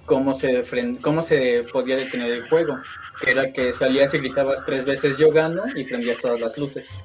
[0.06, 0.64] cómo se,
[1.02, 2.78] cómo se podía detener el juego.
[3.22, 7.02] Que era que salías y gritabas tres veces yo gano y prendías todas las luces.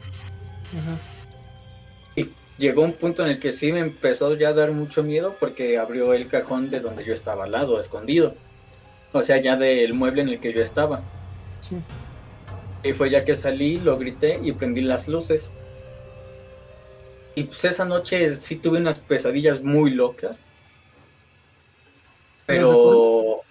[0.76, 0.98] Ajá.
[2.14, 5.34] Y llegó un punto en el que sí me empezó ya a dar mucho miedo
[5.40, 8.34] porque abrió el cajón de donde yo estaba al lado, escondido.
[9.12, 11.02] O sea, ya del mueble en el que yo estaba.
[11.60, 11.76] Sí.
[12.84, 15.50] Y fue ya que salí, lo grité y prendí las luces.
[17.34, 20.42] Y pues esa noche sí tuve unas pesadillas muy locas.
[22.46, 23.42] Pero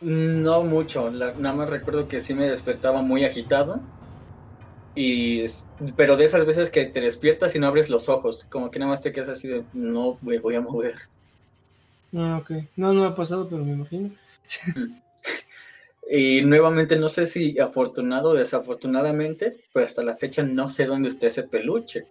[0.00, 3.80] no mucho, la- nada más recuerdo que sí me despertaba muy agitado.
[4.94, 5.44] Y,
[5.96, 8.90] pero de esas veces que te despiertas y no abres los ojos, como que nada
[8.90, 10.96] más te quedas así de, no me voy a mover.
[12.14, 12.50] Ah, ok.
[12.76, 14.10] No, no me ha pasado, pero me imagino.
[16.10, 21.10] Y nuevamente no sé si afortunado o desafortunadamente, pero hasta la fecha no sé dónde
[21.10, 22.06] está ese peluche.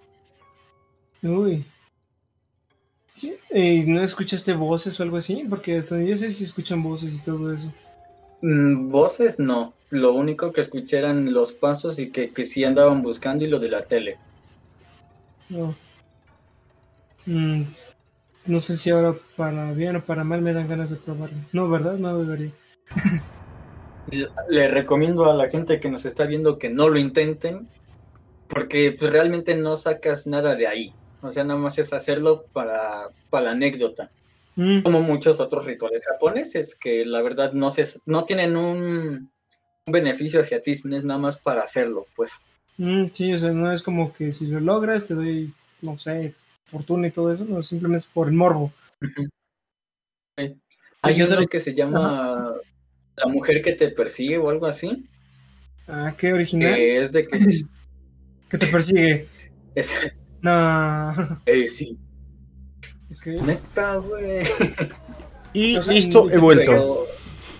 [1.23, 1.65] Uy.
[3.49, 5.43] Eh, ¿No escuchaste voces o algo así?
[5.49, 7.73] Porque hasta yo sé si escuchan voces y todo eso.
[8.41, 13.01] Mm, voces no, lo único que escuché eran los pasos y que, que sí andaban
[13.01, 14.17] buscando y lo de la tele.
[15.49, 15.75] No.
[17.25, 17.63] Mm,
[18.45, 21.37] no sé si ahora para bien o para mal me dan ganas de probarlo.
[21.51, 21.93] No, ¿verdad?
[21.97, 22.51] No debería.
[24.49, 27.67] Le recomiendo a la gente que nos está viendo que no lo intenten,
[28.47, 30.93] porque pues, realmente no sacas nada de ahí.
[31.21, 34.11] O sea, nada más es hacerlo para, para la anécdota.
[34.55, 39.29] Mm, Como muchos otros rituales japoneses, que la verdad no, se, no tienen un,
[39.85, 42.31] un beneficio hacia ti, sino es nada más para hacerlo, pues.
[42.77, 46.33] mm, sí, o sea, no es como que si lo logras te doy, no sé,
[46.65, 47.45] fortuna y todo eso.
[47.45, 48.71] No, simplemente es por el morbo.
[50.37, 50.55] Sí.
[51.01, 52.53] Hay otro que se llama
[53.17, 55.05] La mujer que te persigue o algo así,
[55.87, 56.75] Ah, qué original.
[56.75, 57.39] que es de que...
[58.49, 59.27] que te persigue.
[59.75, 59.91] es-
[60.41, 61.13] No.
[61.45, 61.97] eh, sí,
[63.25, 64.45] neta, güey.
[65.53, 67.05] Y O sea, listo, he vuelto.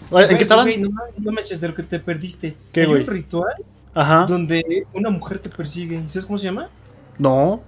[0.10, 0.68] Pero- ¿En qué estaban?
[0.82, 2.56] No, no manches de lo que te perdiste.
[2.72, 3.02] ¿Qué, Hay güey?
[3.02, 3.54] un ritual
[3.94, 4.26] Ajá.
[4.26, 6.02] donde una mujer te persigue.
[6.08, 6.70] ¿Sabes cómo se llama?
[7.18, 7.62] No.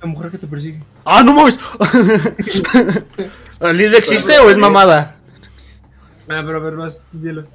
[0.00, 0.80] La mujer que te persigue.
[1.04, 1.58] ¡Ah, no mames!
[3.60, 5.16] ¿El líder existe o es mamada?
[6.28, 7.46] Ah, pero a ver, vas, dilo.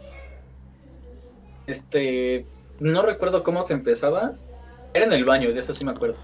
[1.68, 2.46] Este,
[2.80, 4.36] no recuerdo cómo se empezaba.
[4.94, 6.18] Era en el baño, de eso sí me acuerdo.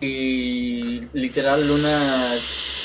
[0.00, 2.34] y literal una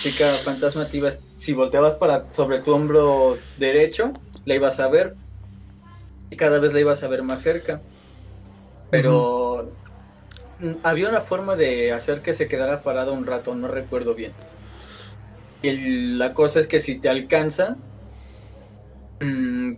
[0.02, 4.14] chica fantasma te iba, si volteabas para sobre tu hombro derecho,
[4.46, 5.16] la ibas a ver
[6.30, 7.82] y cada vez la ibas a ver más cerca.
[8.90, 9.72] Pero
[10.84, 14.34] había una forma de hacer que se quedara parado un rato, no recuerdo bien.
[15.62, 17.78] Y la cosa es que si te alcanza,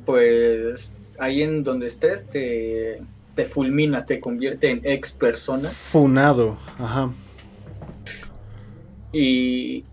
[0.05, 3.01] pues ahí en donde estés te,
[3.35, 5.69] te fulmina, te convierte en ex persona.
[5.69, 7.11] Funado, ajá.
[9.11, 9.83] Y,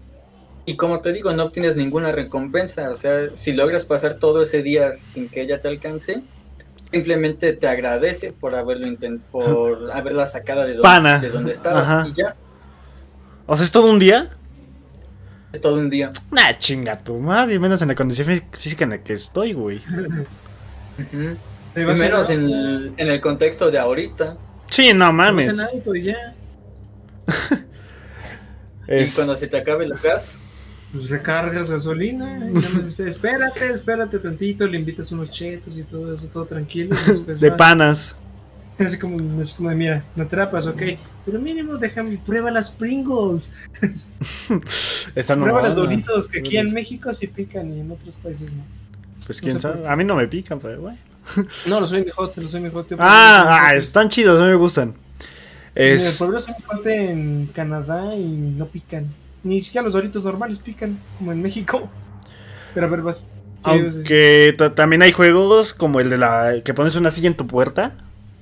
[0.65, 2.91] y como te digo, no obtienes ninguna recompensa.
[2.91, 6.23] O sea, si logras pasar todo ese día sin que ella te alcance,
[6.91, 12.09] simplemente te agradece por haberlo intent por haberla sacado de donde, de donde estaba Ajá.
[12.09, 12.35] y ya.
[13.47, 14.31] O sea, ¿es todo un día?
[15.61, 16.13] Todo un día.
[16.31, 19.83] Nah, chinga tu madre, menos en la condición fí- física en la que estoy, güey.
[21.75, 24.37] Te Y menos en el, en el contexto de ahorita.
[24.71, 25.47] Sí, no mames.
[25.59, 26.35] en y ya.
[28.87, 30.37] Es- Y cuando se te acabe el gas,
[30.93, 35.85] Pues recargas gasolina y nada más esp- espérate, espérate tantito, le invitas unos chetos y
[35.85, 36.97] todo eso, todo tranquilo.
[37.05, 37.59] y después de vas.
[37.59, 38.17] panas.
[38.85, 40.83] Así como, así como mira, me atrapas, ok.
[41.27, 43.55] Pero mínimo déjame, prueba las Pringles.
[45.15, 45.77] Están prueba las.
[45.77, 48.65] Doritos, que aquí en México sí pican y en otros países no.
[49.27, 49.87] Pues quién sabe.
[49.87, 50.97] A mí no me pican, pero güey.
[51.67, 52.97] No, los soy mijote, los soy mijote.
[52.99, 54.95] Ah, ah, están chidos, no me gustan.
[55.75, 56.19] El Es...
[56.19, 59.07] pueblo soy mijote en Canadá y no pican.
[59.43, 61.89] Ni siquiera los Doritos normales pican, como en México.
[62.75, 63.27] Pero a ver, vas.
[63.63, 67.47] Aunque ta- también hay juegos como el de la que pones una silla en tu
[67.47, 67.93] puerta,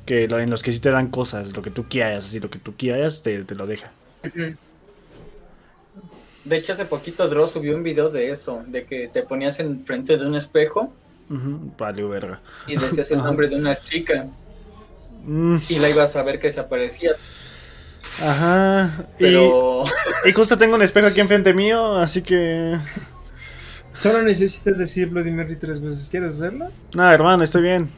[0.09, 2.51] que lo- en los que sí te dan cosas, lo que tú quieras, así lo
[2.51, 3.93] que tú quieras te, te lo deja.
[6.45, 10.17] de hecho hace poquito Dross subió un video de eso, de que te ponías enfrente
[10.17, 10.93] de un espejo
[11.31, 12.41] Ujú, Vale, verga.
[12.67, 14.27] y decías el nombre de una chica
[15.27, 17.13] Mm, y la ibas a ver que se aparecía.
[18.23, 18.91] ajá.
[19.19, 19.85] Y- Pero
[20.25, 22.79] Y, justo tengo un espejo aquí enfrente mío, así que.
[23.93, 26.09] Solo necesitas decir Bloody Mary tres veces.
[26.09, 26.73] ¿Quieres hacerlo?
[26.95, 27.89] Nada, hermano, estoy bien.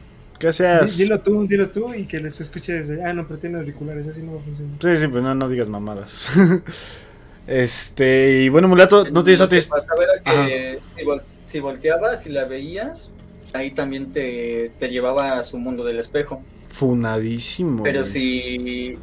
[0.79, 3.03] Di- Dilo tú, dilo tú y que les escuche desde.
[3.03, 4.75] Ah, no, pero tiene auriculares, así no va a funcionar.
[4.81, 6.31] Sí, sí, pues no, no digas mamadas.
[7.47, 9.57] este, y bueno, Mulato, ¿no tienes lo otra
[10.23, 13.09] que si, vol- si volteabas y la veías,
[13.53, 16.41] ahí también te, te llevaba a su mundo del espejo.
[16.69, 17.83] Funadísimo.
[17.83, 18.11] Pero güey.
[18.11, 18.97] si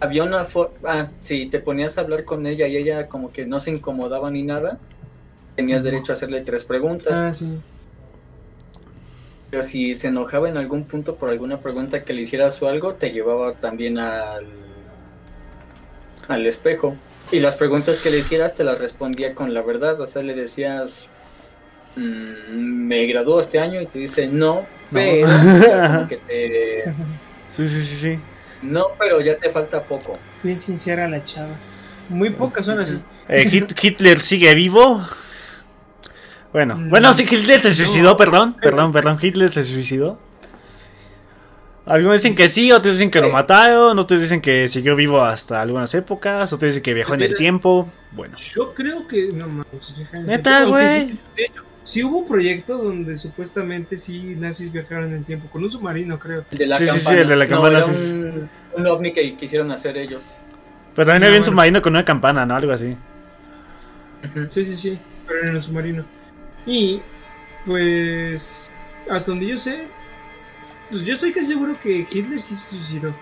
[0.00, 3.46] había una forma, ah, si te ponías a hablar con ella y ella como que
[3.46, 4.78] no se incomodaba ni nada,
[5.56, 7.18] tenías derecho a hacerle tres preguntas.
[7.18, 7.58] Ah, sí.
[9.50, 12.94] Pero si se enojaba en algún punto por alguna pregunta que le hicieras o algo,
[12.94, 14.46] te llevaba también al,
[16.28, 16.96] al espejo.
[17.32, 20.00] Y las preguntas que le hicieras te las respondía con la verdad.
[20.00, 21.06] O sea, le decías,
[21.96, 25.26] "Mm, me graduó este año y te dice, no, pero
[25.94, 26.74] como que te...
[27.56, 28.18] Sí, sí, sí, sí.
[28.62, 30.16] No, pero ya te falta poco.
[30.44, 31.56] Bien sincera la chava.
[32.08, 33.00] Muy pocas son así.
[33.28, 35.04] Eh, Hit- Hitler sigue vivo.
[36.52, 36.88] Bueno, No.
[36.90, 38.16] bueno, sí, Hitler se suicidó, No.
[38.16, 40.18] perdón, perdón, perdón, Hitler se suicidó.
[41.86, 43.32] Algunos dicen que sí, otros dicen que lo Sí.
[43.32, 47.36] mataron, otros dicen que siguió vivo hasta algunas épocas, otros dicen que viajó en el
[47.36, 47.88] tiempo.
[48.12, 49.32] Bueno, Yo creo que.
[49.32, 50.88] No mames, viajar en el Neta, güey.
[51.10, 55.48] sí- de hecho, sí hubo un proyecto donde supuestamente sí nazis viajaron en el tiempo.
[55.50, 56.44] Con un submarino, creo.
[56.50, 57.20] El de la Sí, sí, sí, campana.
[57.22, 58.12] el de la No, campana, sí, sí.
[58.12, 60.22] un, un ovni que quisieron hacer ellos.
[60.94, 61.52] pero también No, había un bueno.
[61.52, 62.56] submarino con una campana, ¿no?
[62.56, 62.96] Algo así.
[64.50, 64.98] Sí, sí, sí.
[65.26, 66.04] Pero en el submarino.
[66.66, 67.00] Y.
[67.66, 68.70] Pues.
[69.08, 69.88] Hasta donde yo sé.
[70.90, 73.14] Pues yo estoy casi seguro que Hitler sí se suicidó.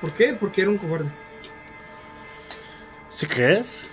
[0.00, 0.32] ¿Por qué?
[0.32, 1.10] Porque era un cobarde.
[3.10, 3.88] ¿Sí crees?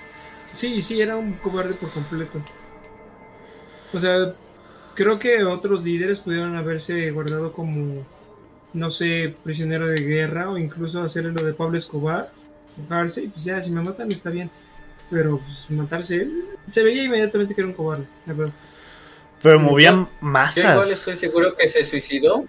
[0.52, 2.42] Sí, sí, era un cobarde por completo.
[3.94, 4.34] O sea,
[4.96, 8.06] creo que otros líderes pudieron haberse guardado como,
[8.74, 12.32] no sé, prisionero de guerra o incluso hacerle lo de Pablo Escobar,
[12.76, 14.50] fugarse y pues ya, si me matan está bien.
[15.10, 18.54] Pero pues matarse él, se veía inmediatamente que era un cobarde, la verdad.
[19.42, 20.92] Pero Yo- movían Yo igual masas.
[20.92, 22.46] estoy seguro que se suicidó,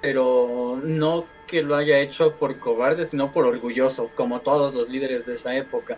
[0.00, 5.24] pero no que lo haya hecho por cobarde, sino por orgulloso, como todos los líderes
[5.26, 5.96] de esa época.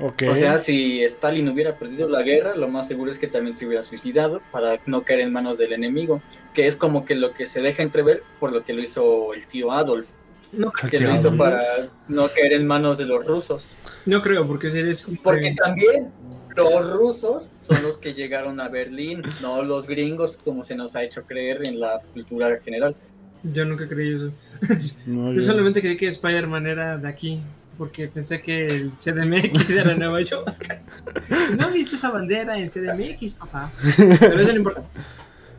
[0.00, 3.64] O sea, si Stalin hubiera perdido la guerra, lo más seguro es que también se
[3.66, 6.20] hubiera suicidado para no caer en manos del enemigo,
[6.52, 9.46] que es como que lo que se deja entrever por lo que lo hizo el
[9.46, 10.06] tío Adolf,
[10.52, 11.62] No, El que tío lo hizo para
[12.08, 13.76] no caer en manos de los rusos.
[14.06, 16.12] no creo, porque sería como Porque que- también
[16.56, 21.02] los rusos son los que llegaron a Berlín, no los gringos, como se nos ha
[21.04, 22.94] hecho creer en la cultura general.
[23.42, 24.30] yo nunca creí eso.
[25.06, 27.40] No, Yo yo- solamente creí que Spider-Man era de aquí,
[27.76, 30.54] porque pensé que el CDMX era Nueva York.
[31.58, 33.72] No viste esa bandera en CDMX, papá.
[34.20, 34.82] Pero eso no importa.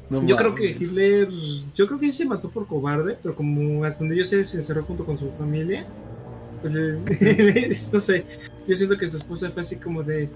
[0.10, 0.70] no Yo creo que.
[0.72, 1.28] Hitler,
[1.76, 4.58] yo creo que sí se mató por cobarde, pero como hasta donde yo sé se
[4.58, 5.86] encerró junto con su familia
[6.62, 6.74] pues
[7.94, 8.26] no sé,
[8.68, 10.28] yo siento que su esposa fue así como de,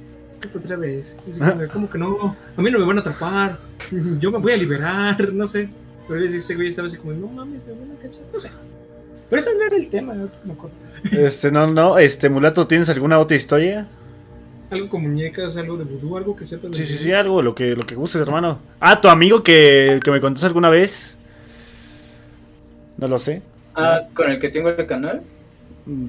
[0.48, 1.40] otra vez, así
[1.72, 3.60] como, que no, a mí no me van a atrapar,
[4.20, 5.70] yo me voy a liberar, no sé.
[6.08, 8.50] Pero ese güey estaba así como, no mames, me van a cachar, no sé.
[9.30, 10.76] Pero eso no era el tema, no me acuerdo.
[11.12, 13.88] Este, no, no, este, Mulato, ¿tienes alguna otra historia?
[14.72, 16.72] Algo con muñecas, algo de vudú, algo que sepas.
[16.72, 18.60] de Sí, sí, sí, algo, lo que, lo que gustes, hermano.
[18.80, 21.18] Ah, tu amigo que, que me contaste alguna vez.
[22.98, 23.42] No lo sé.
[23.76, 25.22] Ah, con el que tengo el canal.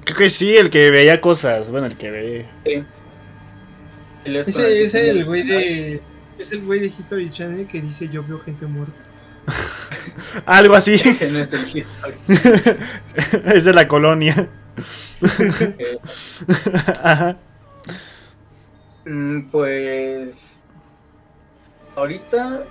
[0.04, 1.70] Creo que sí, el que veía cosas.
[1.70, 2.46] Bueno, el que ve.
[2.64, 2.82] Sí.
[4.24, 6.02] Ese es el güey de.
[6.38, 9.00] Es el güey de History Channel que dice yo veo gente muerta.
[10.46, 10.94] Algo así.
[11.30, 12.14] No es del History.
[13.54, 14.48] es de la colonia.
[17.02, 17.36] Ajá.
[19.04, 20.58] mm, pues.
[21.96, 22.64] Ahorita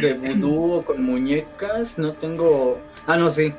[0.00, 2.80] de vudú o con muñecas no tengo.
[3.06, 3.52] Ah, no, sí.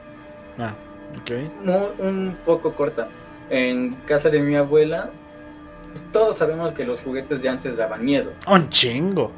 [0.58, 0.74] Ah,
[1.20, 2.00] ok.
[2.00, 3.10] Un poco corta.
[3.50, 5.12] En casa de mi abuela,
[6.12, 8.32] todos sabemos que los juguetes de antes daban miedo.
[8.48, 9.32] Un chingo.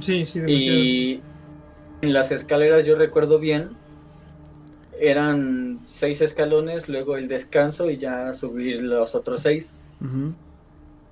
[0.00, 0.78] Sí, sí, demasiado.
[0.78, 1.22] Y
[2.00, 3.70] en las escaleras yo recuerdo bien,
[4.98, 9.72] eran seis escalones, luego el descanso y ya subir los otros seis.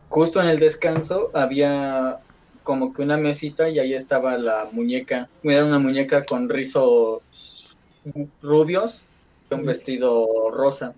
[0.09, 2.21] Justo en el descanso había
[2.63, 5.29] como que una mesita y ahí estaba la muñeca.
[5.43, 7.77] Era una muñeca con rizos
[8.43, 9.03] rubios,
[9.51, 10.95] un vestido rosa.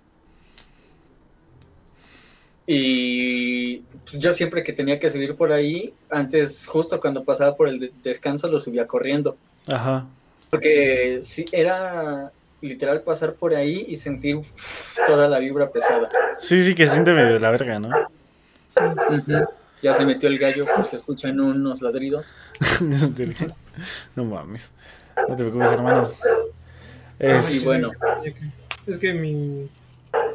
[2.66, 7.68] Y pues, yo siempre que tenía que subir por ahí, antes, justo cuando pasaba por
[7.68, 9.36] el de- descanso, lo subía corriendo.
[9.68, 10.06] Ajá.
[10.50, 12.30] Porque sí, era
[12.60, 14.40] literal pasar por ahí y sentir
[15.06, 16.08] toda la vibra pesada.
[16.38, 17.90] Sí, sí, que se siente medio de la verga, ¿no?
[18.68, 18.80] Sí.
[19.82, 22.26] Ya se metió el gallo, pues se escuchan unos ladridos.
[24.14, 24.72] no mames.
[25.28, 26.10] No te preocupes, hermano.
[27.18, 27.64] Y Es...
[27.64, 27.90] bueno,
[28.86, 29.68] Es que mi.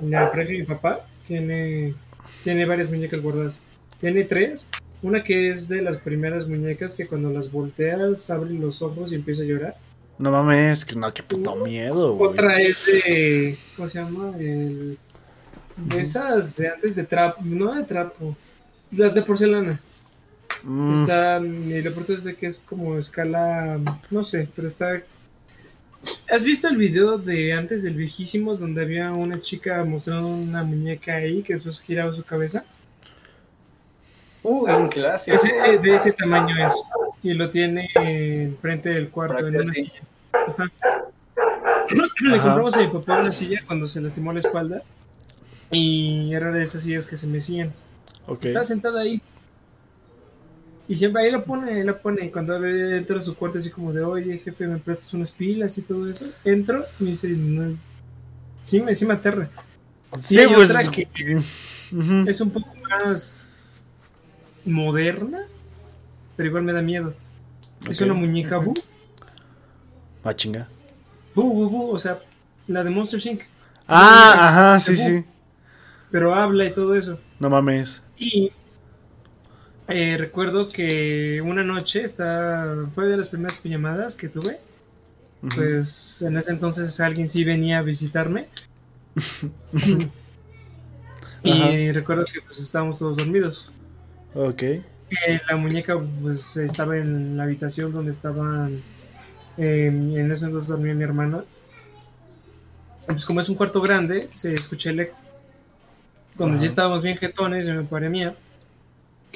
[0.01, 1.93] La pareja de mi papá tiene.
[2.43, 3.61] Tiene varias muñecas guardadas.
[3.99, 4.67] Tiene tres.
[5.01, 9.15] Una que es de las primeras muñecas que cuando las volteas abren los ojos y
[9.15, 9.77] empieza a llorar.
[10.17, 12.31] No mames, que no, qué puto miedo, güey.
[12.31, 13.57] Otra es de.
[13.75, 14.35] ¿Cómo se llama?
[14.39, 14.97] El,
[15.77, 17.41] de esas de antes de trapo.
[17.43, 18.35] No de trapo.
[18.91, 19.79] Las de porcelana.
[20.63, 21.39] Mm, Está.
[21.39, 23.79] Y lo pronto es de que es como escala.
[24.09, 25.03] No sé, pero está.
[26.29, 31.15] ¿Has visto el video de antes del viejísimo donde había una chica mostrando una muñeca
[31.15, 32.65] ahí que después giraba su cabeza?
[34.43, 35.35] uh, un clásico.
[35.35, 36.73] Ese, eh, de ese tamaño es.
[37.23, 39.83] Y lo tiene enfrente del cuarto, en una sí.
[39.85, 40.01] silla.
[40.33, 40.65] Ajá.
[42.21, 42.43] Le Ajá.
[42.43, 44.81] compramos a mi papá una silla cuando se lastimó la espalda.
[45.71, 47.73] Y era de esas sillas que se mecían.
[48.27, 48.43] ok.
[48.43, 49.21] Está sentada ahí.
[50.87, 52.31] Y siempre ahí lo pone, ahí lo pone.
[52.31, 55.81] Cuando entro a su cuarto, así como de, oye, jefe, ¿me prestas unas pilas y
[55.81, 56.25] todo eso?
[56.45, 57.77] Entro y me dice, no.
[58.63, 59.49] Sí, me, sí me aterra.
[60.19, 60.69] Sí, hay pues.
[60.69, 61.07] otra que-.
[62.27, 63.47] Es un poco más
[64.65, 65.39] moderna,
[66.35, 67.13] pero igual me da miedo.
[67.89, 68.73] Es una muñeca Bu.
[70.23, 70.67] Ah, chinga.
[71.35, 72.19] Bu, Bu, Bu, o sea,
[72.67, 73.43] la de Monster Inc.
[73.87, 75.23] Ah, ajá, sí, sí.
[76.11, 77.19] Pero habla y todo eso.
[77.39, 78.01] No mames.
[78.17, 78.51] Y
[79.87, 84.59] eh, recuerdo que una noche está, fue de las primeras pijamadas que tuve.
[85.55, 88.47] Pues en ese entonces alguien sí venía a visitarme.
[91.43, 93.71] y recuerdo que pues estábamos todos dormidos.
[94.33, 94.63] Ok.
[94.63, 94.83] Eh,
[95.49, 98.81] la muñeca pues estaba en la habitación donde estaban
[99.57, 101.43] eh, en ese entonces dormía mi hermana.
[103.05, 105.15] Pues como es un cuarto grande, se escuché el eco.
[106.35, 106.63] Cuando Ajá.
[106.63, 108.35] ya estábamos bien jetones, yo me paré mía.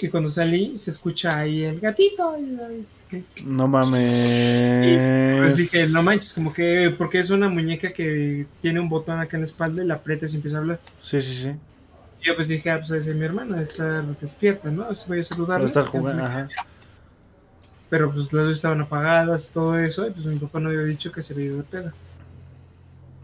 [0.01, 2.35] Que cuando salí se escucha ahí el gatito.
[2.39, 5.37] y- y- No mames.
[5.39, 9.37] Pues dije, no manches, como que porque es una muñeca que tiene un botón acá
[9.37, 10.79] en la espalda y la aprietas y empieza a hablar.
[11.03, 11.49] Sí, sí, sí.
[12.21, 14.85] Y yo pues dije, ah, pues es mi hermana, está despierta, ¿no?
[14.85, 15.67] Así voy a saludarla.
[15.67, 16.23] Estar jugando.
[16.23, 16.47] Ajá.
[17.91, 20.81] Pero pues las luces estaban apagadas y todo eso, y pues mi papá no había
[20.81, 21.93] dicho que se había ido de peda.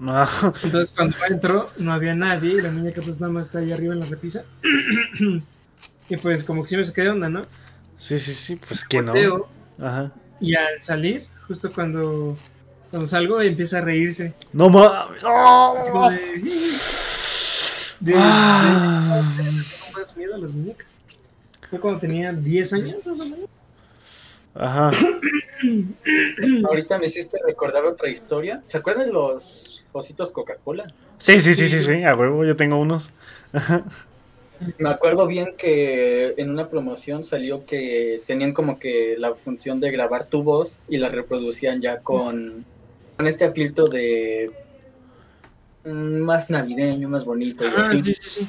[0.01, 3.71] Ah, Entonces cuando entro no había nadie y la muñeca pues nada más está ahí
[3.71, 4.43] arriba en la repisa.
[6.09, 7.45] y pues como que sí me saqué de onda, ¿no?
[7.97, 8.55] Sí, sí, sí.
[8.67, 9.13] Pues que no.
[9.79, 10.11] Ajá.
[10.39, 12.35] Y al salir, justo cuando,
[12.91, 14.33] cuando salgo empieza a reírse.
[14.53, 15.23] No mames.
[15.23, 16.17] Así como de...
[16.17, 16.51] de,
[17.99, 19.23] de- Ah.
[19.37, 21.01] de- de- tengo más miedo a las muñecas.
[21.69, 23.49] Fue cuando tenía 10 años más o menos.
[24.55, 24.91] Ajá.
[26.67, 28.61] Ahorita me hiciste recordar otra historia.
[28.65, 30.85] ¿Se acuerdan de los ositos Coca-Cola?
[31.19, 32.03] Sí, sí, sí, sí, sí.
[32.03, 33.11] A huevo, yo tengo unos.
[34.77, 39.91] Me acuerdo bien que en una promoción salió que tenían como que la función de
[39.91, 42.65] grabar tu voz y la reproducían ya con,
[43.15, 44.51] con este filtro de
[45.85, 47.65] mm, más navideño, más bonito.
[47.65, 47.99] y Ah, así.
[47.99, 48.47] sí, sí, sí.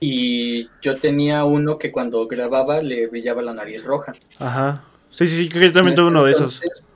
[0.00, 4.14] Y yo tenía uno que cuando grababa le brillaba la nariz roja.
[4.38, 4.84] Ajá.
[5.10, 6.60] Sí, sí, sí, creo que yo también tuve uno de esos.
[6.62, 6.86] Entonces,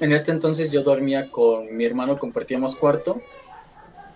[0.00, 3.22] En este entonces yo dormía con mi hermano, compartíamos cuarto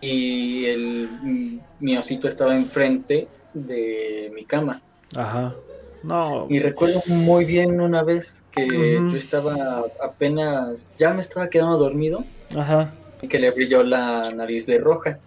[0.00, 4.80] y el, mm, mi osito estaba enfrente de mi cama.
[5.16, 5.54] Ajá.
[6.02, 6.46] No.
[6.48, 12.24] Y recuerdo muy bien una vez que yo estaba apenas, ya me estaba quedando dormido
[12.56, 12.92] Ajá.
[13.20, 15.18] y que le brilló la nariz de roja.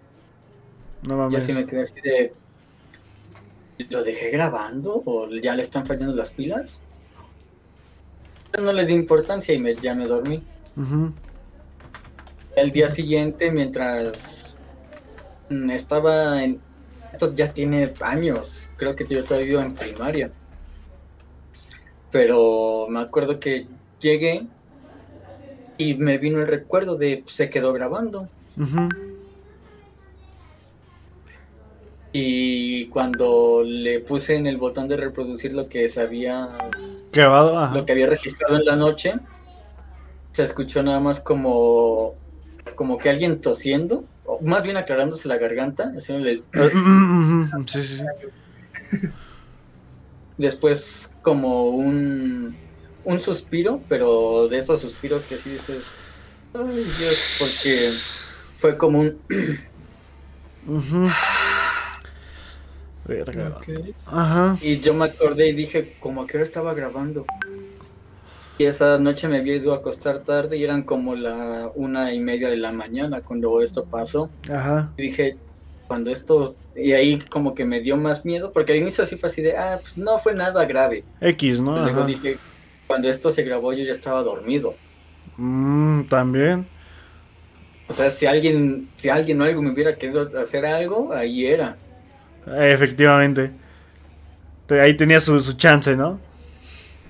[1.06, 1.44] No Y mames.
[1.44, 2.32] así me quedé así de,
[3.90, 6.80] ¿lo dejé grabando o ya le están fallando las pilas?
[8.58, 10.42] No le di importancia y me, ya me dormí.
[10.76, 11.12] Ujú.
[12.56, 14.41] El día siguiente, mientras
[15.70, 16.60] estaba en...
[17.12, 20.30] Esto ya tiene años, creo que yo todavía iba en primaria.
[22.10, 23.66] Pero me acuerdo que
[24.00, 24.46] llegué
[25.78, 28.28] y me vino el recuerdo de se quedó grabando.
[32.12, 36.50] Y cuando le puse en el botón de reproducir lo que se había,
[37.10, 37.74] Grabado, ajá.
[37.74, 39.14] lo que había registrado en la noche,
[40.32, 42.14] se escuchó nada más como,
[42.74, 44.04] como que alguien tosiendo,
[44.42, 47.62] más bien aclarándose la garganta, haciéndole- Ujú.
[47.66, 49.08] Sí, sí, sí.
[50.38, 52.56] después como un,
[53.04, 55.84] un suspiro, pero de esos suspiros que sí dices,
[56.54, 57.90] ay Dios, porque
[58.58, 59.18] fue como un.
[64.06, 64.56] Ajá.
[64.62, 67.26] y yo me acordé y dije, como que ahora estaba grabando.
[68.58, 72.20] Y esa noche me había ido a acostar tarde y eran como la una y
[72.20, 74.28] media de la mañana cuando esto pasó.
[74.52, 74.90] Ajá.
[74.96, 75.36] Y dije,
[75.88, 79.30] cuando esto, y ahí como que me dio más miedo, porque al inicio sí fue
[79.30, 81.02] así de, ah, pues no fue nada grave.
[81.20, 81.78] X, ¿no?
[81.78, 82.06] Luego Ajá.
[82.06, 82.38] dije,
[82.86, 84.74] cuando esto se grabó yo ya estaba dormido.
[85.38, 86.66] Mm, también.
[87.88, 91.76] O sea, si alguien, si alguien o algo me hubiera querido hacer algo, ahí era.
[92.46, 93.50] Efectivamente.
[94.66, 96.18] Te- Ahí tenía su, su chance, ¿no?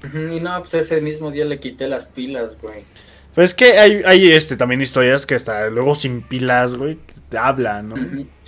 [0.04, 2.84] Y no, pues ese mismo día le quité las pilas, güey.
[3.34, 6.98] Pues es que hay, hay este, también historias que hasta luego sin pilas, güey,
[7.30, 7.94] te hablan, ¿no?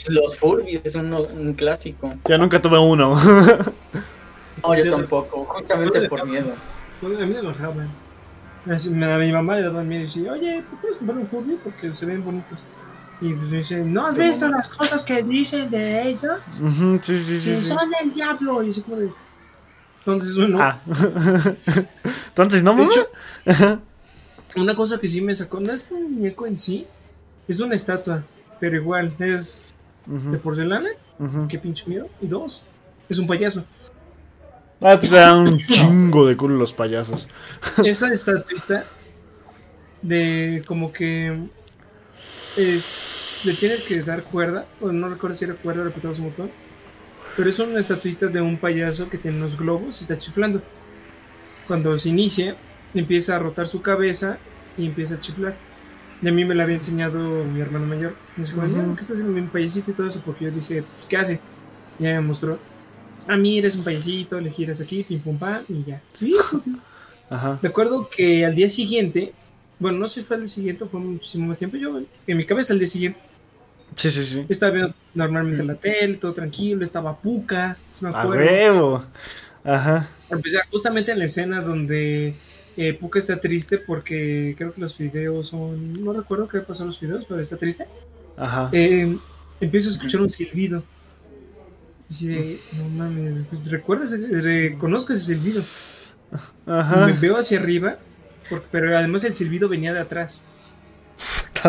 [0.09, 2.13] Los Furbies es uno- un clásico.
[2.29, 3.15] Yo nunca tuve uno.
[4.63, 6.53] No, yo tampoco, justamente por miedo.
[7.03, 7.27] A mí me
[8.91, 11.59] me- A mi mamá le daban miedo y decía, oye, ¿tú puedes comprar un Furby?
[11.63, 12.59] Porque se ven bonitos.
[13.21, 14.59] Y pues me dice, ¿no has visto mamá.
[14.59, 16.41] las cosas que dicen de ellos?
[16.63, 17.55] Ujú, sí, sí, Si sí.
[17.57, 17.65] sí.
[17.65, 18.63] son del diablo.
[18.63, 19.11] Y así como de...
[20.07, 20.59] Entonces uno...
[20.61, 20.81] Ah.
[22.29, 22.89] Entonces, ¿no, mamá?
[22.91, 23.09] hecho,
[24.57, 26.87] una cosa que sí me sacó, no es un muñeco en sí,
[27.49, 28.23] es una estatua,
[28.61, 29.75] pero igual, es
[30.07, 31.49] de porcelana, ujú.
[31.49, 32.67] qué pinche miedo, y dos,
[33.09, 33.65] es un payaso.
[34.81, 37.27] Ah, te dan un chingo de culo los payasos.
[37.83, 38.85] Esa estatuita
[40.03, 41.49] de como que
[42.57, 46.31] es le tienes que dar cuerda, o no recuerdo si era cuerda o apretabas un
[46.31, 46.51] botón,
[47.37, 50.63] pero es una estatuita de un payaso que tiene unos globos y está chiflando.
[51.67, 52.57] Cuando se inicia,
[52.95, 54.39] empieza a rotar su cabeza
[54.77, 55.55] y empieza a chiflar.
[56.23, 58.15] Y a mí me la había enseñado mi hermano mayor.
[58.37, 58.67] Me dijo, Ujú.
[58.69, 60.21] "Mira, ¿qué estás haciendo mi payasito y todo eso?
[60.25, 61.41] Porque yo dije, pues, ¿qué hace?
[61.99, 62.59] Y ella me mostró.
[63.27, 66.01] Ah, mira, eres un payasito, le giras aquí, pim pum pam, y ya.
[67.31, 67.59] Ajá.
[67.63, 69.33] Recuerdo que al día siguiente,
[69.79, 72.45] bueno, no sé si fue al día siguiente fue muchísimo más tiempo, yo en mi
[72.45, 73.21] cabeza al día siguiente
[73.97, 74.45] Sí, sí, sí.
[74.49, 78.45] estaba viendo normalmente la tele, todo tranquilo, estaba Puka, si me A acuerdo.
[78.45, 79.05] huevo.
[79.65, 80.09] Ajá.
[80.31, 82.35] Empecé justamente en la escena donde
[82.77, 86.89] eh, Puka está triste porque creo que los videos son, no recuerdo qué pasó en
[86.89, 87.87] los videos, pero está triste.
[88.37, 88.69] Ajá.
[88.73, 89.17] Eh,
[89.61, 90.83] empiezo a escuchar un silbido.
[92.21, 94.15] Y de, no mames, ¿recuerdas?
[94.21, 95.63] Reconozco ese silbido.
[96.67, 97.07] Me Ajá.
[97.21, 97.97] veo hacia arriba,
[98.51, 100.45] porque- pero además el silbido venía de atrás.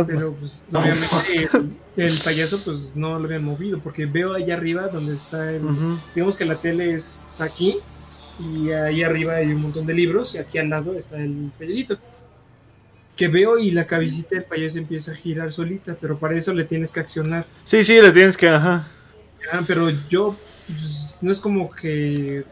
[0.07, 1.49] Pero pues obviamente
[1.97, 5.63] el, el payaso pues no lo habían movido porque veo allá arriba donde está el,
[5.63, 5.97] Ujú.
[6.13, 7.77] digamos que la tele está aquí
[8.39, 11.97] y ahí arriba hay un montón de libros y aquí al lado está el payasito.
[13.15, 16.65] Que veo y la cabecita del payaso empieza a girar solita, pero para eso le
[16.65, 17.45] tienes que accionar.
[17.63, 18.49] Sí, sí, le tienes que.
[18.49, 18.89] Ajá.
[19.53, 20.35] Ah, pero yo
[20.67, 22.43] pues, no es como que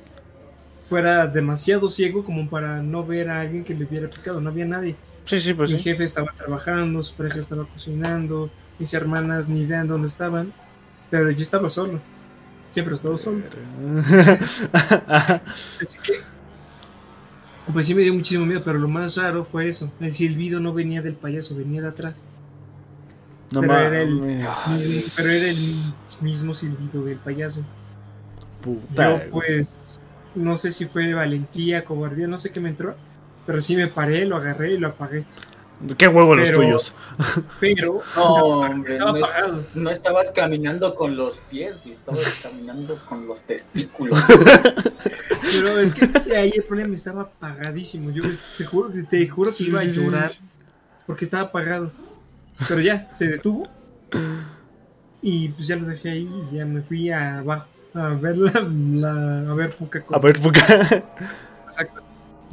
[0.83, 4.63] fuera demasiado ciego como para no ver a alguien que le hubiera picado, no había
[4.63, 4.95] nadie.
[5.25, 5.83] Sí, sí, pues Mi sí.
[5.85, 10.53] jefe estaba trabajando, su pareja estaba cocinando, mis hermanas ni idea en dónde estaban,
[11.09, 12.01] pero yo estaba solo.
[12.71, 13.43] Siempre he estado solo.
[15.81, 16.13] Así que,
[17.71, 19.91] pues sí me dio muchísimo miedo, pero lo más raro fue eso.
[19.99, 22.25] El silbido no venía del payaso, venía de atrás.
[23.51, 24.19] No pero, era el,
[25.15, 25.57] pero era el
[26.21, 27.63] mismo silbido del payaso.
[28.61, 29.99] Puta, Yo pues,
[30.35, 32.95] no sé si fue valentía, cobardía, no sé qué me entró,
[33.45, 35.25] pero sí me paré, lo agarré y lo apagué.
[35.97, 36.93] Qué huevo los Pero- tuyos.
[37.59, 39.63] Pero No, estaba, apagado.
[39.75, 44.17] No estabas caminando con los pies, estabas caminando con los testículos.
[45.51, 48.11] Pero es que ahí el problema estaba apagadísimo.
[48.11, 50.29] Yo te juro, te juro que iba a llorar
[51.05, 51.91] porque estaba apagado.
[52.67, 53.67] Pero ya, se detuvo.
[55.21, 58.51] Y pues ya lo dejé ahí y ya me fui a abajo a ver la,
[58.51, 60.19] la- a ver poca A cosa.
[60.19, 60.61] ver, puca.
[61.65, 62.02] Exacto.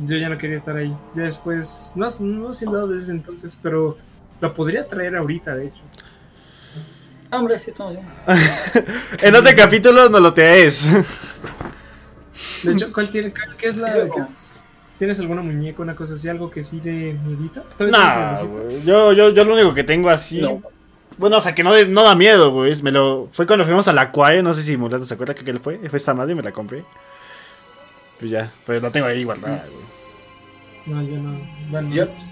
[0.00, 0.94] Yo ya no quería estar ahí.
[1.14, 3.98] Ya después, no, no sé lo desde ese entonces, pero
[4.40, 5.82] lo podría traer ahorita, de hecho.
[7.32, 8.06] Hombre, sí estamos bien.
[9.22, 10.88] En otro capítulo no lo traes.
[12.64, 13.32] De hecho, ¿cuál tiene?
[13.32, 13.94] cuál- ¿Qué es la?
[13.94, 14.14] Luego.
[14.14, 14.64] qué es-
[14.96, 17.64] ¿Tienes alguna muñeca, una cosa así, algo que sí de miedito?
[18.48, 18.82] Güey.
[18.84, 20.40] Yo, yo, yo lo único que tengo así.
[20.42, 20.60] No.
[21.16, 22.74] Bueno, o sea, que no, de- no da miedo, güey.
[22.82, 23.28] Me lo...
[23.32, 25.78] Fue cuando fuimos al acuario, no sé si Mulato se acuerda que que fue.
[25.88, 26.84] Fue esta madre y me la compré.
[28.20, 29.84] Pues ya, pues la tengo ahí guardada, güey.
[30.86, 31.38] No, yo no.
[31.70, 32.30] Bueno, Yo- pues.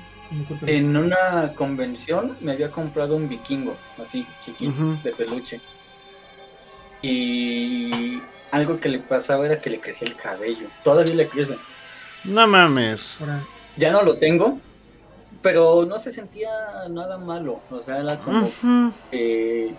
[0.66, 5.58] En una convención me había comprado un vikingo, así, chiquito, de peluche.
[7.00, 8.20] Y
[8.50, 10.66] algo que le pasaba era que le crecía el cabello.
[10.84, 11.56] Todavía le crece.
[12.24, 13.16] No mames.
[13.76, 14.58] Ya no lo tengo,
[15.40, 16.50] pero no se sentía
[16.90, 17.60] nada malo.
[17.70, 18.50] O sea, era como
[19.10, 19.72] que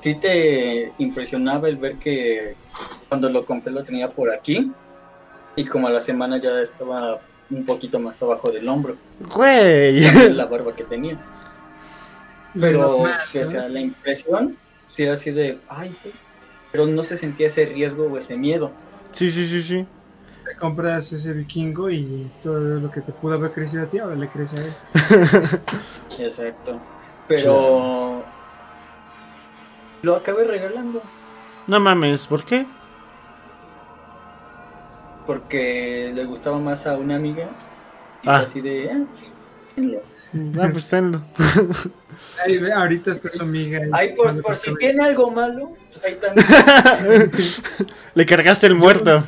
[0.00, 2.54] sí te impresionaba el ver que
[3.08, 4.70] cuando lo compré lo tenía por aquí
[5.56, 7.20] y como a la semana ya estaba
[7.50, 8.96] un poquito más abajo del hombro,
[9.34, 10.00] Güey.
[10.34, 11.18] la barba que tenía.
[12.58, 14.56] Pero normal, o sea, la impresión
[14.88, 16.14] sí era así de, ay, güey",
[16.72, 18.70] pero no se sentía ese riesgo o ese miedo.
[19.12, 19.86] Sí, sí, sí, sí.
[20.44, 24.16] te compras ese vikingo y todo lo que te pudo haber crecido a ti, ahora
[24.16, 24.74] le crece a él.
[26.18, 26.80] Exacto.
[27.28, 28.22] Pero
[30.02, 31.02] lo acabé regalando
[31.66, 32.66] No mames, ¿por qué?
[35.26, 37.48] Porque le gustaba más a una amiga
[38.22, 38.38] y Ah.
[38.38, 39.04] así de, ah,
[39.74, 40.02] tenlo".
[40.60, 41.22] Ah, pues tenlo.
[42.44, 43.78] Ahí ve, ahorita está su amiga.
[43.92, 47.30] ahí Ay, por, si tiene algo malo, pues ahí también.
[48.14, 49.22] Le cargaste el muerto.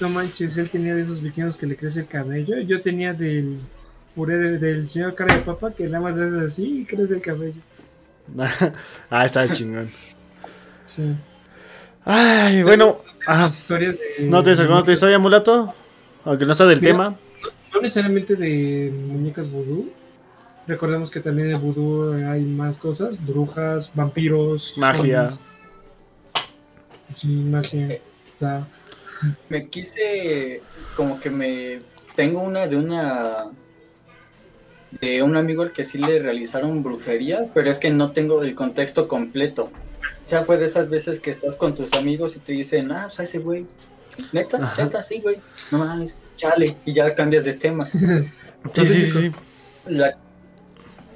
[0.00, 2.58] No manches, él tenía de esos vikingos que le crece el cabello.
[2.60, 3.58] Yo tenía del
[4.14, 7.22] puré de- del señor cara de papa que nada más haces así y crece el
[7.22, 7.60] cabello.
[9.10, 9.88] ah, está chingón.
[10.84, 11.14] Sí.
[12.04, 13.00] Ay, bueno.
[13.26, 13.42] Ajá.
[13.42, 14.26] Las historias de.
[14.26, 15.74] ¿No tienes alguna otra historia, mulato?
[16.24, 16.92] Aunque no sea del Mira.
[16.92, 17.16] tema.
[17.72, 19.90] No necesariamente de muñecas vudú.
[20.66, 25.28] Recordemos que también en el vudú hay más cosas: brujas, vampiros, Magia.
[25.28, 25.46] zombies.
[27.12, 28.00] Sí, magia.
[28.26, 28.66] Está.
[29.48, 30.62] Me quise,
[30.96, 31.80] como que me,
[32.14, 33.46] tengo una de una,
[35.00, 38.54] de un amigo al que sí le realizaron brujería, pero es que no tengo el
[38.54, 39.70] contexto completo.
[40.30, 43.18] Sea, fue de esas veces que estás con tus amigos y te dicen, ah, pues
[43.18, 43.66] ese güey.
[44.32, 44.84] Neta, Ajá.
[44.84, 45.38] neta, sí, güey.
[45.72, 47.88] No mames, chale, y ya cambias de tema.
[48.74, 49.10] Sí, sí, sí.
[49.10, 49.32] sí.
[49.86, 50.18] La,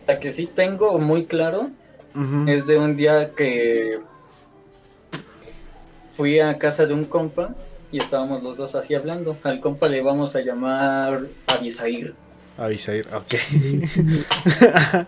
[0.06, 1.68] la que sí tengo muy claro
[2.46, 4.00] es de un día que
[6.16, 7.54] fui a casa de un compa
[7.92, 9.36] y estábamos los dos así hablando.
[9.42, 12.14] Al compa le vamos a llamar Abisair.
[12.56, 13.34] Avisair, ok.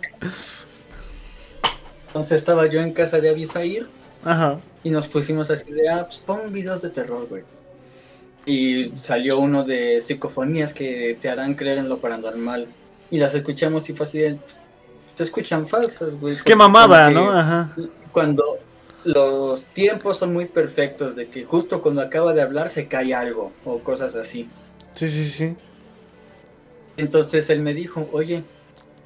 [2.16, 3.86] Entonces estaba yo en casa de Abisair
[4.24, 4.58] Ajá.
[4.82, 7.42] y nos pusimos así de, ah, pues pon videos de terror, güey.
[8.46, 12.68] Y salió uno de psicofonías que te harán creer en lo paranormal.
[13.10, 14.38] Y las escuchamos y fue así de,
[15.14, 16.32] te escuchan falsas, güey.
[16.32, 16.52] Es que
[17.08, 17.30] que- ¿no?
[17.30, 17.68] Ajá.
[18.12, 18.60] cuando
[19.04, 23.52] los tiempos son muy perfectos, de que justo cuando acaba de hablar se cae algo
[23.62, 24.48] o cosas así.
[24.94, 25.54] Sí, sí, sí.
[26.96, 28.42] Entonces él me dijo, oye,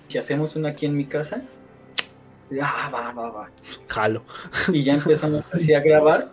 [0.07, 1.43] si hacemos una aquí en mi casa,
[2.63, 3.51] ah, va, va, va.
[3.89, 4.23] Jalo.
[4.73, 6.31] Y ya empezamos así a grabar.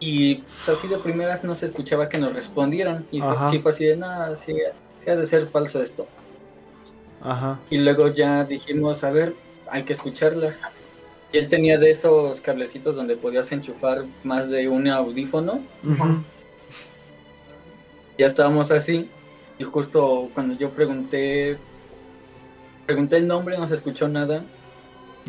[0.00, 3.06] Y así de primeras no se escuchaba que nos respondieran.
[3.10, 3.50] Y Ajá.
[3.50, 4.54] sí fue así de nada, sí,
[5.00, 6.06] sí ha de ser falso esto.
[7.22, 7.58] Ajá.
[7.70, 9.34] Y luego ya dijimos, a ver,
[9.70, 10.60] hay que escucharlas.
[11.32, 15.60] Y él tenía de esos cablecitos donde podías enchufar más de un audífono.
[18.16, 19.10] Ya estábamos así.
[19.58, 21.58] Y justo cuando yo pregunté,
[22.86, 24.44] pregunté el nombre, no se escuchó nada.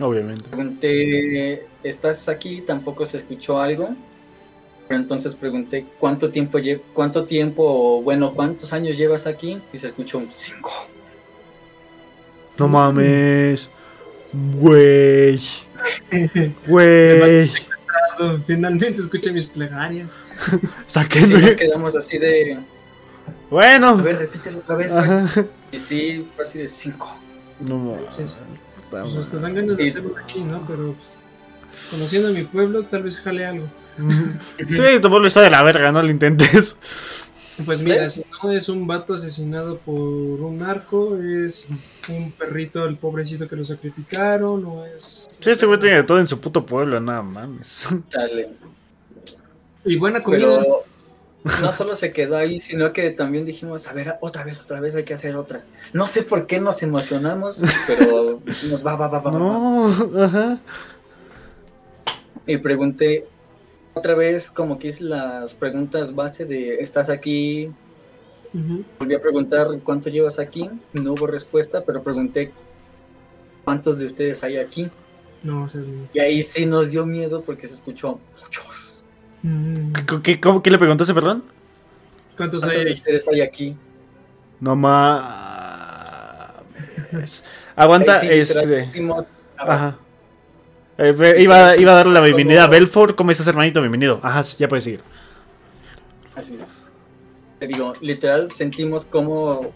[0.01, 0.43] Obviamente.
[0.49, 2.61] Pregunté, ¿estás aquí?
[2.61, 3.89] Tampoco se escuchó algo.
[4.87, 9.61] Pero entonces pregunté, ¿cuánto tiempo, lle- cuánto tiempo, o bueno, cuántos años llevas aquí?
[9.71, 10.71] Y se escuchó un cinco.
[12.57, 13.69] No mames.
[14.33, 15.39] Güey.
[16.67, 17.49] Güey.
[18.45, 20.19] Finalmente escuché mis plegarias.
[20.51, 21.55] Y nos Sáquenme.
[21.55, 22.59] quedamos así de, a
[23.49, 23.95] Bueno.
[23.97, 25.45] ver, repítelo otra vez, güey.
[25.71, 27.15] Y sí, fue así de cinco.
[27.59, 28.37] No mames.
[28.89, 30.65] Pues hasta dan ganas de hacerlo aquí, ¿no?
[30.67, 31.09] Pero pues,
[31.91, 33.67] conociendo a mi pueblo, tal vez jale algo.
[34.67, 36.77] Sí, tu pueblo está de la verga, no lo intentes.
[37.65, 38.13] Pues mira, ¿Ves?
[38.13, 41.67] si no es un vato asesinado por un narco, es
[42.07, 45.25] un perrito, el pobrecito que lo sacrificaron, o es...
[45.39, 47.89] Sí, ese güey tiene de todo en su puto pueblo, nada mames.
[48.09, 48.51] Dale.
[49.83, 50.59] Y buena comida.
[50.61, 50.85] Pero
[51.61, 54.95] no solo se quedó ahí, sino que también dijimos, a ver, otra vez, otra vez
[54.95, 55.63] hay que hacer otra.
[55.93, 59.39] No sé por qué nos emocionamos, pero nos va, va, va, va, va, va.
[59.39, 60.59] No, ajá.
[62.45, 63.27] Y pregunté
[63.93, 67.71] otra vez como que hice las preguntas base de ¿estás aquí?
[68.97, 72.51] Volví a preguntar cuánto llevas aquí, no hubo respuesta, pero pregunté
[73.63, 74.89] cuántos de ustedes hay aquí.
[75.43, 75.81] No, o sea,
[76.13, 78.88] Y ahí sí nos dio miedo porque se escuchó muchos.
[79.43, 81.43] Mm, ¿Qué, qué, cómo- qué le preguntaste, perdón?
[82.37, 82.97] ¿Cuántos ¿Cuántos hay de ahí?
[82.97, 83.75] ustedes hay aquí?
[84.59, 85.33] No mames.
[87.75, 88.89] Aguanta, sí, este.
[89.57, 89.97] Ajá.
[90.97, 93.15] Eh, iba, iba a darle la bienvenida a Belfort.
[93.15, 93.79] ¿Cómo estás, hermanito?
[93.81, 94.19] Bienvenido.
[94.21, 95.01] Ajá, ya puedes seguir.
[96.35, 96.59] Así.
[97.59, 99.71] Te digo, literal sentimos cómo,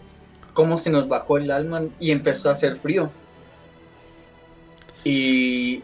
[0.52, 3.10] cómo se nos bajó el alma y empezó a hacer frío.
[5.02, 5.82] Y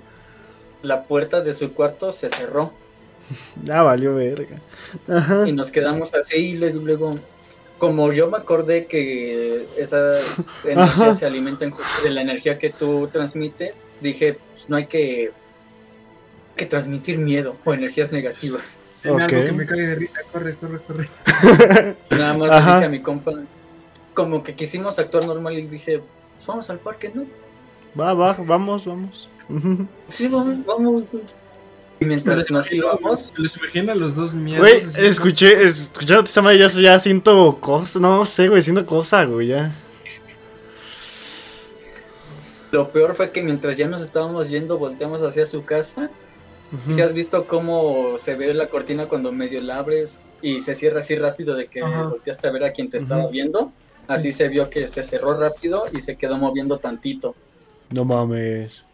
[0.82, 2.72] la puerta de su cuarto se cerró
[3.64, 4.58] Ya valió verga.
[5.08, 5.48] Ajá.
[5.48, 7.10] y nos quedamos así y luego, luego,
[7.78, 10.22] como yo me acordé que esas
[10.64, 11.16] energías Ajá.
[11.18, 15.32] se alimentan justo de la energía que tú transmites, dije, pues no hay que,
[16.56, 18.62] que transmitir miedo o energías negativas.
[19.02, 19.44] Dime algo Ok.
[19.46, 20.20] que me cae de risa.
[20.30, 21.08] Corre, corre, corre.
[22.10, 22.74] Nada más le Ajá.
[22.74, 23.32] dije a mi compa,
[24.12, 26.02] como que quisimos actuar normal y dije,
[26.36, 27.24] "Pues vamos al parque, ¿no?
[27.98, 29.28] Va, va, vamos, vamos.
[30.10, 31.04] Sí, vamos, vamos.
[32.00, 32.06] Güey".
[32.06, 34.66] Y mientras nos íbamos, Les imagino a los dos miedos.
[34.66, 38.00] Güey, así, escuché, esta madre, ya, ya siento cosas.
[38.00, 39.72] No sé, güey, siento cosa, güey, ya.
[42.72, 46.10] lo peor fue que mientras ya nos estábamos yendo, volteamos hacia su casa.
[46.86, 51.00] Si has visto cómo se ve la cortina cuando medio la abres y se cierra
[51.00, 52.04] así rápido de que Ajá.
[52.04, 53.72] volteaste a ver a quien te estaba viendo?
[54.06, 57.34] Así se vio que se cerró rápido y se quedó moviendo tantito.
[57.92, 58.84] No mames.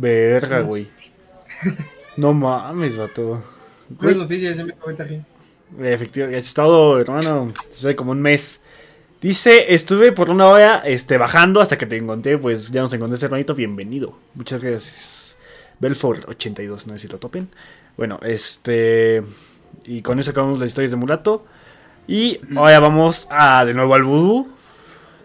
[0.00, 0.88] Verga, güey.
[2.16, 3.42] No mames, vato.
[3.88, 5.20] Buenas noticias, ya me comenta aquí.
[5.80, 8.60] Efectivamente, has estado, hermano, hace como un mes.
[9.20, 13.18] Dice, estuve por una hora este, bajando hasta que te encontré, pues ya nos encontré,
[13.20, 14.16] hermanito, bienvenido.
[14.34, 15.36] Muchas gracias.
[15.80, 17.48] Belfort82, no sé si lo topen.
[17.96, 19.22] Bueno, este...
[19.84, 21.44] Y con eso acabamos las historias de Mulato.
[22.06, 24.48] Y ahora vamos a, de nuevo al vudú.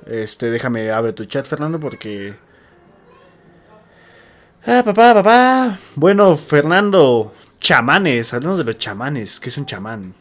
[0.08, 2.34] Este, déjame abrir tu chat, Fernando, porque...
[4.66, 5.78] Ah, papá, papá.
[5.96, 9.40] Bueno, Fernando, chamanes, hablamos de los chamanes.
[9.40, 10.14] ¿Qué es un chamán?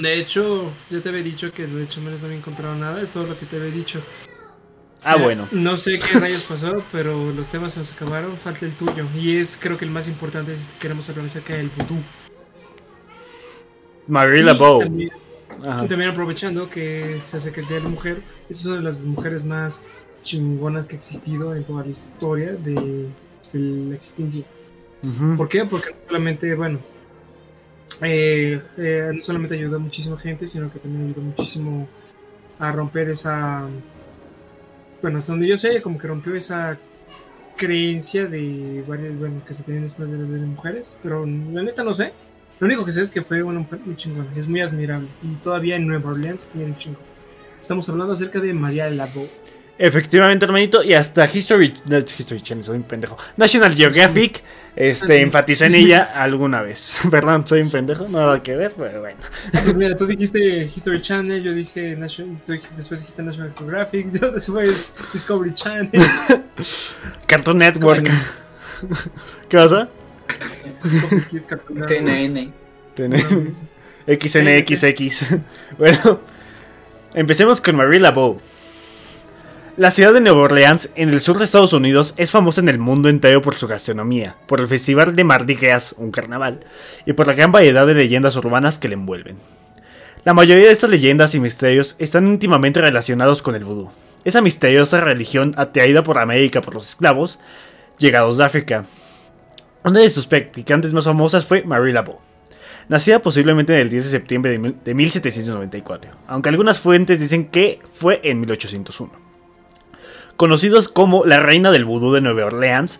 [0.00, 3.26] De hecho, ya te había dicho que de hecho no había encontrado nada, es todo
[3.26, 4.00] lo que te había dicho.
[5.02, 5.48] Ah, Eh, bueno.
[5.50, 9.06] No sé qué rayos pasó, pero los temas se nos acabaron, falta el tuyo.
[9.16, 11.96] Y es creo que el más importante si queremos hablar acerca del vudú.
[14.06, 14.80] Marilla Bow.
[14.80, 15.10] También,
[15.58, 19.04] y también aprovechando que se acerca el Día de la Mujer, es una de las
[19.06, 19.84] mujeres más
[20.22, 23.08] chingonas que ha existido en toda la historia de
[23.52, 24.44] la existencia.
[25.02, 25.36] Ujú.
[25.36, 25.64] ¿Por qué?
[25.64, 26.78] Porque solamente, bueno,
[28.00, 31.88] eh, eh, no solamente ayudó a muchísima gente, sino que también ayudó muchísimo
[32.58, 33.66] a romper esa,
[35.00, 36.78] bueno, hasta donde yo sé, como que rompió esa
[37.56, 41.92] creencia de varias, bueno, que se tenían estas de las mujeres, pero la neta no
[41.92, 42.12] sé.
[42.60, 45.08] Lo único que sé es que fue una mujer muy chingona, es muy admirable.
[45.22, 47.00] Y todavía en Nueva Orleans tiene un chingo.
[47.60, 49.26] Estamos hablando acerca de María Labo.
[49.84, 50.84] Efectivamente, hermanito.
[50.84, 51.74] Y hasta History,
[52.16, 53.18] History Channel, soy un pendejo.
[53.36, 54.40] National Geographic
[54.76, 57.00] este, enfatizó en ella alguna vez.
[57.10, 59.18] Perdón, soy un pendejo, nada que ver, pero bueno.
[59.50, 62.38] Pues mira, tú dijiste History Channel, yo dije National,
[62.76, 65.90] después dijiste National Geographic, yo después Discovery Channel.
[67.26, 68.08] Cartoon Network.
[69.48, 69.88] ¿Qué pasa?
[70.84, 72.04] Discovery Kids, Cartoon Network.
[72.04, 72.52] TNN.
[72.94, 73.52] Ten-
[74.06, 75.26] XNXX.
[75.76, 76.20] Bueno,
[77.14, 78.40] empecemos con Marie Laveau.
[79.76, 82.78] La ciudad de Nueva Orleans, en el sur de Estados Unidos, es famosa en el
[82.78, 86.60] mundo entero por su gastronomía, por el festival de Mardi Gras, un carnaval,
[87.06, 89.36] y por la gran variedad de leyendas urbanas que le envuelven.
[90.24, 93.90] La mayoría de estas leyendas y misterios están íntimamente relacionados con el vudú,
[94.24, 97.38] esa misteriosa religión atraída por América por los esclavos
[97.98, 98.84] llegados de África.
[99.84, 102.20] Una de sus practicantes más famosas fue Marie Laveau.
[102.88, 107.46] Nacida posiblemente en el 10 de septiembre de mil- de 1794, aunque algunas fuentes dicen
[107.48, 109.31] que fue en 1801.
[110.42, 112.98] Conocidos como la reina del vudú de Nueva Orleans,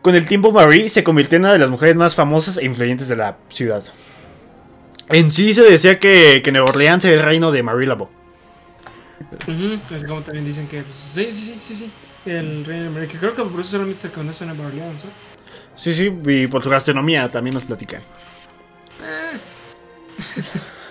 [0.00, 3.08] con el tiempo Marie se convirtió en una de las mujeres más famosas e influyentes
[3.08, 3.82] de la ciudad.
[5.08, 8.08] En sí se decía que, que Nueva Orleans era el reino de Marie Laveau.
[9.48, 11.90] Ujú, Así como también dicen que, pues, sí, sí, sí, sí, sí.
[12.26, 13.18] El Rey de América.
[13.18, 15.10] Creo que por eso solamente se conoce a Nueva Orleans, ¿no?
[15.74, 17.96] Sí, sí, y por su gastronomía también nos platica.
[19.02, 19.38] Eh,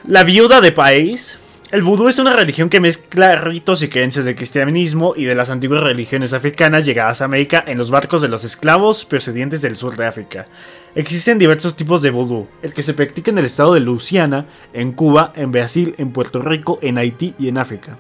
[0.10, 1.38] La viuda de país.
[1.72, 5.50] El vudú es una religión que mezcla ritos y creencias del cristianismo y de las
[5.50, 9.96] antiguas religiones africanas llegadas a América en los barcos de los esclavos procedientes del sur
[9.96, 10.48] de África.
[10.96, 14.92] Existen diversos tipos de vudú, el que se practica en el estado de Luisiana, en
[14.92, 17.98] Cuba, en Brasil, en Puerto Rico, en Haití y en África.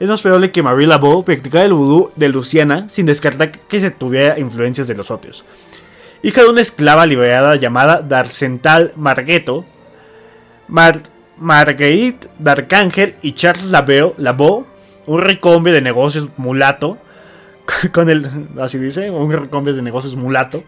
[0.00, 3.90] Es más probable que Marie Laveau practicara el vudú de Luisiana sin descartar que se
[3.90, 5.44] tuviera influencias de los otros.
[6.22, 9.66] Hija de una esclava liberada llamada Darcental Margueto,
[10.66, 11.02] Mar
[11.42, 14.66] Marguerite D'Arcángel y Charles Laveau,
[15.06, 16.98] un rico hombre de negocios mulato,
[17.92, 18.26] con el,
[18.60, 20.62] así dice, un rico hombre de negocios mulato.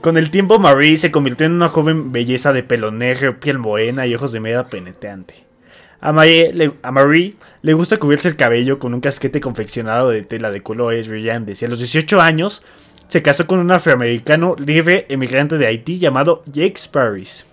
[0.00, 4.06] Con el tiempo Marie se convirtió en una joven belleza de pelo negro, piel morena
[4.06, 5.34] y ojos de media penetrante.
[6.00, 10.22] A Marie, le, a Marie, le, gusta cubrirse el cabello con un casquete confeccionado de
[10.22, 12.62] tela de colores brillantes y a los 18 años
[13.08, 17.47] se casó con un afroamericano libre emigrante de Haití llamado Jake Paris.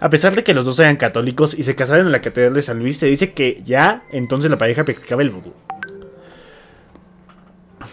[0.00, 2.62] A pesar de que los dos eran católicos y se casaron en la Catedral de
[2.62, 5.52] San Luis, se dice que ya entonces la pareja practicaba el vudú.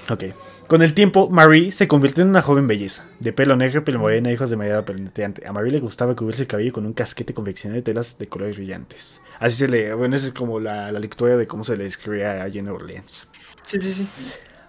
[0.09, 0.23] Ok.
[0.67, 4.31] Con el tiempo, Marie se convirtió en una joven belleza, de pelo negro, pelo morena,
[4.31, 5.47] hijos de mediada penetrante.
[5.47, 8.57] A Marie le gustaba cubrirse el cabello con un casquete confeccionado de telas de colores
[8.57, 9.21] brillantes.
[9.39, 9.93] Así se le.
[9.93, 13.27] Bueno, esa es como la, la lectura de cómo se le escribía a Jenny Orleans.
[13.65, 14.09] Sí, sí, sí.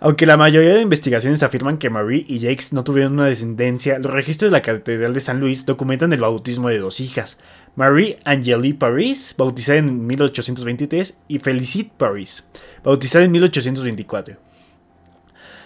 [0.01, 4.13] Aunque la mayoría de investigaciones afirman que Marie y Jakes no tuvieron una descendencia, los
[4.13, 7.39] registros de la Catedral de San Luis documentan el bautismo de dos hijas,
[7.75, 12.47] Marie Angélie Paris, bautizada en 1823, y Felicite Paris,
[12.85, 14.37] bautizada en 1824.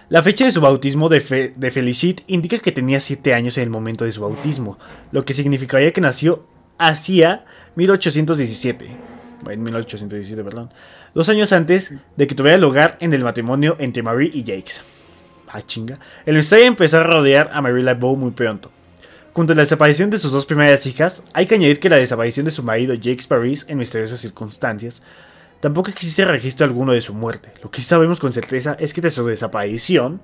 [0.08, 3.70] La fecha de su bautismo de, de Felicite indica que tenía 7 años en el
[3.70, 4.78] momento de su bautismo,
[5.10, 6.46] lo que significaría que nació
[6.78, 7.44] hacia
[7.76, 8.96] 1817.
[9.50, 10.70] En 1817, perdón
[11.14, 14.82] dos años antes de que tuviera lugar en el matrimonio entre Marie y Jakes.
[15.48, 15.98] Ah, chinga.
[16.24, 18.70] El misterio empezó a rodear a Marie Laveau muy pronto.
[19.34, 22.44] Junto a la desaparición de sus dos primeras hijas, hay que añadir que la desaparición
[22.44, 25.02] de su marido Jakes Paris en misteriosas circunstancias.
[25.60, 27.52] Tampoco existe registro alguno de su muerte.
[27.62, 30.20] Lo que sí sabemos con certeza es que tras su desaparición,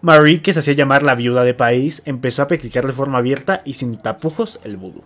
[0.00, 3.62] Marie, que se hacía llamar la viuda de país, empezó a practicar de forma abierta
[3.64, 5.02] y sin tapujos el vudú.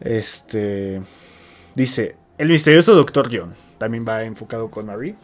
[0.00, 1.02] Este.
[1.74, 5.14] Dice: el misterioso Doctor John también va enfocado con Marie.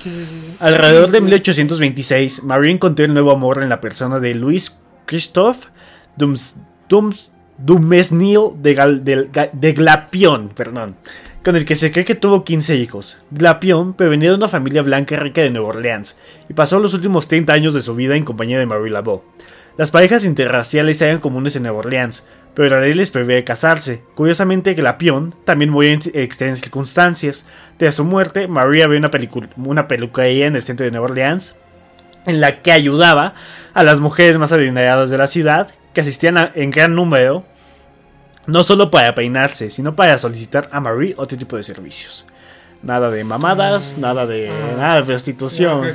[0.00, 4.34] Sí, sí, sí, Alrededor de 1826, Marie encontró el nuevo amor en la persona de
[4.34, 4.76] Louis
[5.06, 5.68] Christophe
[6.16, 10.96] Dums, Dumesnil de, de, Glapion, perdón,
[11.44, 13.18] con el que se cree que tuvo 15 hijos.
[13.30, 16.16] Glapion provenía de una familia blanca rica de Nueva Orleans
[16.48, 19.22] y pasó los últimos 30 años de su vida en compañía de Marie Laveau.
[19.76, 22.24] Las parejas interraciales eran comunes en Nueva Orleans,
[22.56, 24.00] pero la ley les prohibía casarse.
[24.14, 27.44] Curiosamente, Glapion también murió en extrañas circunstancias.
[27.76, 29.10] Tras su muerte, María vio una,
[29.56, 31.54] una peluquería en el centro de Nueva Orleans,
[32.24, 33.34] en la que ayudaba
[33.74, 37.44] a las mujeres más adineradas de la ciudad, que asistían en gran número,
[38.46, 42.24] no solo para peinarse, sino para solicitar a Marie otro tipo de servicios.
[42.82, 44.00] Nada de mamadas, mm.
[44.00, 45.92] nada de nada de prostitución,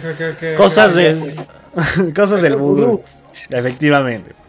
[0.58, 1.34] cosas de
[2.16, 3.02] cosas del vudú,
[3.50, 4.41] efectivamente.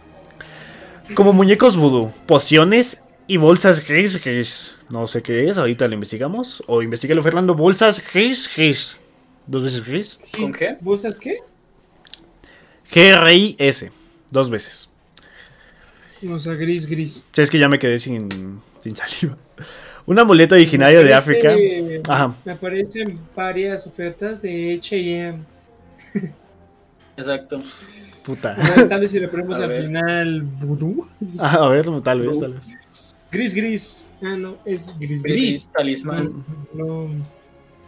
[1.15, 4.75] Como muñecos vudú, pociones y bolsas gris gris.
[4.89, 6.63] No sé qué es, ahorita lo investigamos.
[6.67, 8.97] O investigalo Fernando, bolsas gris gris.
[9.47, 10.19] ¿Dos veces gris?
[10.37, 10.77] ¿Con qué?
[10.81, 11.39] ¿Bolsas qué?
[12.91, 13.91] G-R-I-S.
[14.31, 14.89] Dos veces.
[16.31, 17.27] O sea, gris gris.
[17.37, 19.37] es que ya me quedé sin, sin saliva.
[20.07, 21.55] Un amuleto originario de África.
[22.09, 22.35] Ajá.
[22.45, 25.45] Me aparecen varias ofertas de HM.
[27.17, 27.63] Exacto.
[28.25, 28.57] Puta.
[28.89, 31.07] tal vez si le ponemos al final vudú.
[31.41, 33.17] Ah, a ver, tal vez, tal vez.
[33.31, 34.07] Gris, gris.
[34.23, 35.69] Ah, no, es gris, gris.
[35.69, 36.45] talismán.
[36.75, 37.09] No,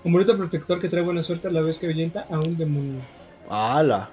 [0.05, 3.01] Un bonito protector que trae buena suerte a la vez que ahuyenta a un demonio.
[3.49, 4.11] ¡Hala!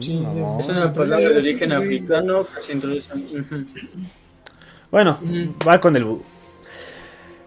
[0.00, 0.22] Sí,
[0.60, 3.10] es, una palabra de origen africano que se introduce.
[4.90, 5.18] Bueno,
[5.68, 6.22] va con el vudú.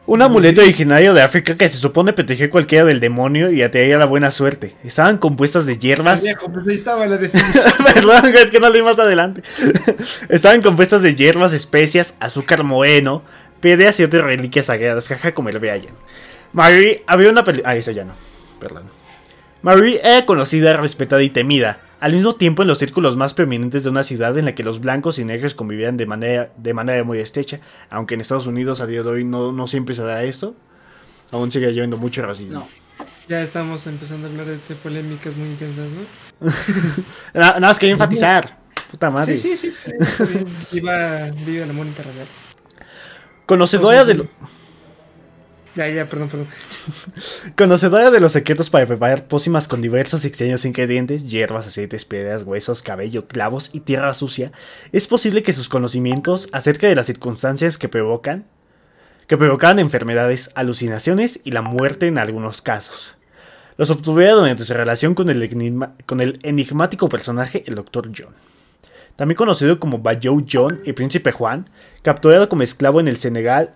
[0.08, 4.06] Un amuleto originario de África que se supone protegía cualquiera del demonio y atraía la
[4.06, 4.76] buena suerte.
[4.84, 6.22] Estaban compuestas de hierbas.
[6.22, 7.66] Pues ahí estaba la definición.
[7.94, 9.44] Perdón, es que no leí más adelante.
[10.30, 13.24] Estaban compuestas de hierbas, especias, azúcar moreno,
[13.60, 15.08] piedras y otras reliquias sagradas.
[15.08, 15.82] Jaja, como lo vean.
[16.52, 17.70] Marie había una película.
[17.70, 18.14] Ah, eso ya no.
[18.60, 19.01] Perdón.
[19.62, 23.92] Marie era conocida, respetada y temida al mismo tiempo en los círculos más prominentes de
[23.92, 27.20] una ciudad en la que los blancos y negros convivían de manera, de manera muy
[27.20, 27.60] estrecha,
[27.92, 30.56] aunque en Estados Unidos a día de hoy no, no siempre se da esto,
[31.32, 32.68] aún sigue habiendo mucho racismo.
[33.28, 36.02] Ya estamos empezando a hablar de polémicas muy intensas, ¿no?
[37.36, 38.58] nada, más que enfatizar.
[38.90, 39.38] Puta madre.
[39.38, 39.78] Sí, sí, sí.
[40.00, 40.26] Está
[40.72, 42.26] Viva, viva el amor interracial.
[43.46, 44.26] Conocedora de...
[45.76, 46.48] Ya, ya, perdón, perdón.
[47.58, 52.44] Conocedora de los secretos para preparar pócimas con diversos y extraños ingredientes, hierbas, aceites, piedras,
[52.44, 54.52] huesos, cabello, clavos y tierra sucia,
[54.92, 58.46] es posible que sus conocimientos acerca de las circunstancias que provocan
[59.28, 63.16] que provocaban enfermedades, alucinaciones y la muerte en algunos casos.
[63.78, 68.10] Los obtuviera durante su relación con el, enigma- con el enigmático personaje el Dr.
[68.16, 68.34] John.
[69.16, 71.70] También conocido como Bayou John y Príncipe Juan,
[72.02, 73.74] capturado como esclavo en el Senegal.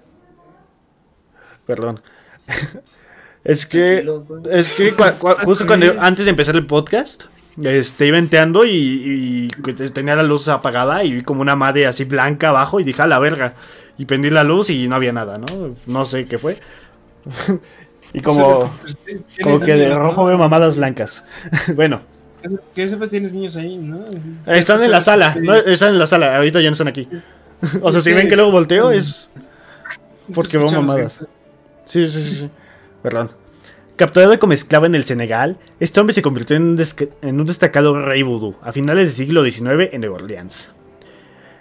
[1.65, 2.01] Perdón.
[3.43, 4.05] es que.
[4.51, 7.23] Es que cua- cua- justo cuando antes de empezar el podcast,
[7.61, 9.49] este, iba enteando y,
[9.93, 13.07] tenía la luz apagada y vi como una madre así blanca abajo y dije a
[13.07, 13.53] la verga.
[13.97, 15.73] Y prendí la luz y no había nada, ¿no?
[15.85, 16.59] No sé qué fue.
[18.13, 18.71] y como,
[19.41, 21.23] como que de rojo veo mamadas blancas.
[21.75, 22.01] bueno,
[22.73, 24.03] Que sepa, tienes niños ahí, ¿no?
[24.47, 25.55] están en la sala, ¿no?
[25.55, 27.07] Están en la sala, ahorita ya no están aquí.
[27.81, 29.29] O sea, si ven que luego volteo es
[30.33, 31.25] porque veo mamadas.
[31.85, 32.49] Sí, sí, sí, sí.
[33.01, 33.29] Perdón.
[33.95, 36.83] Capturado como esclavo en el Senegal, este hombre se convirtió en un,
[37.21, 40.71] en un destacado rey vudú a finales del siglo XIX en Nueva Orleans.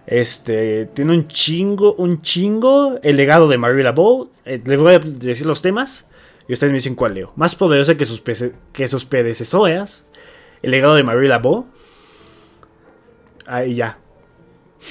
[0.07, 4.31] Este, tiene un chingo, un chingo, el legado de Marie Laveau.
[4.45, 6.07] Eh, les voy a decir los temas
[6.49, 7.33] y ustedes me dicen cuál leo.
[7.37, 10.05] Más poderosa que sus, que sus predecesoras,
[10.63, 11.67] el legado de Marie Laveau.
[13.47, 13.99] Ahí ya.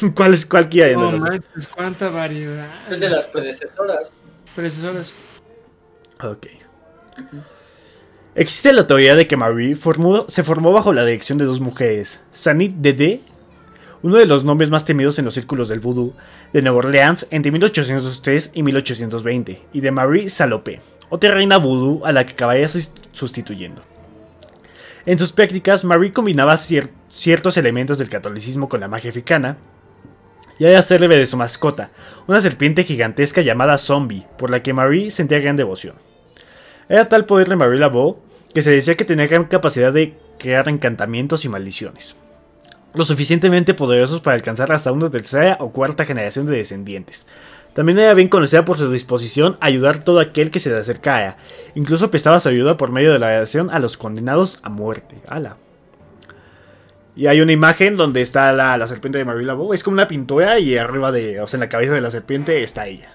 [0.16, 1.20] ¿Cuál es cuál dos?
[1.20, 2.70] manches, cuánta variedad.
[2.90, 4.14] Es de las predecesoras.
[4.56, 5.14] Predecesoras.
[6.22, 6.48] Ok.
[8.36, 9.76] Existe la teoría de que Marie
[10.28, 13.22] se formó bajo la dirección de dos mujeres, Sanit Dede,
[14.02, 16.14] uno de los nombres más temidos en los círculos del vudú
[16.52, 22.12] de Nueva Orleans entre 1803 y 1820, y de Marie Salopé, otra reina vudú a
[22.12, 23.82] la que acabaría sus- sustituyendo.
[25.06, 29.58] En sus prácticas, Marie combinaba cier- ciertos elementos del catolicismo con la magia africana,
[30.60, 31.92] y era célebre de su mascota,
[32.28, 35.96] una serpiente gigantesca llamada Zombie, por la que Marie sentía gran devoción.
[36.90, 38.20] Era tal poder de Marie Laveau
[38.54, 42.16] que se decía que tenía gran capacidad de crear encantamientos y maldiciones,
[42.94, 47.28] lo suficientemente poderosos para alcanzar hasta una tercera o cuarta generación de descendientes.
[47.74, 50.78] También era bien conocida por su disposición a ayudar a todo aquel que se le
[50.78, 51.38] acercara,
[51.74, 55.16] incluso prestaba su ayuda por medio de la oración a los condenados a muerte.
[55.28, 55.58] ¡Hala!
[57.16, 59.74] Y hay una imagen donde está la, la serpiente de Marie Laveau.
[59.74, 62.64] Es como una pintura y arriba de, o sea, en la cabeza de la serpiente
[62.64, 63.10] está ella.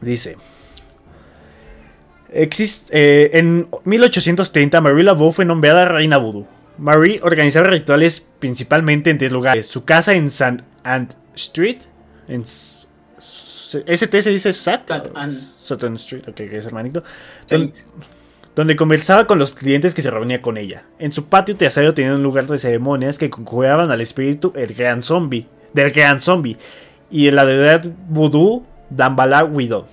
[0.00, 0.36] Dice.
[2.32, 6.46] Exist- eh, en 1830, Marie Laveau fue nombrada reina vudú.
[6.78, 9.66] Marie organizaba rituales principalmente en tres lugares.
[9.66, 10.64] Su casa en St.
[10.82, 11.80] Anne Street.
[12.28, 14.90] En ST se dice Sat.
[14.90, 15.10] St.
[15.14, 15.38] Anne.
[15.38, 17.04] Sutton Street, ok, que es hermanito.
[17.46, 17.76] Saint.
[18.54, 20.84] Donde conversaba con los clientes que se reunía con ella.
[20.98, 25.02] En su patio trasero tenía un lugar de ceremonias que conjugaban al espíritu el gran
[25.02, 26.58] zombie, del gran zombie
[27.10, 29.86] y en la deidad vudú Dambala Widow,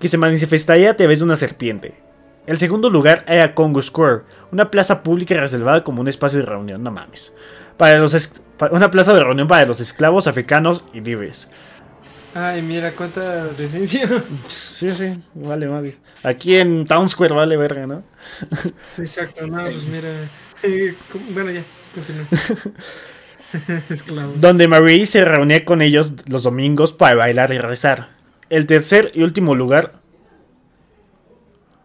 [0.00, 1.94] que se manifestaría a través de una serpiente.
[2.46, 4.22] El segundo lugar era Congo Square,
[4.52, 7.32] una plaza pública reservada como un espacio de reunión, no mames.
[7.76, 8.14] Para los
[8.70, 11.50] una plaza de reunión para los esclavos africanos y libres.
[12.38, 14.06] Ay, mira cuánta decencia.
[14.46, 15.96] Sí, sí, vale, vale.
[16.22, 18.02] Aquí en Town Square vale verga, ¿no?
[18.90, 19.46] Sí, exacto.
[19.46, 20.08] No, pues mira.
[20.62, 20.94] eh,
[21.30, 21.64] bueno, ya,
[21.94, 22.26] continúa.
[23.88, 24.42] Esclavos.
[24.42, 28.08] donde Marie se reunía con ellos los domingos para bailar y rezar.
[28.50, 29.94] El tercer y último lugar.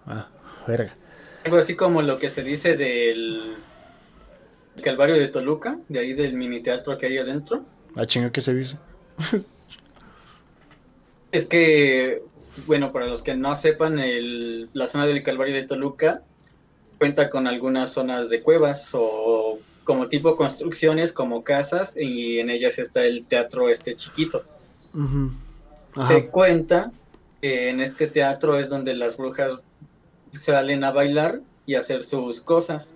[0.06, 0.28] Ah,
[0.68, 0.94] verga.
[1.46, 3.56] Algo así como lo que se dice del
[4.84, 7.64] Calvario de Toluca, de ahí del mini teatro que hay adentro.
[7.96, 8.76] Ah, chinga, ¿qué se dice?
[11.32, 12.24] Es que,
[12.68, 16.22] bueno, para los que no sepan, el- la zona del Calvario de Toluca
[16.98, 22.78] cuenta con algunas zonas de cuevas o como tipo construcciones, como casas, y en ellas
[22.78, 24.44] está el teatro este chiquito.
[26.08, 26.92] Se cuenta
[27.42, 29.54] que en este teatro es donde las brujas
[30.34, 32.94] salen a bailar y hacer sus cosas.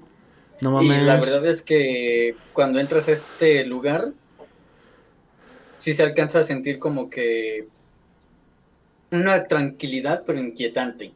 [0.62, 1.04] No Y mames.
[1.04, 4.12] la verdad es que cuando entras a este lugar,
[5.78, 7.68] sí se alcanza a sentir como que
[9.18, 11.14] una tranquilidad, pero inquietante.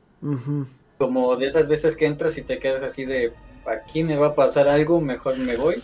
[0.97, 3.33] Como de esas veces que entras y te quedas así de,
[3.65, 5.81] aquí me va a pasar algo, mejor me voy.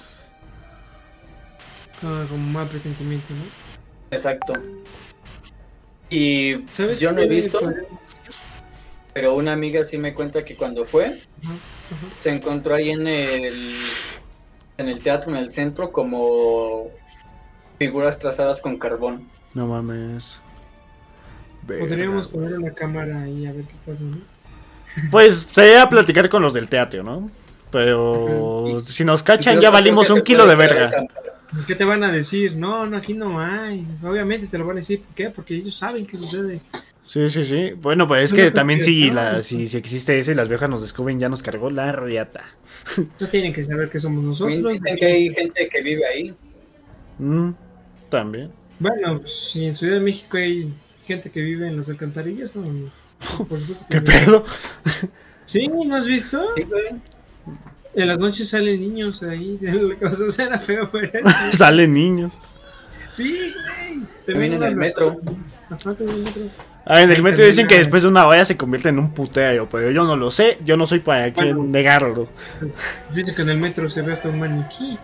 [2.03, 3.43] Ah, como mal presentimiento, ¿no?
[4.11, 4.53] Exacto.
[6.09, 7.59] Y ¿Sabes yo no he visto,
[9.13, 11.21] pero una amiga sí me cuenta que cuando fue,
[12.19, 13.77] se encontró ahí en el,
[14.77, 16.91] en el teatro, en el centro, como
[17.79, 19.29] figuras trazadas con carbón.
[19.53, 20.41] No mames.
[21.67, 24.17] Podríamos poner una cámara ahí a ver qué pasa, ¿no?
[25.11, 27.29] Pues sería platicar con los del teatro, ¿no?
[27.71, 31.07] Pero si nos cachan, ya valimos un kilo de verga.
[31.67, 32.55] ¿Qué te van a decir?
[32.55, 33.85] No, no, aquí no hay.
[34.03, 35.01] Obviamente te lo van a decir.
[35.01, 35.29] ¿Por qué?
[35.29, 36.61] Porque ellos saben qué sucede.
[37.05, 37.71] Sí, sí, sí.
[37.73, 40.81] Bueno, pues es que también si, la, si, si existe eso y las viejas nos
[40.81, 42.43] descubren, ya nos cargó la riata.
[43.19, 44.57] No tienen que saber que somos nosotros.
[44.57, 46.33] dicen que hay gente que vive ahí.
[47.19, 47.51] Mm,
[48.09, 48.51] también.
[48.79, 50.73] Bueno, pues, si en Ciudad de México hay
[51.06, 52.64] gente que vive en las alcantarillas, no.
[53.48, 54.45] Por supuesto que ¿Qué pedo?
[55.45, 56.44] Sí, ¿no has visto?
[56.56, 56.86] Sí, güey.
[57.94, 59.60] En las noches salen niños ahí.
[60.02, 61.11] O sea, suena feo, pero.
[61.53, 62.41] Salen niños.
[63.10, 64.02] Sí, güey.
[64.26, 65.22] También en el metro.
[65.69, 66.41] Ajá, también en el metro.
[66.88, 69.11] Ah, en el metro también dicen que después de una valla se convierte en un
[69.11, 71.72] putero, pero yo no lo sé, yo no soy para quien Bueno.
[71.72, 72.27] negarlo.
[73.14, 74.98] Dice que en el metro se ve hasta un maniquí.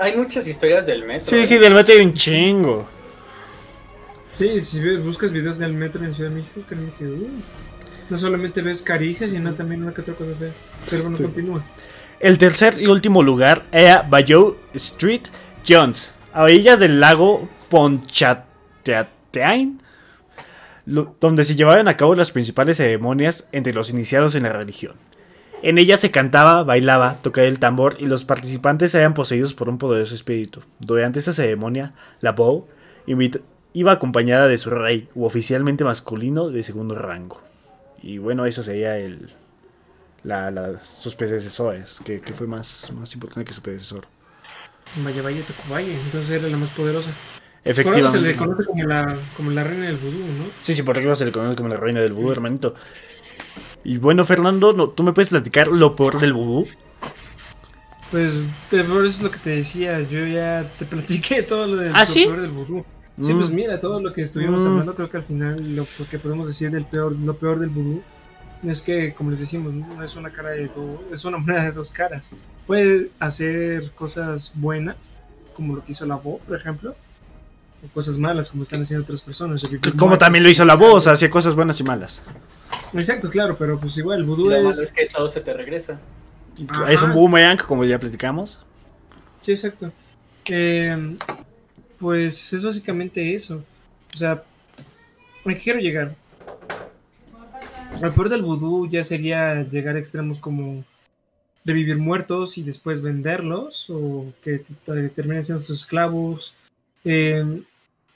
[0.00, 1.26] Hay muchas historias del metro.
[1.26, 1.46] Sí, ¿eh?
[1.46, 2.86] sí, del metro hay un chingo.
[4.30, 7.06] Sí, si ves- buscas videos del metro en Ciudad de México, créeme que.
[7.06, 7.28] uh,
[8.10, 10.50] no solamente ves caricias, sino también una que otra cosa fea.
[10.88, 11.64] Pero bueno, Este- continúa.
[12.20, 15.22] El tercer y último lugar era Bayou Street
[15.66, 19.80] Jones, a orillas del lago Pontchartrain,
[20.86, 24.94] lo- donde se llevaban a cabo las principales ceremonias entre los iniciados en la religión.
[25.62, 29.78] En ella se cantaba, bailaba, tocaba el tambor y los participantes eran poseídos por un
[29.78, 30.62] poderoso espíritu.
[30.78, 32.66] Durante esta ceremonia, la Bow
[33.06, 33.40] invita-
[33.78, 37.40] iba acompañada de su rey, u oficialmente masculino de segundo rango.
[38.02, 39.30] Y bueno, eso sería el,
[40.24, 44.06] la, la- sus predecesores, que, que fue más, más importante que su predecesor.
[45.04, 45.92] Vaya, vaya, Tacubaya.
[45.92, 47.10] Entonces era la más poderosa.
[47.10, 48.20] Por eso se Efectivamente.
[48.20, 50.44] le conoce como la, como la reina del vudú, ¿no?
[50.60, 52.74] Sí, sí, por arriba se le conoce como la reina del vudú, hermanito.
[53.84, 56.66] Y bueno, Fernando, ¿tú me puedes platicar lo peor del vudú?
[58.10, 60.00] Pues por eso es lo que te decía.
[60.00, 62.24] Yo ya te platiqué todo lo del ¿Ah, lo sí?
[62.24, 62.84] peor del vudú.
[63.20, 63.38] Sí, Mm.
[63.38, 64.66] pues mira, todo lo que estuvimos Mm.
[64.68, 68.02] hablando, creo que al final lo, que podemos decir del peor, lo peor del vudú
[68.62, 71.72] es que, como les decimos, no es una cara de do- es una moneda de
[71.72, 72.30] dos caras.
[72.66, 75.14] Puede hacer cosas buenas,
[75.54, 76.94] como lo que hizo la voz, por ejemplo,
[77.84, 79.62] o cosas malas, como están haciendo otras personas.
[79.96, 82.22] Como también lo hizo la o sea, voz, hacía cosas buenas y malas.
[82.92, 84.58] Exacto, claro, pero pues igual, el vudú es...
[84.62, 85.98] malo es que todo se te regresa.
[86.68, 86.90] Ajá.
[86.92, 88.60] Es un boomerang, como ya platicamos.
[89.40, 89.92] Sí, exacto.
[90.50, 91.16] Eh,
[91.98, 93.64] pues es básicamente eso.
[94.12, 94.42] O sea, ¿a
[95.44, 96.14] qué quiero llegar?
[98.00, 100.84] Lo peor del vudú ya sería llegar a extremos como
[101.64, 106.54] revivir muertos y después venderlos, o que te- te- terminen siendo sus esclavos.
[107.04, 107.62] Eh,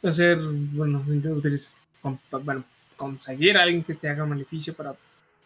[0.03, 1.05] hacer, bueno,
[2.01, 2.65] con- bueno,
[2.97, 4.95] conseguir a alguien que te haga un maleficio para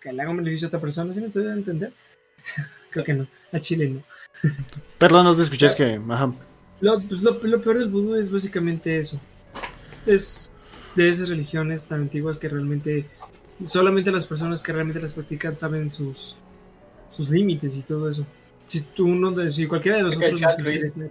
[0.01, 1.93] que le haga un maleficio a otra persona, ¿sí me estoy dando a entender?
[2.91, 4.03] Creo que no, a Chile no.
[4.99, 6.01] Perdón, no te escuché, es que...
[6.09, 6.33] Ajá.
[6.81, 9.20] Lo, pues, lo, lo peor del vudú es básicamente eso.
[10.05, 10.51] Es
[10.94, 13.07] de esas religiones tan antiguas que realmente
[13.65, 16.36] solamente las personas que realmente las practican saben sus
[17.09, 18.27] sus límites y todo eso.
[18.66, 21.11] Si tú no, si cualquiera de nosotros chat, nos-.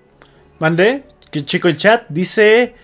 [0.59, 2.75] Mandé, que chico el chat, dice...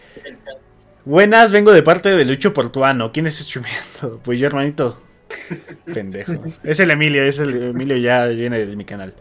[1.04, 3.12] Buenas, vengo de parte de Lucho Portuano.
[3.12, 4.20] ¿Quién es streameando?
[4.24, 5.02] Pues yo, hermanito.
[5.94, 6.44] Pendejo.
[6.64, 9.14] Es el Emilio, es el Emilio ya viene de mi canal.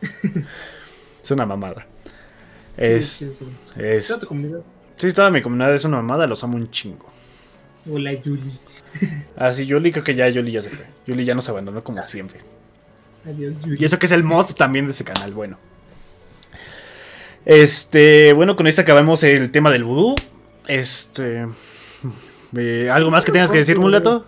[1.22, 1.86] Es una mamada.
[2.80, 3.46] Es, sí, sí.
[3.76, 4.60] es, Toda tu comunidad.
[4.96, 7.06] sí, toda mi comunidad es una mamada, los amo un chingo.
[7.90, 8.50] Hola Yuli.
[9.36, 10.86] Ah, sí, Yuli, creo que ya Yuli ya se fue.
[11.06, 12.40] Yuli ya nos abandonó como siempre.
[13.24, 13.76] Adiós Yuli.
[13.80, 15.58] Y eso que es el mod también de ese canal, bueno.
[17.44, 20.14] Este, bueno, con esto acabamos el tema del vudú.
[20.66, 21.46] Este.
[22.56, 24.24] eh, ¿Algo más que tengas que decir, mulato?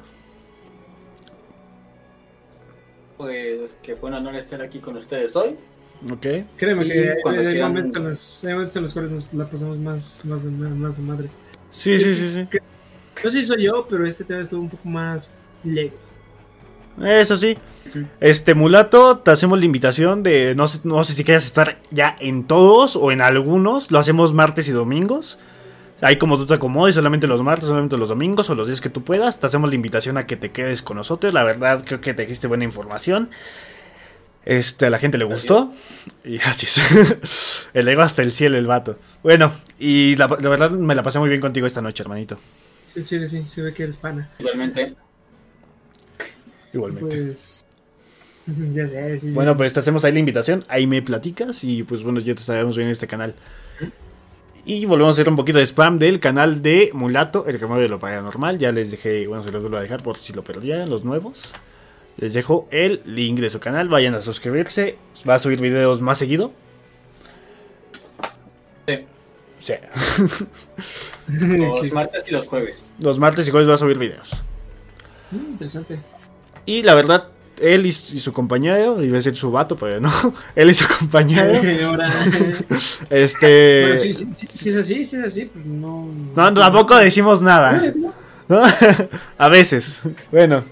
[3.17, 5.57] Pues que fue un honor estar aquí con ustedes hoy.
[6.11, 6.27] Ok.
[6.57, 9.29] Créeme Y que cuando hay quieran- momentos en los, hay momentos en los cuales nos
[9.35, 11.39] la pasamos más, más, de, más de madres.
[11.71, 12.59] Sí, sí, sí, sí.
[13.25, 15.93] No sé si soy yo, pero este tema estuvo un poco más leve.
[17.03, 17.57] Eso sí.
[18.21, 20.55] Este, mulato, te hacemos la invitación de.
[20.55, 23.91] No sé, no sé si quieras estar ya en todos o en algunos.
[23.91, 25.39] Lo hacemos martes y domingos.
[26.01, 28.91] Ahí como tú te acomodes, solamente los martes, solamente los domingos o los días que
[28.91, 29.39] tú puedas.
[29.41, 31.33] Te hacemos la invitación a que te quedes con nosotros.
[31.33, 33.31] La verdad, creo que te dijiste buena información.
[34.45, 35.73] Este, a la gente le gustó.
[36.25, 37.69] Y así es.
[37.75, 38.99] el ego hasta el cielo, el vato.
[39.23, 42.39] Bueno, y la, la verdad me la pasé muy bien contigo esta noche, hermanito.
[42.87, 44.31] Sí, sí, sí, se ve que eres pana.
[44.39, 44.95] Igualmente.
[46.73, 47.17] Igualmente.
[47.17, 47.65] Pues.
[48.73, 49.31] Ya sé, sí.
[49.31, 52.43] Bueno, pues te hacemos ahí la invitación, ahí me platicas y pues bueno, ya te
[52.43, 53.37] sabemos bien en este canal.
[54.65, 57.89] Y volvemos a hacer un poquito de spam del canal de Mulato, el que mueve
[57.89, 58.59] lo paranormal.
[58.59, 61.53] Ya les dejé, bueno, se los vuelvo a dejar por si lo perdían, los nuevos.
[62.17, 64.97] Les dejo el link de su canal, vayan a suscribirse.
[65.29, 66.53] Va a subir videos más seguido.
[68.87, 69.05] Sí.
[69.61, 69.75] Sí.
[71.29, 72.85] Los martes y los jueves.
[72.99, 74.43] Los martes y jueves va a subir videos.
[75.31, 75.99] Mm, interesante.
[76.67, 77.29] Y la verdad,
[77.61, 80.13] él y, su compañero, iba a decir su vato, pero no,
[80.55, 81.61] él y su compañero.
[83.11, 84.13] este.
[84.13, 86.09] si es así, si es así, pues no.
[86.35, 87.95] No, tampoco decimos nada.
[89.39, 90.65] a veces, bueno.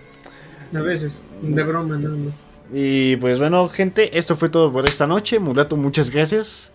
[0.75, 2.47] A veces, de broma nada más.
[2.73, 5.39] Y pues bueno, gente, esto fue todo por esta noche.
[5.39, 6.71] Mulato, muchas gracias.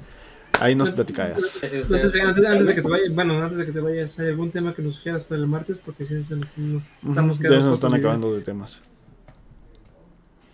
[0.60, 1.64] Ahí nos platicabas.
[1.64, 4.82] Antes, de que te vayas, bueno, antes de que te vayas, ¿hay algún tema que
[4.82, 5.80] nos sugieras para el martes?
[5.80, 7.60] Porque si nos, estamos quedando.
[7.60, 8.82] Ya nos están acabando de temas.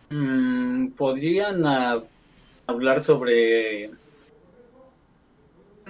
[0.09, 1.63] Mm, Podrían
[2.67, 3.91] hablar sobre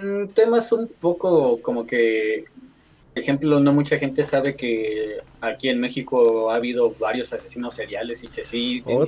[0.02, 2.46] mm, temas un poco como que,
[3.14, 8.24] por ejemplo, no mucha gente sabe que aquí en México ha habido varios asesinos seriales
[8.24, 9.06] y que sí, oh,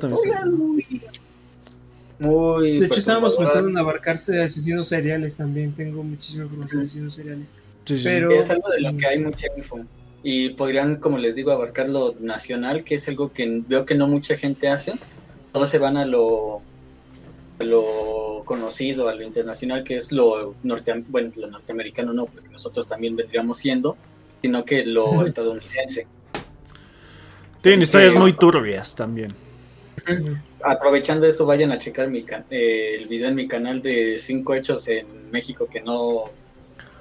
[2.19, 5.73] muy, de hecho, estábamos pensando en abarcarse de asesinos seriales también.
[5.73, 7.53] Tengo muchísima información de asesinos seriales.
[7.85, 9.80] Pero, es algo de lo que hay mucha info.
[10.21, 14.07] Y podrían, como les digo, abarcar lo nacional, que es algo que veo que no
[14.07, 14.93] mucha gente hace.
[15.51, 16.61] Todos se van a lo,
[17.59, 22.88] lo conocido, a lo internacional, que es lo, norte, bueno, lo norteamericano, no, porque nosotros
[22.88, 23.95] también vendríamos siendo,
[24.41, 26.07] sino que lo estadounidense.
[27.61, 29.34] Tienen historias muy turbias también
[30.63, 34.88] aprovechando eso, vayan a checar mi eh, el video en mi canal de cinco hechos
[34.88, 36.25] en México que no,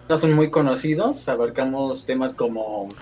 [0.08, 1.28] no son muy conocidos.
[1.28, 2.94] Abarcamos temas como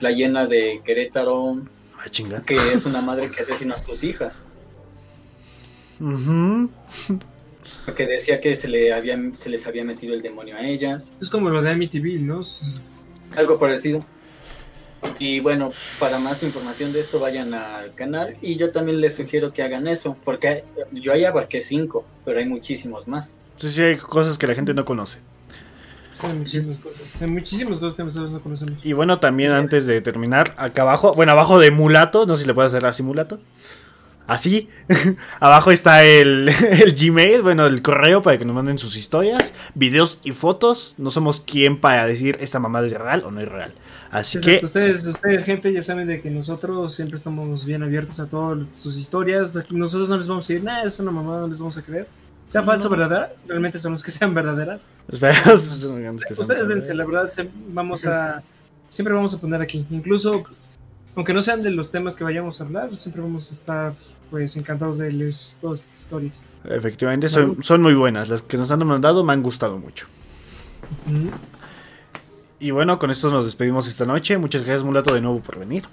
[0.00, 1.58] la llena de Querétaro,
[1.98, 4.46] ah, que es una madre que asesina a sus hijas.
[7.96, 11.10] Que decía que se, le había, se les había metido el demonio a ellas.
[11.20, 12.40] Es como lo de MTV, ¿no?
[13.36, 14.04] Algo parecido.
[15.18, 19.52] Y bueno, para más información de esto vayan al canal y yo también les sugiero
[19.52, 23.34] que hagan eso, porque yo ahí abarqué cinco, pero hay muchísimos más.
[23.56, 25.20] Sí, sí, hay cosas que la gente no conoce.
[26.12, 27.22] Sí, hay muchísimas cosas.
[27.22, 28.84] Hay muchísimas cosas que nosotros no conocemos.
[28.84, 32.46] Y bueno, también antes de terminar, acá abajo, bueno, abajo de Mulato, no sé si
[32.46, 33.40] le puedo hacer así Mulato.
[34.26, 34.68] Así,
[35.40, 40.18] abajo está el, el, Gmail, bueno, el correo para que nos manden sus historias, videos
[40.24, 40.94] y fotos.
[40.98, 43.72] No somos quien para decir esta mamada es real o no es real.
[44.10, 44.60] Así que.
[44.62, 48.96] Ustedes, ustedes, gente, ya saben de que nosotros siempre estamos bien abiertos a todas sus
[48.96, 49.58] historias.
[49.70, 52.08] Nosotros no les vamos a decir, nada, es una mamada, no les vamos a creer.
[52.46, 54.86] Sea falso o verdadera, realmente son los que sean verdaderas.
[55.08, 57.30] ustedes dense, la verdad,
[57.68, 58.42] vamos a.
[58.88, 59.84] Siempre vamos a poner aquí.
[59.90, 60.44] Incluso,
[61.16, 63.94] aunque no sean de los temas que vayamos a hablar, siempre vamos a estar
[64.30, 66.44] pues encantados de leer todas sus historias.
[66.64, 68.28] Efectivamente, son, son muy buenas.
[68.28, 70.06] Las que nos han mandado me han gustado mucho.
[72.60, 74.36] Y bueno, con esto nos despedimos esta noche.
[74.36, 75.84] Muchas gracias, Mulato, de nuevo por venir.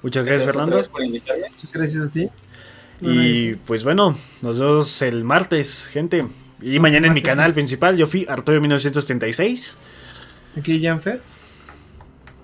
[0.00, 0.76] Muchas gracias, Fernando.
[0.76, 2.30] Muchas gracias a ti.
[3.02, 6.26] Y pues bueno, nos vemos el martes, gente.
[6.62, 9.76] Y mañana en mi canal principal, yo fui Arturo 1936.
[10.56, 11.20] Aquí Janfer.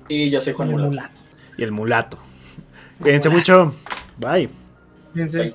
[0.08, 1.22] Y yo soy Juan Mulato.
[1.56, 2.18] Y el Mulato.
[3.00, 3.74] Cuídense mucho.
[4.18, 4.48] Bye.
[5.12, 5.54] Cuídense.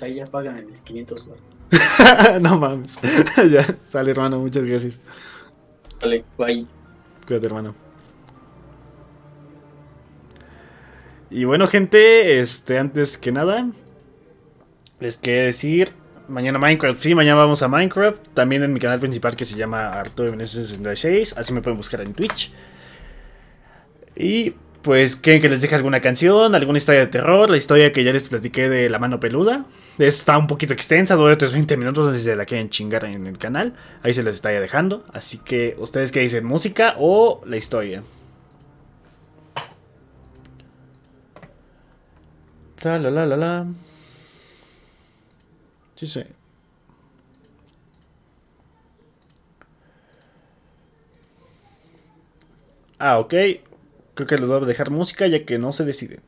[0.00, 1.26] Ahí ya pagan mis 500
[2.40, 2.98] no mames.
[3.50, 5.00] ya, sale hermano, muchas gracias.
[6.00, 6.66] Vale, bye.
[7.26, 7.74] Cuídate, hermano.
[11.30, 13.70] Y bueno, gente, este, antes que nada,
[14.98, 15.90] les quiero decir,
[16.28, 19.90] mañana Minecraft, sí, mañana vamos a Minecraft, también en mi canal principal que se llama
[19.90, 22.52] Arturo 66 así me pueden buscar en Twitch.
[24.16, 26.54] Y pues, ¿quieren que les deje alguna canción?
[26.54, 27.50] ¿Alguna historia de terror?
[27.50, 29.66] La historia que ya les platiqué de La Mano Peluda.
[29.98, 33.38] Está un poquito extensa, dura otros 20 minutos, si se la quieren chingar en el
[33.38, 33.74] canal.
[34.02, 35.04] Ahí se les está dejando.
[35.12, 36.44] Así que, ¿ustedes qué dicen?
[36.44, 38.02] ¿Música o la historia?
[42.82, 43.66] La la la la la.
[45.96, 46.24] Sí, sí.
[52.98, 53.34] Ah, ok.
[54.20, 56.20] Creo que les voy a dejar música ya que no se deciden.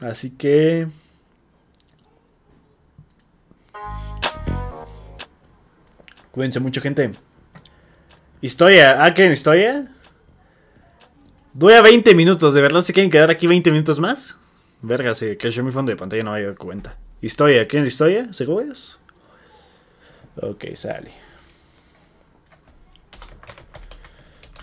[0.00, 0.86] Así que...
[6.30, 7.10] Cuídense mucho, gente.
[8.40, 9.04] Historia.
[9.04, 9.90] ¿Ah, quieren historia?
[11.60, 12.54] a 20 minutos.
[12.54, 14.38] ¿De verdad se quieren quedar aquí 20 minutos más?
[14.82, 16.96] Verga, se yo mi fondo de pantalla, no me había dado cuenta.
[17.20, 17.66] Historia.
[17.66, 18.32] ¿Quieren historia?
[18.32, 19.00] ¿Seguros?
[20.36, 21.10] Ok, sale.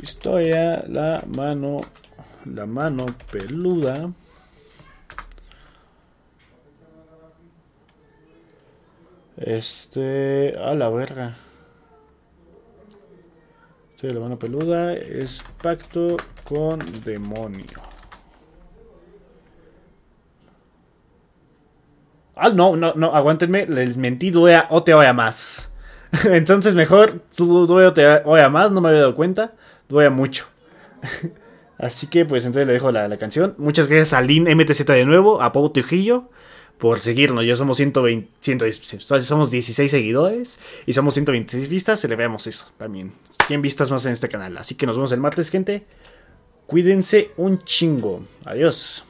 [0.02, 1.82] Historia, la mano,
[2.45, 4.11] la mano peluda.
[9.38, 11.36] Este, a la verga.
[13.95, 17.82] Sí, la mano peluda es pacto con demonio.
[22.36, 24.32] Ah, no, no, no, aguántenme, les mentí,
[24.69, 25.72] o te oya más.
[26.26, 29.53] Entonces mejor, tú o te oya más, no me había dado cuenta.
[29.89, 30.45] Duele mucho.
[31.77, 33.53] Así que pues entonces le dejo la, la canción.
[33.57, 36.30] Muchas gracias a Lin MTZ de nuevo, a Pau Trujillo
[36.77, 37.45] por seguirnos.
[37.45, 42.01] Ya somos 120, 100, somos 16 seguidores y somos 126 vistas.
[42.01, 43.14] Celebramos eso también.
[43.47, 44.57] 100 vistas más en este canal.
[44.57, 45.85] Así que nos vemos el martes, gente.
[46.65, 48.23] Cuídense un chingo.
[48.45, 49.07] Adiós.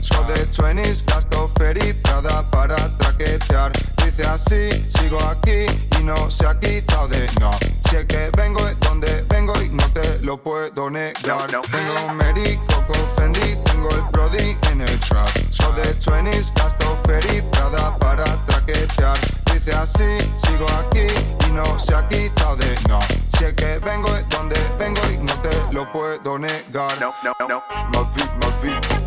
[0.00, 3.72] Show de 20s, gasto ferry, Prada para traquetear.
[4.04, 5.66] Dice así, sigo aquí
[5.98, 7.50] y no se ha quitado de no.
[7.88, 11.46] Si es que vengo es donde vengo y no te lo puedo negar.
[11.48, 15.28] Tengo Mary, Coco Fendi, tengo el Brody en el trap.
[15.50, 19.18] Show de 20s, gasto ferry, Prada para traquetear.
[19.52, 21.06] Dice así, sigo aquí
[21.46, 22.98] y no se ha quitado de no.
[23.36, 26.98] Si es que vengo es donde vengo y no te lo puedo negar.
[27.00, 27.62] No, no, no.
[27.92, 28.99] Más beat,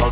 [0.00, 0.08] Ma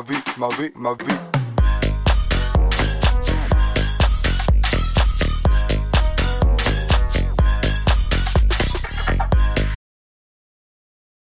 [0.00, 1.31] vie, ma vie, ma vie.